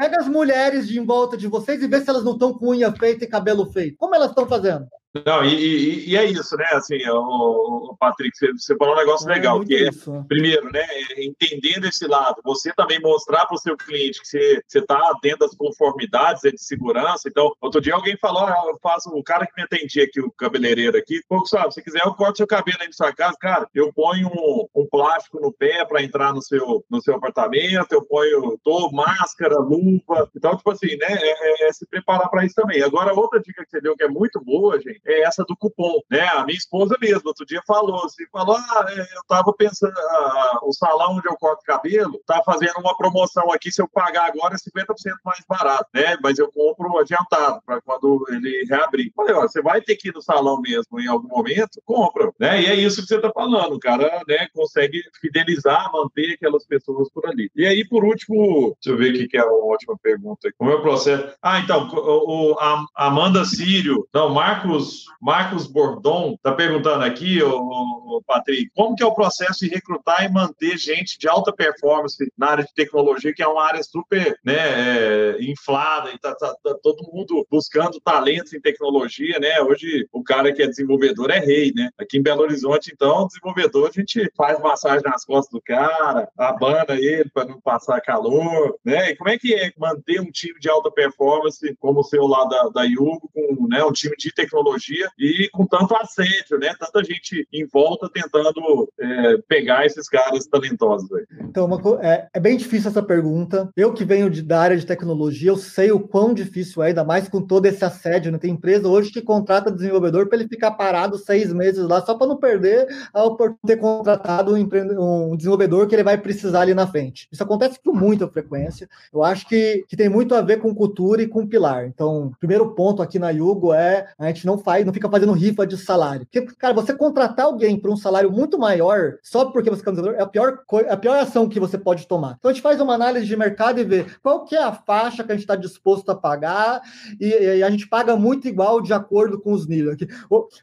pega 0.00 0.16
as 0.16 0.26
mulheres 0.26 0.88
de 0.88 0.98
em 0.98 1.04
volta 1.04 1.36
de 1.36 1.46
vocês 1.46 1.82
e 1.82 1.86
vê 1.86 2.00
se 2.00 2.08
elas 2.08 2.24
não 2.24 2.32
estão 2.32 2.54
com 2.54 2.70
unha 2.70 2.90
feita 2.90 3.24
e 3.24 3.28
cabelo 3.28 3.70
feito. 3.70 3.98
Como 3.98 4.14
elas 4.14 4.30
estão 4.30 4.48
fazendo? 4.48 4.88
Não, 5.26 5.44
e, 5.44 5.54
e, 5.54 6.10
e, 6.10 6.16
é 6.16 6.24
isso, 6.24 6.56
né? 6.56 6.66
Assim, 6.72 6.98
o, 7.08 7.96
Patrick, 7.98 8.36
você, 8.36 8.52
você, 8.52 8.76
falou 8.76 8.94
um 8.94 8.98
negócio 8.98 9.28
é, 9.28 9.34
legal, 9.34 9.60
que 9.60 9.88
é, 9.88 9.90
primeiro, 10.28 10.70
né, 10.70 10.86
entendendo 11.18 11.86
esse 11.86 12.06
lado, 12.06 12.40
você 12.44 12.72
também 12.74 13.00
mostrar 13.00 13.44
para 13.46 13.56
o 13.56 13.58
seu 13.58 13.76
cliente 13.76 14.20
que 14.20 14.28
você 14.28 14.62
está 14.72 15.12
dentro 15.20 15.40
das 15.40 15.56
conformidades 15.56 16.42
de 16.42 16.62
segurança. 16.62 17.28
Então, 17.28 17.52
outro 17.60 17.80
dia 17.80 17.94
alguém 17.94 18.16
falou, 18.18 18.44
ah, 18.44 18.62
eu 18.68 18.78
faço, 18.80 19.10
o 19.10 19.22
cara 19.24 19.46
que 19.46 19.52
me 19.56 19.64
atendia 19.64 20.04
aqui, 20.04 20.20
o 20.20 20.30
cabeleireiro 20.30 20.96
aqui, 20.96 21.20
pouco 21.28 21.46
sabe, 21.46 21.74
se 21.74 21.82
quiser 21.82 22.02
eu 22.04 22.14
corto 22.14 22.36
seu 22.36 22.46
cabelo 22.46 22.78
aí 22.80 22.86
na 22.86 22.92
sua 22.92 23.12
casa, 23.12 23.36
cara, 23.40 23.68
eu 23.74 23.92
ponho 23.92 24.28
um, 24.28 24.66
um 24.76 24.86
plástico 24.86 25.40
no 25.40 25.52
pé 25.52 25.84
para 25.84 26.04
entrar 26.04 26.32
no 26.32 26.40
seu, 26.40 26.84
no 26.88 27.02
seu 27.02 27.16
apartamento, 27.16 27.92
eu 27.92 28.04
ponho 28.04 28.56
tô, 28.62 28.92
máscara, 28.92 29.56
luva. 29.90 30.30
Então, 30.34 30.56
tipo 30.56 30.70
assim, 30.70 30.96
né, 30.96 31.06
é, 31.08 31.64
é, 31.64 31.68
é 31.68 31.72
se 31.72 31.86
preparar 31.86 32.28
para 32.28 32.44
isso 32.44 32.54
também. 32.54 32.82
Agora, 32.82 33.14
outra 33.14 33.40
dica 33.40 33.64
que 33.64 33.70
você 33.70 33.80
deu 33.80 33.96
que 33.96 34.04
é 34.04 34.08
muito 34.08 34.40
boa, 34.44 34.78
gente, 34.80 35.00
é 35.06 35.22
essa 35.22 35.44
do 35.44 35.56
cupom, 35.56 36.00
né? 36.10 36.26
A 36.28 36.44
minha 36.44 36.56
esposa 36.56 36.96
mesmo, 37.00 37.22
outro 37.26 37.46
dia 37.46 37.62
falou, 37.66 38.04
assim, 38.04 38.24
falou, 38.32 38.56
ah, 38.56 38.86
é, 38.88 39.00
eu 39.00 39.22
tava 39.26 39.52
pensando, 39.52 39.94
ah, 39.96 40.60
o 40.62 40.72
salão 40.72 41.16
onde 41.16 41.28
eu 41.28 41.36
corto 41.36 41.64
cabelo 41.64 42.20
tá 42.26 42.42
fazendo 42.44 42.78
uma 42.78 42.96
promoção 42.96 43.50
aqui, 43.52 43.70
se 43.70 43.82
eu 43.82 43.88
pagar 43.88 44.26
agora 44.26 44.54
é 44.54 44.58
50% 44.58 44.94
mais 45.24 45.44
barato, 45.48 45.88
né? 45.94 46.16
Mas 46.22 46.38
eu 46.38 46.50
compro 46.52 46.98
adiantado, 46.98 47.60
para 47.64 47.80
quando 47.80 48.24
ele 48.30 48.64
reabrir. 48.68 49.12
Falei, 49.14 49.34
ó, 49.34 49.42
você 49.42 49.62
vai 49.62 49.80
ter 49.80 49.96
que 49.96 50.08
ir 50.08 50.14
no 50.14 50.22
salão 50.22 50.60
mesmo 50.60 51.00
em 51.00 51.06
algum 51.06 51.28
momento, 51.28 51.80
compra, 51.84 52.32
né? 52.38 52.62
E 52.62 52.66
é 52.66 52.74
isso 52.74 53.02
que 53.02 53.08
você 53.08 53.20
tá 53.20 53.30
falando, 53.32 53.74
o 53.74 53.80
cara, 53.80 54.22
né, 54.26 54.48
consegue 54.54 55.02
fidelizar, 55.20 55.90
manter 55.92 56.34
aquelas 56.34 56.64
pessoas 56.66 57.10
por 57.10 57.26
ali. 57.26 57.50
E 57.54 57.66
aí, 57.66 57.86
por 57.86 58.04
último, 58.04 58.76
deixa 58.82 58.90
eu 58.90 58.96
ver 58.96 59.24
o 59.24 59.28
que 59.28 59.36
é 59.36 59.40
a 59.40 59.46
ótima 59.80 59.98
pergunta. 60.02 60.52
Como 60.56 60.70
é 60.70 60.74
o 60.74 60.82
processo? 60.82 61.34
Ah, 61.42 61.58
então, 61.60 61.88
o, 61.92 62.56
a 62.58 62.86
Amanda 62.94 63.44
Sírio, 63.44 64.06
não, 64.12 64.30
Marcos 64.30 65.06
Marcos, 65.20 65.66
Bordon 65.66 66.32
está 66.34 66.52
perguntando 66.52 67.04
aqui, 67.04 67.42
o, 67.42 68.22
Patrick, 68.26 68.70
como 68.74 68.96
que 68.96 69.02
é 69.02 69.06
o 69.06 69.14
processo 69.14 69.60
de 69.60 69.68
recrutar 69.68 70.24
e 70.24 70.32
manter 70.32 70.78
gente 70.78 71.18
de 71.18 71.28
alta 71.28 71.52
performance 71.52 72.16
na 72.36 72.48
área 72.48 72.64
de 72.64 72.72
tecnologia, 72.74 73.32
que 73.34 73.42
é 73.42 73.46
uma 73.46 73.62
área 73.62 73.82
super 73.82 74.38
né, 74.44 74.56
é, 74.56 75.36
inflada 75.42 76.10
e 76.10 76.14
está 76.14 76.34
tá, 76.34 76.54
tá 76.62 76.74
todo 76.82 77.10
mundo 77.12 77.46
buscando 77.50 78.00
talentos 78.00 78.52
em 78.52 78.60
tecnologia, 78.60 79.38
né? 79.38 79.60
Hoje 79.60 80.08
o 80.12 80.22
cara 80.22 80.52
que 80.52 80.62
é 80.62 80.66
desenvolvedor 80.66 81.30
é 81.30 81.38
rei, 81.38 81.72
né? 81.74 81.90
Aqui 81.98 82.18
em 82.18 82.22
Belo 82.22 82.42
Horizonte, 82.42 82.90
então, 82.92 83.26
desenvolvedor, 83.26 83.88
a 83.88 84.00
gente 84.00 84.30
faz 84.36 84.58
massagem 84.60 85.02
nas 85.04 85.24
costas 85.24 85.52
do 85.52 85.60
cara, 85.60 86.28
abana 86.36 86.86
ele 86.90 87.28
para 87.30 87.46
não 87.46 87.60
passar 87.60 88.00
calor, 88.00 88.78
né? 88.84 89.10
E 89.10 89.16
como 89.16 89.30
é 89.30 89.38
que 89.38 89.54
é 89.60 89.72
manter 89.78 90.20
um 90.20 90.30
time 90.30 90.58
de 90.58 90.68
alta 90.68 90.90
performance 90.90 91.76
como 91.78 92.00
o 92.00 92.04
seu 92.04 92.26
lá 92.26 92.44
da, 92.44 92.68
da 92.68 92.82
Yugo, 92.84 93.30
com 93.32 93.66
né, 93.68 93.84
um 93.84 93.92
time 93.92 94.16
de 94.16 94.32
tecnologia 94.32 95.08
e 95.18 95.48
com 95.52 95.66
tanto 95.66 95.94
assédio, 95.96 96.58
né? 96.58 96.74
Tanta 96.78 97.04
gente 97.04 97.46
em 97.52 97.66
volta 97.66 98.08
tentando 98.12 98.90
é, 98.98 99.38
pegar 99.48 99.86
esses 99.86 100.08
caras 100.08 100.46
talentosos. 100.46 101.10
Aí. 101.12 101.24
Então, 101.42 101.66
uma, 101.66 101.80
é, 102.02 102.28
é, 102.32 102.40
bem 102.40 102.56
difícil 102.56 102.90
essa 102.90 103.02
pergunta. 103.02 103.70
Eu 103.76 103.92
que 103.92 104.04
venho 104.04 104.30
de, 104.30 104.42
da 104.42 104.60
área 104.60 104.76
de 104.76 104.86
tecnologia, 104.86 105.50
eu 105.50 105.56
sei 105.56 105.92
o 105.92 106.00
quão 106.00 106.32
difícil 106.32 106.82
é, 106.82 106.88
ainda 106.88 107.04
mais 107.04 107.28
com 107.28 107.42
todo 107.42 107.66
esse 107.66 107.84
assédio. 107.84 108.32
Né? 108.32 108.38
Tem 108.38 108.50
empresa 108.50 108.88
hoje 108.88 109.10
que 109.10 109.22
contrata 109.22 109.70
desenvolvedor 109.70 110.28
para 110.28 110.38
ele 110.38 110.48
ficar 110.48 110.72
parado 110.72 111.18
seis 111.18 111.52
meses 111.52 111.84
lá 111.86 112.00
só 112.00 112.14
para 112.14 112.26
não 112.26 112.36
perder 112.36 112.86
a 113.12 113.24
oportunidade 113.24 113.50
de 113.62 113.66
ter 113.66 113.76
contratado 113.76 114.54
um, 114.54 115.32
um, 115.32 115.36
desenvolvedor 115.36 115.86
que 115.86 115.94
ele 115.94 116.02
vai 116.02 116.18
precisar 116.18 116.62
ali 116.62 116.74
na 116.74 116.86
frente. 116.86 117.28
Isso 117.30 117.42
acontece 117.42 117.78
com 117.82 117.92
muita 117.92 118.28
frequência. 118.28 118.88
Eu 119.12 119.22
acho 119.22 119.46
que, 119.46 119.49
que 119.88 119.96
tem 119.96 120.08
muito 120.08 120.34
a 120.34 120.40
ver 120.40 120.58
com 120.58 120.74
cultura 120.74 121.22
e 121.22 121.28
com 121.28 121.46
pilar. 121.46 121.86
Então, 121.86 122.32
primeiro 122.38 122.74
ponto 122.74 123.02
aqui 123.02 123.18
na 123.18 123.30
Yugo 123.30 123.72
é 123.72 124.08
a 124.18 124.26
gente 124.28 124.46
não 124.46 124.58
faz 124.58 124.84
não 124.84 124.92
fica 124.92 125.10
fazendo 125.10 125.32
rifa 125.32 125.66
de 125.66 125.76
salário. 125.76 126.26
Porque, 126.26 126.54
cara, 126.56 126.74
você 126.74 126.94
contratar 126.94 127.46
alguém 127.46 127.78
por 127.78 127.90
um 127.90 127.96
salário 127.96 128.30
muito 128.30 128.58
maior, 128.58 129.16
só 129.22 129.46
porque 129.46 129.70
você 129.70 129.82
é 129.82 129.84
candidato, 129.84 130.14
é 130.14 130.22
a 130.22 130.26
pior, 130.26 130.60
a 130.88 130.96
pior 130.96 131.18
ação 131.18 131.48
que 131.48 131.60
você 131.60 131.76
pode 131.76 132.06
tomar. 132.06 132.36
Então 132.38 132.50
a 132.50 132.54
gente 132.54 132.62
faz 132.62 132.80
uma 132.80 132.94
análise 132.94 133.26
de 133.26 133.36
mercado 133.36 133.80
e 133.80 133.84
vê 133.84 134.06
qual 134.22 134.44
que 134.44 134.54
é 134.54 134.62
a 134.62 134.72
faixa 134.72 135.24
que 135.24 135.32
a 135.32 135.34
gente 135.34 135.44
está 135.44 135.56
disposto 135.56 136.10
a 136.10 136.14
pagar, 136.14 136.80
e, 137.20 137.28
e, 137.28 137.62
a 137.62 137.70
gente 137.70 137.88
paga 137.88 138.16
muito 138.16 138.46
igual 138.48 138.80
de 138.80 138.92
acordo 138.92 139.40
com 139.40 139.52
os 139.52 139.66
níveis. 139.66 139.96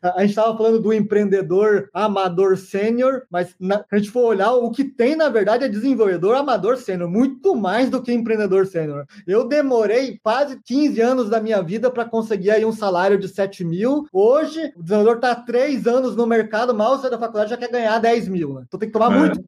A 0.01 0.21
gente 0.21 0.29
estava 0.29 0.55
falando 0.57 0.79
do 0.79 0.93
empreendedor 0.93 1.89
amador 1.93 2.57
sênior, 2.57 3.23
mas 3.29 3.55
na, 3.59 3.83
a 3.91 3.97
gente 3.97 4.11
for 4.11 4.25
olhar, 4.25 4.53
o 4.53 4.71
que 4.71 4.83
tem, 4.83 5.15
na 5.15 5.29
verdade, 5.29 5.65
é 5.65 5.69
desenvolvedor 5.69 6.35
amador 6.35 6.77
sênior, 6.77 7.09
muito 7.09 7.55
mais 7.55 7.89
do 7.89 8.01
que 8.01 8.13
empreendedor 8.13 8.65
sênior. 8.65 8.76
Eu 9.25 9.47
demorei 9.47 10.19
quase 10.21 10.59
15 10.63 11.01
anos 11.01 11.29
da 11.29 11.39
minha 11.39 11.61
vida 11.61 11.89
para 11.89 12.05
conseguir 12.05 12.51
aí 12.51 12.65
um 12.65 12.71
salário 12.71 13.17
de 13.17 13.27
7 13.27 13.63
mil. 13.63 14.05
Hoje, 14.11 14.73
o 14.75 14.83
desenvolvedor 14.83 15.15
está 15.15 15.31
há 15.31 15.35
três 15.35 15.87
anos 15.87 16.15
no 16.15 16.27
mercado, 16.27 16.73
mal 16.73 16.99
sai 16.99 17.09
da 17.09 17.19
faculdade, 17.19 17.49
já 17.49 17.57
quer 17.57 17.71
ganhar 17.71 17.99
10 17.99 18.27
mil. 18.27 18.55
Né? 18.55 18.63
Então 18.67 18.79
tem 18.79 18.89
que 18.89 18.93
tomar 18.93 19.13
é. 19.15 19.19
muito 19.19 19.43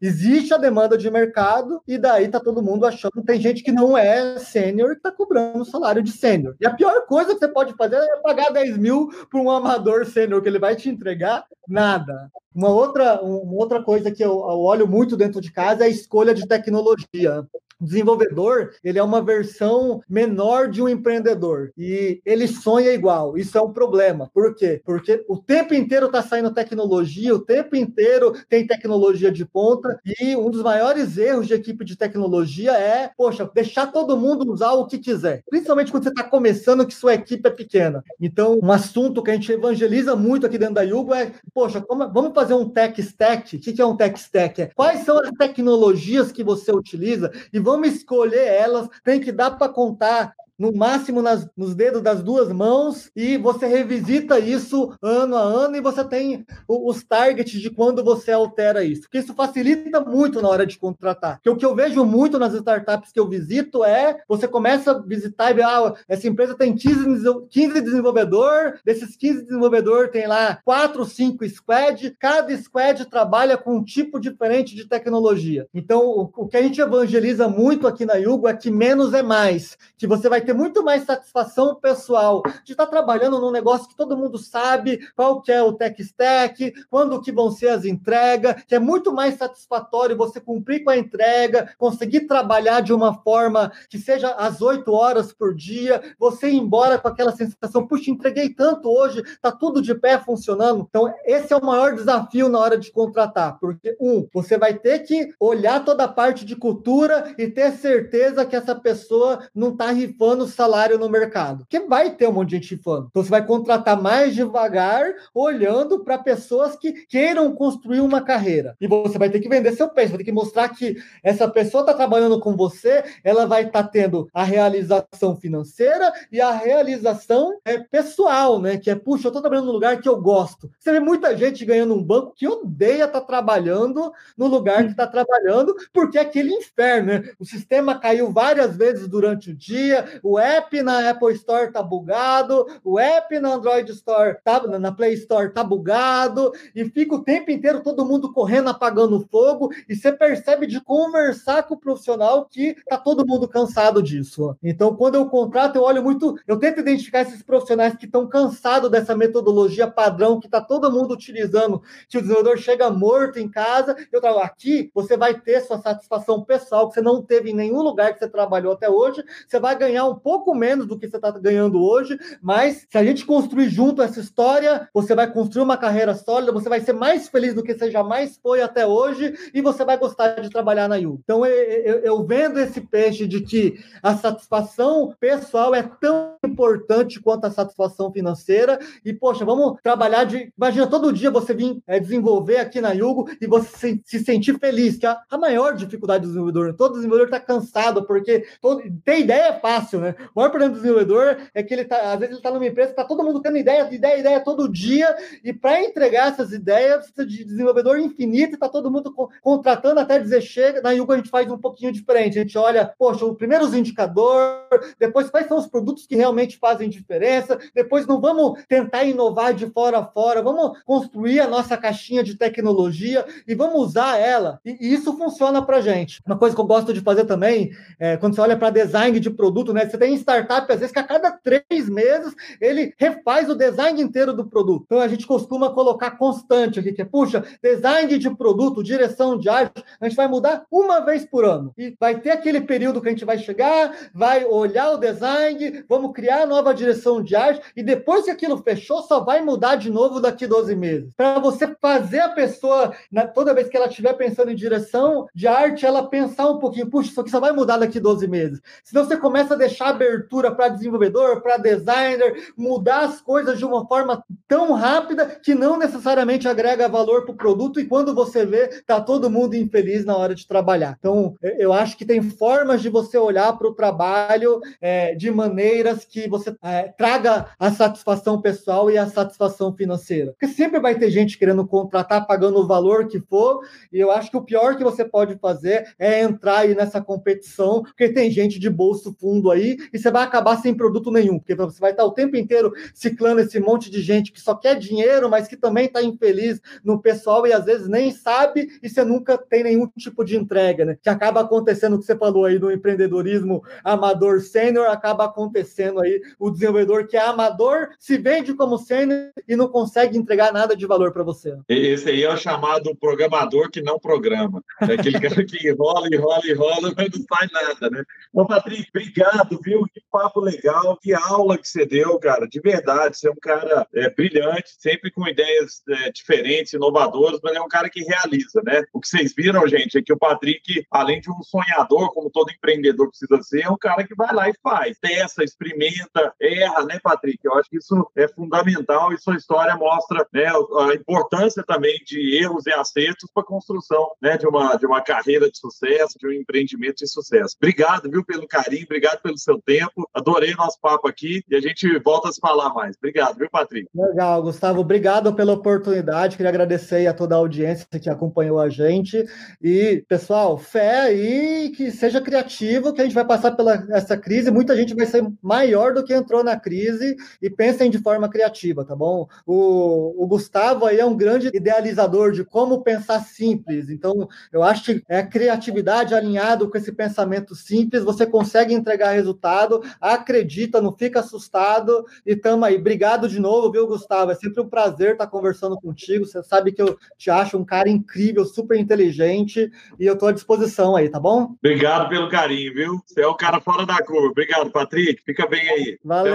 existe 0.00 0.52
a 0.52 0.58
demanda 0.58 0.98
de 0.98 1.10
mercado 1.10 1.80
e 1.86 1.96
daí 1.96 2.28
tá 2.28 2.40
todo 2.40 2.62
mundo 2.62 2.84
achando 2.84 3.22
tem 3.24 3.40
gente 3.40 3.62
que 3.62 3.72
não 3.72 3.96
é 3.96 4.38
sênior 4.38 4.96
que 4.96 5.02
tá 5.02 5.10
cobrando 5.10 5.64
salário 5.64 6.02
de 6.02 6.12
sênior. 6.12 6.56
E 6.60 6.66
a 6.66 6.74
pior 6.74 7.06
coisa 7.06 7.32
que 7.32 7.38
você 7.38 7.48
pode 7.48 7.74
fazer 7.74 7.96
é 7.96 8.16
pagar 8.22 8.50
10 8.52 8.76
mil 8.76 9.08
para 9.30 9.40
um 9.40 9.50
amador 9.50 10.04
sênior 10.06 10.42
que 10.42 10.48
ele 10.48 10.58
vai 10.58 10.76
te 10.76 10.88
entregar 10.88 11.44
nada. 11.68 12.30
Uma 12.54 12.68
outra, 12.68 13.20
uma 13.22 13.54
outra 13.54 13.82
coisa 13.82 14.10
que 14.10 14.22
eu, 14.22 14.30
eu 14.30 14.60
olho 14.60 14.86
muito 14.86 15.16
dentro 15.16 15.40
de 15.40 15.50
casa 15.50 15.84
é 15.84 15.86
a 15.86 15.90
escolha 15.90 16.34
de 16.34 16.46
tecnologia 16.46 17.46
desenvolvedor, 17.80 18.70
ele 18.82 18.98
é 18.98 19.02
uma 19.02 19.22
versão 19.22 20.00
menor 20.08 20.68
de 20.68 20.82
um 20.82 20.88
empreendedor 20.88 21.72
e 21.76 22.20
ele 22.24 22.46
sonha 22.46 22.92
igual. 22.92 23.36
Isso 23.36 23.56
é 23.56 23.60
um 23.60 23.72
problema. 23.72 24.30
Por 24.32 24.54
quê? 24.54 24.80
Porque 24.84 25.24
o 25.28 25.36
tempo 25.36 25.74
inteiro 25.74 26.06
está 26.06 26.22
saindo 26.22 26.52
tecnologia, 26.52 27.34
o 27.34 27.40
tempo 27.40 27.76
inteiro 27.76 28.32
tem 28.48 28.66
tecnologia 28.66 29.30
de 29.30 29.44
ponta 29.44 29.98
e 30.20 30.36
um 30.36 30.50
dos 30.50 30.62
maiores 30.62 31.16
erros 31.16 31.46
de 31.46 31.54
equipe 31.54 31.84
de 31.84 31.96
tecnologia 31.96 32.72
é, 32.72 33.10
poxa, 33.16 33.48
deixar 33.54 33.92
todo 33.92 34.16
mundo 34.16 34.50
usar 34.52 34.72
o 34.72 34.86
que 34.86 34.98
quiser. 34.98 35.42
Principalmente 35.48 35.90
quando 35.90 36.04
você 36.04 36.08
está 36.10 36.24
começando 36.24 36.86
que 36.86 36.94
sua 36.94 37.14
equipe 37.14 37.46
é 37.46 37.50
pequena. 37.50 38.04
Então, 38.20 38.58
um 38.62 38.72
assunto 38.72 39.22
que 39.22 39.30
a 39.30 39.34
gente 39.34 39.52
evangeliza 39.52 40.16
muito 40.16 40.46
aqui 40.46 40.58
dentro 40.58 40.74
da 40.74 40.82
Yugo 40.82 41.14
é, 41.14 41.32
poxa, 41.52 41.80
como, 41.80 42.10
vamos 42.12 42.32
fazer 42.34 42.54
um 42.54 42.68
tech 42.68 43.00
stack. 43.00 43.56
O 43.56 43.60
que 43.60 43.80
é 43.80 43.86
um 43.86 43.96
tech 43.96 44.18
stack? 44.18 44.62
É, 44.62 44.66
quais 44.74 45.00
são 45.04 45.18
as 45.18 45.30
tecnologias 45.32 46.32
que 46.32 46.44
você 46.44 46.72
utiliza 46.72 47.30
e 47.52 47.58
vamos 47.64 47.88
escolher 47.88 48.46
elas, 48.46 48.88
tem 49.02 49.20
que 49.20 49.32
dar 49.32 49.52
para 49.52 49.72
contar 49.72 50.34
no 50.58 50.72
máximo 50.72 51.20
nas, 51.20 51.48
nos 51.56 51.74
dedos 51.74 52.02
das 52.02 52.22
duas 52.22 52.50
mãos, 52.52 53.10
e 53.14 53.36
você 53.36 53.66
revisita 53.66 54.38
isso 54.38 54.94
ano 55.02 55.36
a 55.36 55.42
ano 55.42 55.76
e 55.76 55.80
você 55.80 56.04
tem 56.04 56.44
os 56.68 57.02
targets 57.04 57.60
de 57.60 57.70
quando 57.70 58.04
você 58.04 58.32
altera 58.32 58.84
isso. 58.84 59.02
Porque 59.02 59.18
isso 59.18 59.34
facilita 59.34 60.00
muito 60.00 60.40
na 60.40 60.48
hora 60.48 60.66
de 60.66 60.78
contratar. 60.78 61.36
Porque 61.36 61.50
o 61.50 61.56
que 61.56 61.66
eu 61.66 61.74
vejo 61.74 62.04
muito 62.04 62.38
nas 62.38 62.54
startups 62.54 63.12
que 63.12 63.20
eu 63.20 63.28
visito 63.28 63.84
é 63.84 64.18
você 64.28 64.46
começa 64.46 64.92
a 64.92 64.98
visitar 64.98 65.50
e 65.50 65.54
ver, 65.54 65.64
ah, 65.64 65.94
essa 66.08 66.28
empresa 66.28 66.54
tem 66.54 66.74
15, 66.74 67.46
15 67.50 67.80
desenvolvedores, 67.80 68.80
desses 68.84 69.16
15 69.16 69.44
desenvolvedores 69.44 70.10
tem 70.10 70.26
lá 70.26 70.60
4, 70.64 71.04
5 71.04 71.48
squad, 71.48 72.16
cada 72.18 72.56
squad 72.56 73.06
trabalha 73.06 73.56
com 73.56 73.76
um 73.76 73.84
tipo 73.84 74.20
diferente 74.20 74.74
de 74.74 74.88
tecnologia. 74.88 75.66
Então, 75.74 76.00
o, 76.00 76.30
o 76.36 76.48
que 76.48 76.56
a 76.56 76.62
gente 76.62 76.80
evangeliza 76.80 77.48
muito 77.48 77.86
aqui 77.86 78.04
na 78.04 78.14
Yugo 78.14 78.48
é 78.48 78.54
que 78.54 78.70
menos 78.70 79.12
é 79.14 79.22
mais, 79.22 79.76
que 79.96 80.06
você 80.06 80.28
vai 80.28 80.43
ter 80.44 80.52
muito 80.52 80.84
mais 80.84 81.04
satisfação 81.04 81.74
pessoal 81.74 82.42
de 82.64 82.72
estar 82.72 82.86
trabalhando 82.86 83.40
num 83.40 83.50
negócio 83.50 83.88
que 83.88 83.96
todo 83.96 84.16
mundo 84.16 84.38
sabe 84.38 85.00
qual 85.16 85.40
que 85.40 85.50
é 85.50 85.62
o 85.62 85.72
tech 85.72 86.00
stack, 86.00 86.72
quando 86.90 87.20
que 87.20 87.32
vão 87.32 87.50
ser 87.50 87.68
as 87.68 87.84
entregas, 87.84 88.62
que 88.64 88.74
é 88.74 88.78
muito 88.78 89.12
mais 89.12 89.36
satisfatório 89.36 90.16
você 90.16 90.40
cumprir 90.40 90.84
com 90.84 90.90
a 90.90 90.96
entrega, 90.96 91.74
conseguir 91.78 92.22
trabalhar 92.22 92.80
de 92.80 92.92
uma 92.92 93.14
forma 93.14 93.72
que 93.88 93.98
seja 93.98 94.30
às 94.30 94.60
oito 94.60 94.92
horas 94.92 95.32
por 95.32 95.54
dia, 95.54 96.02
você 96.18 96.48
ir 96.48 96.56
embora 96.56 96.98
com 96.98 97.08
aquela 97.08 97.32
sensação, 97.32 97.86
puxa, 97.86 98.10
entreguei 98.10 98.50
tanto 98.50 98.88
hoje, 98.88 99.22
tá 99.40 99.50
tudo 99.50 99.80
de 99.80 99.94
pé 99.94 100.18
funcionando. 100.18 100.86
Então, 100.88 101.12
esse 101.24 101.52
é 101.52 101.56
o 101.56 101.64
maior 101.64 101.94
desafio 101.94 102.48
na 102.48 102.58
hora 102.58 102.78
de 102.78 102.90
contratar, 102.90 103.58
porque 103.58 103.96
um, 104.00 104.26
você 104.32 104.58
vai 104.58 104.74
ter 104.74 105.00
que 105.00 105.32
olhar 105.38 105.84
toda 105.84 106.04
a 106.04 106.08
parte 106.08 106.44
de 106.44 106.56
cultura 106.56 107.34
e 107.38 107.48
ter 107.48 107.72
certeza 107.72 108.44
que 108.44 108.56
essa 108.56 108.74
pessoa 108.74 109.46
não 109.54 109.70
está 109.70 109.90
rifando 109.90 110.33
rifando 110.34 110.46
salário 110.46 110.98
no 110.98 111.08
mercado. 111.08 111.60
Porque 111.60 111.80
vai 111.80 112.10
ter 112.10 112.28
um 112.28 112.32
monte 112.32 112.50
de 112.50 112.56
gente 112.56 112.74
rifando. 112.74 113.06
Então 113.10 113.22
você 113.22 113.30
vai 113.30 113.46
contratar 113.46 114.00
mais 114.00 114.34
devagar, 114.34 115.14
olhando 115.32 116.00
para 116.00 116.18
pessoas 116.18 116.76
que 116.76 117.06
queiram 117.06 117.54
construir 117.54 118.00
uma 118.00 118.20
carreira. 118.20 118.76
E 118.80 118.86
você 118.86 119.18
vai 119.18 119.30
ter 119.30 119.40
que 119.40 119.48
vender 119.48 119.72
seu 119.72 119.88
peixe, 119.88 120.10
vai 120.10 120.18
ter 120.18 120.24
que 120.24 120.32
mostrar 120.32 120.68
que 120.68 120.96
essa 121.22 121.48
pessoa 121.48 121.82
está 121.82 121.94
trabalhando 121.94 122.40
com 122.40 122.56
você, 122.56 123.04
ela 123.22 123.46
vai 123.46 123.64
estar 123.64 123.84
tá 123.84 123.88
tendo 123.88 124.28
a 124.34 124.42
realização 124.42 125.36
financeira 125.36 126.12
e 126.30 126.40
a 126.40 126.50
realização 126.50 127.58
é, 127.64 127.78
pessoal, 127.78 128.60
né? 128.60 128.76
Que 128.76 128.90
é, 128.90 128.94
puxa, 128.94 129.26
eu 129.26 129.28
estou 129.28 129.42
trabalhando 129.42 129.66
num 129.66 129.72
lugar 129.72 130.00
que 130.00 130.08
eu 130.08 130.20
gosto. 130.20 130.70
Você 130.78 130.92
vê 130.92 131.00
muita 131.00 131.36
gente 131.36 131.64
ganhando 131.64 131.94
um 131.94 132.02
banco 132.02 132.32
que 132.34 132.48
odeia 132.48 133.04
estar 133.04 133.20
tá 133.20 133.26
trabalhando 133.26 134.12
no 134.36 134.46
lugar 134.46 134.84
que 134.84 134.90
está 134.90 135.06
trabalhando, 135.06 135.74
porque 135.92 136.18
é 136.18 136.22
aquele 136.22 136.52
inferno, 136.52 137.04
né? 137.06 137.22
O 137.38 137.44
sistema 137.44 137.98
caiu 137.98 138.32
várias 138.32 138.76
vezes 138.76 139.08
durante 139.08 139.50
o 139.50 139.54
dia, 139.54 140.20
o 140.24 140.38
app 140.38 140.82
na 140.82 141.10
Apple 141.10 141.34
Store 141.34 141.70
tá 141.70 141.82
bugado, 141.82 142.66
o 142.82 142.98
app 142.98 143.38
na 143.38 143.54
Android 143.54 143.92
Store 143.92 144.38
tá, 144.42 144.66
na 144.66 144.90
Play 144.90 145.12
Store 145.12 145.52
tá 145.52 145.62
bugado, 145.62 146.50
e 146.74 146.82
fica 146.86 147.14
o 147.14 147.22
tempo 147.22 147.50
inteiro 147.50 147.82
todo 147.82 148.06
mundo 148.06 148.32
correndo, 148.32 148.70
apagando 148.70 149.20
fogo, 149.30 149.70
e 149.86 149.94
você 149.94 150.10
percebe 150.10 150.66
de 150.66 150.80
conversar 150.80 151.64
com 151.64 151.74
o 151.74 151.78
profissional 151.78 152.46
que 152.46 152.74
tá 152.88 152.96
todo 152.96 153.26
mundo 153.26 153.46
cansado 153.46 154.02
disso. 154.02 154.56
Então, 154.62 154.96
quando 154.96 155.16
eu 155.16 155.28
contrato, 155.28 155.76
eu 155.76 155.82
olho 155.82 156.02
muito, 156.02 156.34
eu 156.48 156.58
tento 156.58 156.80
identificar 156.80 157.20
esses 157.20 157.42
profissionais 157.42 157.94
que 157.94 158.06
estão 158.06 158.26
cansados 158.26 158.90
dessa 158.90 159.14
metodologia 159.14 159.86
padrão 159.86 160.40
que 160.40 160.48
tá 160.48 160.60
todo 160.60 160.90
mundo 160.90 161.12
utilizando, 161.12 161.82
que 162.08 162.16
o 162.16 162.22
desenvolvedor 162.22 162.56
chega 162.56 162.88
morto 162.88 163.38
em 163.38 163.48
casa, 163.48 163.94
eu 164.10 164.22
trago 164.22 164.38
aqui, 164.38 164.90
você 164.94 165.18
vai 165.18 165.38
ter 165.38 165.60
sua 165.60 165.78
satisfação 165.78 166.42
pessoal 166.42 166.88
que 166.88 166.94
você 166.94 167.02
não 167.02 167.20
teve 167.20 167.50
em 167.50 167.54
nenhum 167.54 167.82
lugar 167.82 168.14
que 168.14 168.20
você 168.20 168.28
trabalhou 168.28 168.72
até 168.72 168.88
hoje, 168.88 169.22
você 169.46 169.60
vai 169.60 169.76
ganhar 169.76 170.06
um 170.06 170.13
um 170.14 170.18
pouco 170.18 170.54
menos 170.54 170.86
do 170.86 170.98
que 170.98 171.08
você 171.08 171.16
está 171.16 171.30
ganhando 171.32 171.82
hoje, 171.82 172.18
mas 172.40 172.86
se 172.90 172.96
a 172.96 173.04
gente 173.04 173.26
construir 173.26 173.68
junto 173.68 174.02
essa 174.02 174.20
história, 174.20 174.88
você 174.92 175.14
vai 175.14 175.30
construir 175.30 175.62
uma 175.62 175.76
carreira 175.76 176.14
sólida, 176.14 176.52
você 176.52 176.68
vai 176.68 176.80
ser 176.80 176.92
mais 176.92 177.28
feliz 177.28 177.54
do 177.54 177.62
que 177.62 177.74
você 177.74 177.90
jamais 177.90 178.38
foi 178.42 178.62
até 178.62 178.86
hoje 178.86 179.34
e 179.52 179.60
você 179.60 179.84
vai 179.84 179.98
gostar 179.98 180.40
de 180.40 180.50
trabalhar 180.50 180.88
na 180.88 180.96
Yu. 180.96 181.20
Então, 181.24 181.44
eu, 181.44 181.98
eu, 182.00 182.24
vendo 182.24 182.58
esse 182.58 182.80
peixe 182.80 183.26
de 183.26 183.40
que 183.40 183.78
a 184.02 184.16
satisfação 184.16 185.14
pessoal 185.18 185.74
é 185.74 185.82
tão 185.82 186.36
importante 186.44 187.20
quanto 187.20 187.46
a 187.46 187.50
satisfação 187.50 188.12
financeira 188.12 188.78
e, 189.04 189.12
poxa, 189.12 189.44
vamos 189.44 189.78
trabalhar 189.82 190.24
de... 190.24 190.52
Imagina, 190.56 190.86
todo 190.86 191.12
dia 191.12 191.30
você 191.30 191.52
vir 191.54 191.82
é, 191.86 191.98
desenvolver 191.98 192.58
aqui 192.58 192.80
na 192.80 192.92
Yugo 192.92 193.28
e 193.40 193.46
você 193.46 193.68
se, 193.76 194.02
se 194.04 194.18
sentir 194.20 194.58
feliz, 194.58 194.96
que 194.96 195.06
é 195.06 195.10
a, 195.10 195.20
a 195.30 195.38
maior 195.38 195.74
dificuldade 195.74 196.22
do 196.22 196.28
desenvolvedor. 196.28 196.74
Todo 196.74 196.94
desenvolvedor 196.94 197.26
está 197.26 197.40
cansado, 197.40 198.04
porque 198.04 198.46
todo, 198.60 198.82
ter 199.04 199.20
ideia 199.20 199.48
é 199.48 199.60
fácil, 199.60 200.00
né? 200.00 200.03
O 200.10 200.40
maior 200.40 200.50
problema 200.50 200.72
do 200.72 200.80
desenvolvedor 200.80 201.36
é 201.54 201.62
que 201.62 201.74
ele 201.74 201.84
tá, 201.84 202.12
às 202.12 202.18
vezes 202.18 202.30
ele 202.30 202.38
está 202.38 202.50
numa 202.50 202.66
empresa 202.66 202.90
está 202.90 203.04
todo 203.04 203.24
mundo 203.24 203.40
tendo 203.40 203.56
ideia, 203.56 203.88
ideia, 203.92 204.18
ideia 204.18 204.40
todo 204.40 204.70
dia, 204.70 205.14
e 205.42 205.52
para 205.52 205.82
entregar 205.82 206.28
essas 206.28 206.52
ideias, 206.52 207.06
precisa 207.06 207.26
de 207.26 207.44
desenvolvedor 207.44 207.98
infinito, 207.98 208.54
está 208.54 208.68
todo 208.68 208.90
mundo 208.90 209.14
contratando 209.42 210.00
até 210.00 210.18
dizer 210.18 210.42
chega. 210.42 210.80
Na 210.80 210.92
Yugo 210.92 211.12
a 211.12 211.16
gente 211.16 211.30
faz 211.30 211.50
um 211.50 211.58
pouquinho 211.58 211.92
diferente. 211.92 212.38
A 212.38 212.42
gente 212.42 212.56
olha, 212.58 212.92
poxa, 212.98 213.24
primeiro 213.34 213.64
os 213.64 213.74
indicadores, 213.74 214.94
depois 214.98 215.30
quais 215.30 215.46
são 215.46 215.58
os 215.58 215.66
produtos 215.66 216.06
que 216.06 216.16
realmente 216.16 216.58
fazem 216.58 216.88
diferença, 216.88 217.58
depois 217.74 218.06
não 218.06 218.20
vamos 218.20 218.62
tentar 218.68 219.04
inovar 219.04 219.54
de 219.54 219.66
fora 219.66 219.98
a 219.98 220.04
fora, 220.04 220.42
vamos 220.42 220.82
construir 220.84 221.40
a 221.40 221.48
nossa 221.48 221.76
caixinha 221.76 222.22
de 222.22 222.36
tecnologia 222.36 223.24
e 223.46 223.54
vamos 223.54 223.80
usar 223.80 224.18
ela. 224.18 224.60
E, 224.64 224.76
e 224.80 224.94
isso 224.94 225.16
funciona 225.16 225.64
para 225.64 225.80
gente. 225.80 226.20
Uma 226.26 226.38
coisa 226.38 226.54
que 226.54 226.60
eu 226.60 226.66
gosto 226.66 226.92
de 226.92 227.00
fazer 227.00 227.24
também, 227.24 227.70
é, 227.98 228.16
quando 228.16 228.34
você 228.34 228.40
olha 228.40 228.56
para 228.56 228.70
design 228.70 229.18
de 229.18 229.30
produto, 229.30 229.72
né? 229.72 229.86
Você 229.94 229.98
tem 229.98 230.14
startup, 230.16 230.72
às 230.72 230.80
vezes, 230.80 230.92
que 230.92 230.98
a 230.98 231.04
cada 231.04 231.30
três 231.30 231.88
meses 231.88 232.34
ele 232.60 232.92
refaz 232.98 233.48
o 233.48 233.54
design 233.54 234.02
inteiro 234.02 234.32
do 234.32 234.44
produto. 234.44 234.82
Então 234.86 234.98
a 234.98 235.06
gente 235.06 235.24
costuma 235.24 235.70
colocar 235.70 236.12
constante 236.12 236.80
aqui, 236.80 236.92
que 236.92 237.02
é, 237.02 237.04
puxa, 237.04 237.44
design 237.62 238.18
de 238.18 238.34
produto, 238.34 238.82
direção 238.82 239.38
de 239.38 239.48
arte, 239.48 239.84
a 240.00 240.08
gente 240.08 240.16
vai 240.16 240.26
mudar 240.26 240.64
uma 240.68 241.00
vez 241.00 241.24
por 241.24 241.44
ano. 241.44 241.72
E 241.78 241.94
vai 242.00 242.18
ter 242.18 242.30
aquele 242.30 242.60
período 242.60 243.00
que 243.00 243.06
a 243.06 243.10
gente 243.12 243.24
vai 243.24 243.38
chegar, 243.38 243.94
vai 244.12 244.44
olhar 244.44 244.90
o 244.90 244.98
design, 244.98 245.84
vamos 245.88 246.12
criar 246.12 246.44
nova 246.44 246.74
direção 246.74 247.22
de 247.22 247.36
arte, 247.36 247.62
e 247.76 247.82
depois 247.82 248.24
que 248.24 248.32
aquilo 248.32 248.58
fechou, 248.58 249.00
só 249.02 249.20
vai 249.20 249.42
mudar 249.42 249.76
de 249.76 249.90
novo 249.90 250.18
daqui 250.18 250.44
12 250.44 250.74
meses. 250.74 251.12
Para 251.16 251.38
você 251.38 251.72
fazer 251.80 252.18
a 252.18 252.30
pessoa, 252.30 252.92
na, 253.12 253.28
toda 253.28 253.54
vez 253.54 253.68
que 253.68 253.76
ela 253.76 253.86
estiver 253.86 254.14
pensando 254.14 254.50
em 254.50 254.56
direção 254.56 255.28
de 255.32 255.46
arte, 255.46 255.86
ela 255.86 256.08
pensar 256.08 256.50
um 256.50 256.58
pouquinho, 256.58 256.90
puxa, 256.90 257.10
isso 257.10 257.20
aqui 257.20 257.30
só 257.30 257.38
vai 257.38 257.52
mudar 257.52 257.76
daqui 257.76 258.00
12 258.00 258.26
meses. 258.26 258.60
Senão 258.82 259.04
você 259.04 259.16
começa 259.16 259.54
a 259.54 259.56
deixar 259.56 259.83
abertura 259.88 260.54
para 260.54 260.68
desenvolvedor, 260.68 261.40
para 261.40 261.56
designer, 261.56 262.52
mudar 262.56 263.00
as 263.00 263.20
coisas 263.20 263.58
de 263.58 263.64
uma 263.64 263.86
forma 263.86 264.24
tão 264.48 264.72
rápida 264.72 265.26
que 265.42 265.54
não 265.54 265.78
necessariamente 265.78 266.48
agrega 266.48 266.88
valor 266.88 267.24
para 267.24 267.32
o 267.32 267.36
produto 267.36 267.80
e 267.80 267.86
quando 267.86 268.14
você 268.14 268.44
vê, 268.44 268.68
tá 268.86 269.00
todo 269.00 269.30
mundo 269.30 269.56
infeliz 269.56 270.04
na 270.04 270.16
hora 270.16 270.34
de 270.34 270.46
trabalhar. 270.46 270.96
Então, 270.98 271.34
eu 271.42 271.72
acho 271.72 271.96
que 271.96 272.04
tem 272.04 272.22
formas 272.22 272.82
de 272.82 272.88
você 272.88 273.18
olhar 273.18 273.52
para 273.56 273.68
o 273.68 273.74
trabalho 273.74 274.60
é, 274.80 275.14
de 275.14 275.30
maneiras 275.30 276.04
que 276.04 276.28
você 276.28 276.54
é, 276.62 276.84
traga 276.96 277.46
a 277.58 277.70
satisfação 277.70 278.40
pessoal 278.40 278.90
e 278.90 278.98
a 278.98 279.06
satisfação 279.06 279.74
financeira. 279.74 280.32
Porque 280.32 280.48
sempre 280.48 280.80
vai 280.80 280.94
ter 280.94 281.10
gente 281.10 281.38
querendo 281.38 281.66
contratar, 281.66 282.26
pagando 282.26 282.58
o 282.60 282.66
valor 282.66 283.06
que 283.06 283.20
for, 283.20 283.60
e 283.92 283.98
eu 283.98 284.10
acho 284.10 284.30
que 284.30 284.36
o 284.36 284.44
pior 284.44 284.76
que 284.76 284.84
você 284.84 285.04
pode 285.04 285.36
fazer 285.38 285.94
é 285.98 286.22
entrar 286.22 286.58
aí 286.58 286.74
nessa 286.74 287.00
competição, 287.00 287.82
porque 287.82 288.08
tem 288.08 288.30
gente 288.30 288.58
de 288.58 288.70
bolso 288.70 289.14
fundo 289.18 289.50
aí, 289.50 289.73
e 289.92 289.98
você 289.98 290.10
vai 290.10 290.24
acabar 290.24 290.56
sem 290.56 290.74
produto 290.74 291.10
nenhum, 291.10 291.38
porque 291.38 291.54
você 291.54 291.80
vai 291.80 291.90
estar 291.90 292.04
o 292.04 292.12
tempo 292.12 292.36
inteiro 292.36 292.72
ciclando 292.92 293.40
esse 293.40 293.58
monte 293.60 293.90
de 293.90 294.00
gente 294.00 294.32
que 294.32 294.40
só 294.40 294.54
quer 294.54 294.78
dinheiro, 294.78 295.28
mas 295.28 295.48
que 295.48 295.56
também 295.56 295.86
está 295.86 296.02
infeliz 296.02 296.60
no 296.84 297.00
pessoal 297.00 297.46
e 297.46 297.52
às 297.52 297.64
vezes 297.64 297.88
nem 297.88 298.10
sabe, 298.10 298.68
e 298.82 298.88
você 298.88 299.04
nunca 299.04 299.36
tem 299.38 299.62
nenhum 299.64 299.86
tipo 299.98 300.24
de 300.24 300.36
entrega, 300.36 300.84
né? 300.84 300.98
Que 301.02 301.08
acaba 301.08 301.40
acontecendo 301.40 301.94
o 301.94 301.98
que 301.98 302.04
você 302.04 302.16
falou 302.16 302.44
aí 302.44 302.58
no 302.58 302.70
empreendedorismo 302.70 303.62
amador 303.82 304.40
sênior, 304.40 304.86
acaba 304.86 305.24
acontecendo 305.24 306.00
aí 306.00 306.20
o 306.38 306.50
desenvolvedor 306.50 307.06
que 307.06 307.16
é 307.16 307.20
amador 307.20 307.90
se 307.98 308.16
vende 308.16 308.54
como 308.54 308.78
sênior 308.78 309.30
e 309.48 309.56
não 309.56 309.68
consegue 309.68 310.16
entregar 310.16 310.52
nada 310.52 310.76
de 310.76 310.86
valor 310.86 311.12
para 311.12 311.22
você. 311.22 311.56
Esse 311.68 312.10
aí 312.10 312.22
é 312.22 312.32
o 312.32 312.36
chamado 312.36 312.94
programador 312.96 313.70
que 313.70 313.82
não 313.82 313.98
programa. 313.98 314.62
É 314.80 314.94
aquele 314.94 315.20
cara 315.20 315.44
que 315.44 315.70
rola 315.72 316.08
e 316.10 316.16
rola 316.16 316.42
e 316.44 316.54
rola, 316.54 316.92
mas 316.96 317.08
não 317.10 317.24
faz 317.28 317.50
nada, 317.50 317.90
né? 317.90 318.04
Ô, 318.32 318.46
Patrick, 318.46 318.88
obrigado, 318.90 319.53
viu? 319.62 319.84
Que 319.92 320.00
papo 320.10 320.40
legal, 320.40 320.96
que 321.00 321.12
aula 321.12 321.58
que 321.58 321.68
você 321.68 321.84
deu, 321.84 322.18
cara. 322.18 322.46
De 322.46 322.60
verdade, 322.60 323.16
você 323.16 323.28
é 323.28 323.30
um 323.30 323.36
cara 323.40 323.86
é, 323.94 324.10
brilhante, 324.10 324.70
sempre 324.78 325.10
com 325.10 325.26
ideias 325.26 325.82
é, 325.88 326.10
diferentes, 326.10 326.72
inovadoras, 326.72 327.40
mas 327.42 327.54
é 327.54 327.60
um 327.60 327.68
cara 327.68 327.88
que 327.88 328.02
realiza, 328.02 328.62
né? 328.64 328.84
O 328.92 329.00
que 329.00 329.08
vocês 329.08 329.34
viram, 329.36 329.66
gente, 329.66 329.98
é 329.98 330.02
que 330.02 330.12
o 330.12 330.18
Patrick, 330.18 330.86
além 330.90 331.20
de 331.20 331.30
um 331.30 331.42
sonhador, 331.42 332.12
como 332.12 332.30
todo 332.30 332.50
empreendedor 332.50 333.08
precisa 333.08 333.42
ser, 333.42 333.62
é 333.62 333.70
um 333.70 333.78
cara 333.78 334.06
que 334.06 334.14
vai 334.14 334.32
lá 334.32 334.48
e 334.48 334.54
faz, 334.62 334.98
testa, 334.98 335.44
experimenta, 335.44 336.34
erra, 336.40 336.84
né, 336.84 336.98
Patrick? 337.02 337.38
Eu 337.44 337.54
acho 337.54 337.68
que 337.68 337.78
isso 337.78 338.10
é 338.16 338.28
fundamental 338.28 339.12
e 339.12 339.18
sua 339.18 339.36
história 339.36 339.76
mostra 339.76 340.26
né, 340.32 340.46
a 340.46 340.94
importância 340.94 341.62
também 341.66 341.98
de 342.06 342.38
erros 342.38 342.66
e 342.66 342.72
acertos 342.72 343.30
para 343.32 343.42
a 343.42 343.46
construção 343.46 344.10
né, 344.20 344.36
de, 344.36 344.46
uma, 344.46 344.76
de 344.76 344.86
uma 344.86 345.00
carreira 345.00 345.50
de 345.50 345.58
sucesso, 345.58 346.18
de 346.18 346.26
um 346.26 346.32
empreendimento 346.32 346.96
de 346.96 347.08
sucesso. 347.08 347.56
Obrigado, 347.56 348.10
viu, 348.10 348.24
pelo 348.24 348.46
carinho, 348.46 348.84
obrigado 348.84 349.20
pelo 349.22 349.38
seu 349.44 349.60
tempo. 349.60 350.08
Adorei 350.12 350.54
nosso 350.54 350.78
papo 350.80 351.06
aqui 351.06 351.42
e 351.48 351.54
a 351.54 351.60
gente 351.60 351.98
volta 351.98 352.28
a 352.28 352.32
se 352.32 352.40
falar 352.40 352.72
mais. 352.74 352.96
Obrigado, 352.96 353.36
viu, 353.36 353.48
Patrick? 353.50 353.88
Legal, 353.94 354.42
Gustavo. 354.42 354.80
Obrigado 354.80 355.34
pela 355.34 355.52
oportunidade. 355.52 356.36
Queria 356.36 356.50
agradecer 356.50 357.06
a 357.06 357.14
toda 357.14 357.34
a 357.34 357.38
audiência 357.38 357.86
que 358.00 358.10
acompanhou 358.10 358.58
a 358.58 358.68
gente. 358.68 359.24
E, 359.62 360.04
pessoal, 360.08 360.56
fé 360.58 361.12
e 361.12 361.70
que 361.70 361.90
seja 361.90 362.20
criativo, 362.20 362.92
que 362.92 363.00
a 363.00 363.04
gente 363.04 363.14
vai 363.14 363.24
passar 363.24 363.52
pela 363.52 363.74
essa 363.90 364.16
crise. 364.16 364.50
Muita 364.50 364.76
gente 364.76 364.94
vai 364.94 365.06
ser 365.06 365.24
maior 365.42 365.92
do 365.92 366.04
que 366.04 366.14
entrou 366.14 366.42
na 366.42 366.58
crise 366.58 367.16
e 367.40 367.50
pensem 367.50 367.90
de 367.90 367.98
forma 367.98 368.28
criativa, 368.28 368.84
tá 368.84 368.96
bom? 368.96 369.28
O, 369.46 370.24
o 370.24 370.26
Gustavo 370.26 370.86
aí 370.86 370.98
é 370.98 371.04
um 371.04 371.16
grande 371.16 371.50
idealizador 371.52 372.32
de 372.32 372.44
como 372.44 372.82
pensar 372.82 373.20
simples. 373.20 373.90
Então, 373.90 374.28
eu 374.52 374.62
acho 374.62 374.84
que 374.84 375.02
é 375.08 375.22
criatividade 375.22 376.14
alinhado 376.14 376.70
com 376.70 376.78
esse 376.78 376.92
pensamento 376.92 377.54
simples, 377.54 378.04
você 378.04 378.26
consegue 378.26 378.74
entregar 378.74 379.16
resultado, 379.34 379.82
acredita, 380.00 380.80
não 380.80 380.92
fica 380.92 381.20
assustado 381.20 382.04
e 382.24 382.36
tamo 382.36 382.64
aí. 382.64 382.76
Obrigado 382.76 383.28
de 383.28 383.40
novo, 383.40 383.70
viu, 383.70 383.86
Gustavo? 383.86 384.30
É 384.30 384.34
sempre 384.34 384.62
um 384.62 384.68
prazer 384.68 385.12
estar 385.12 385.26
conversando 385.26 385.76
contigo. 385.76 386.24
Você 386.24 386.42
sabe 386.42 386.72
que 386.72 386.80
eu 386.80 386.96
te 387.18 387.30
acho 387.30 387.58
um 387.58 387.64
cara 387.64 387.88
incrível, 387.88 388.44
super 388.44 388.78
inteligente 388.78 389.70
e 389.98 390.06
eu 390.06 390.14
estou 390.14 390.28
à 390.28 390.32
disposição 390.32 390.96
aí, 390.96 391.08
tá 391.08 391.18
bom? 391.18 391.54
Obrigado 391.58 392.08
pelo 392.08 392.28
carinho, 392.28 392.72
viu? 392.72 393.02
Você 393.04 393.22
é 393.22 393.26
o 393.26 393.34
cara 393.34 393.60
fora 393.60 393.84
da 393.84 394.02
curva. 394.02 394.28
Obrigado, 394.28 394.70
Patrick. 394.70 395.22
Fica 395.24 395.46
bem 395.46 395.68
aí. 395.68 395.98
Valeu. 396.04 396.34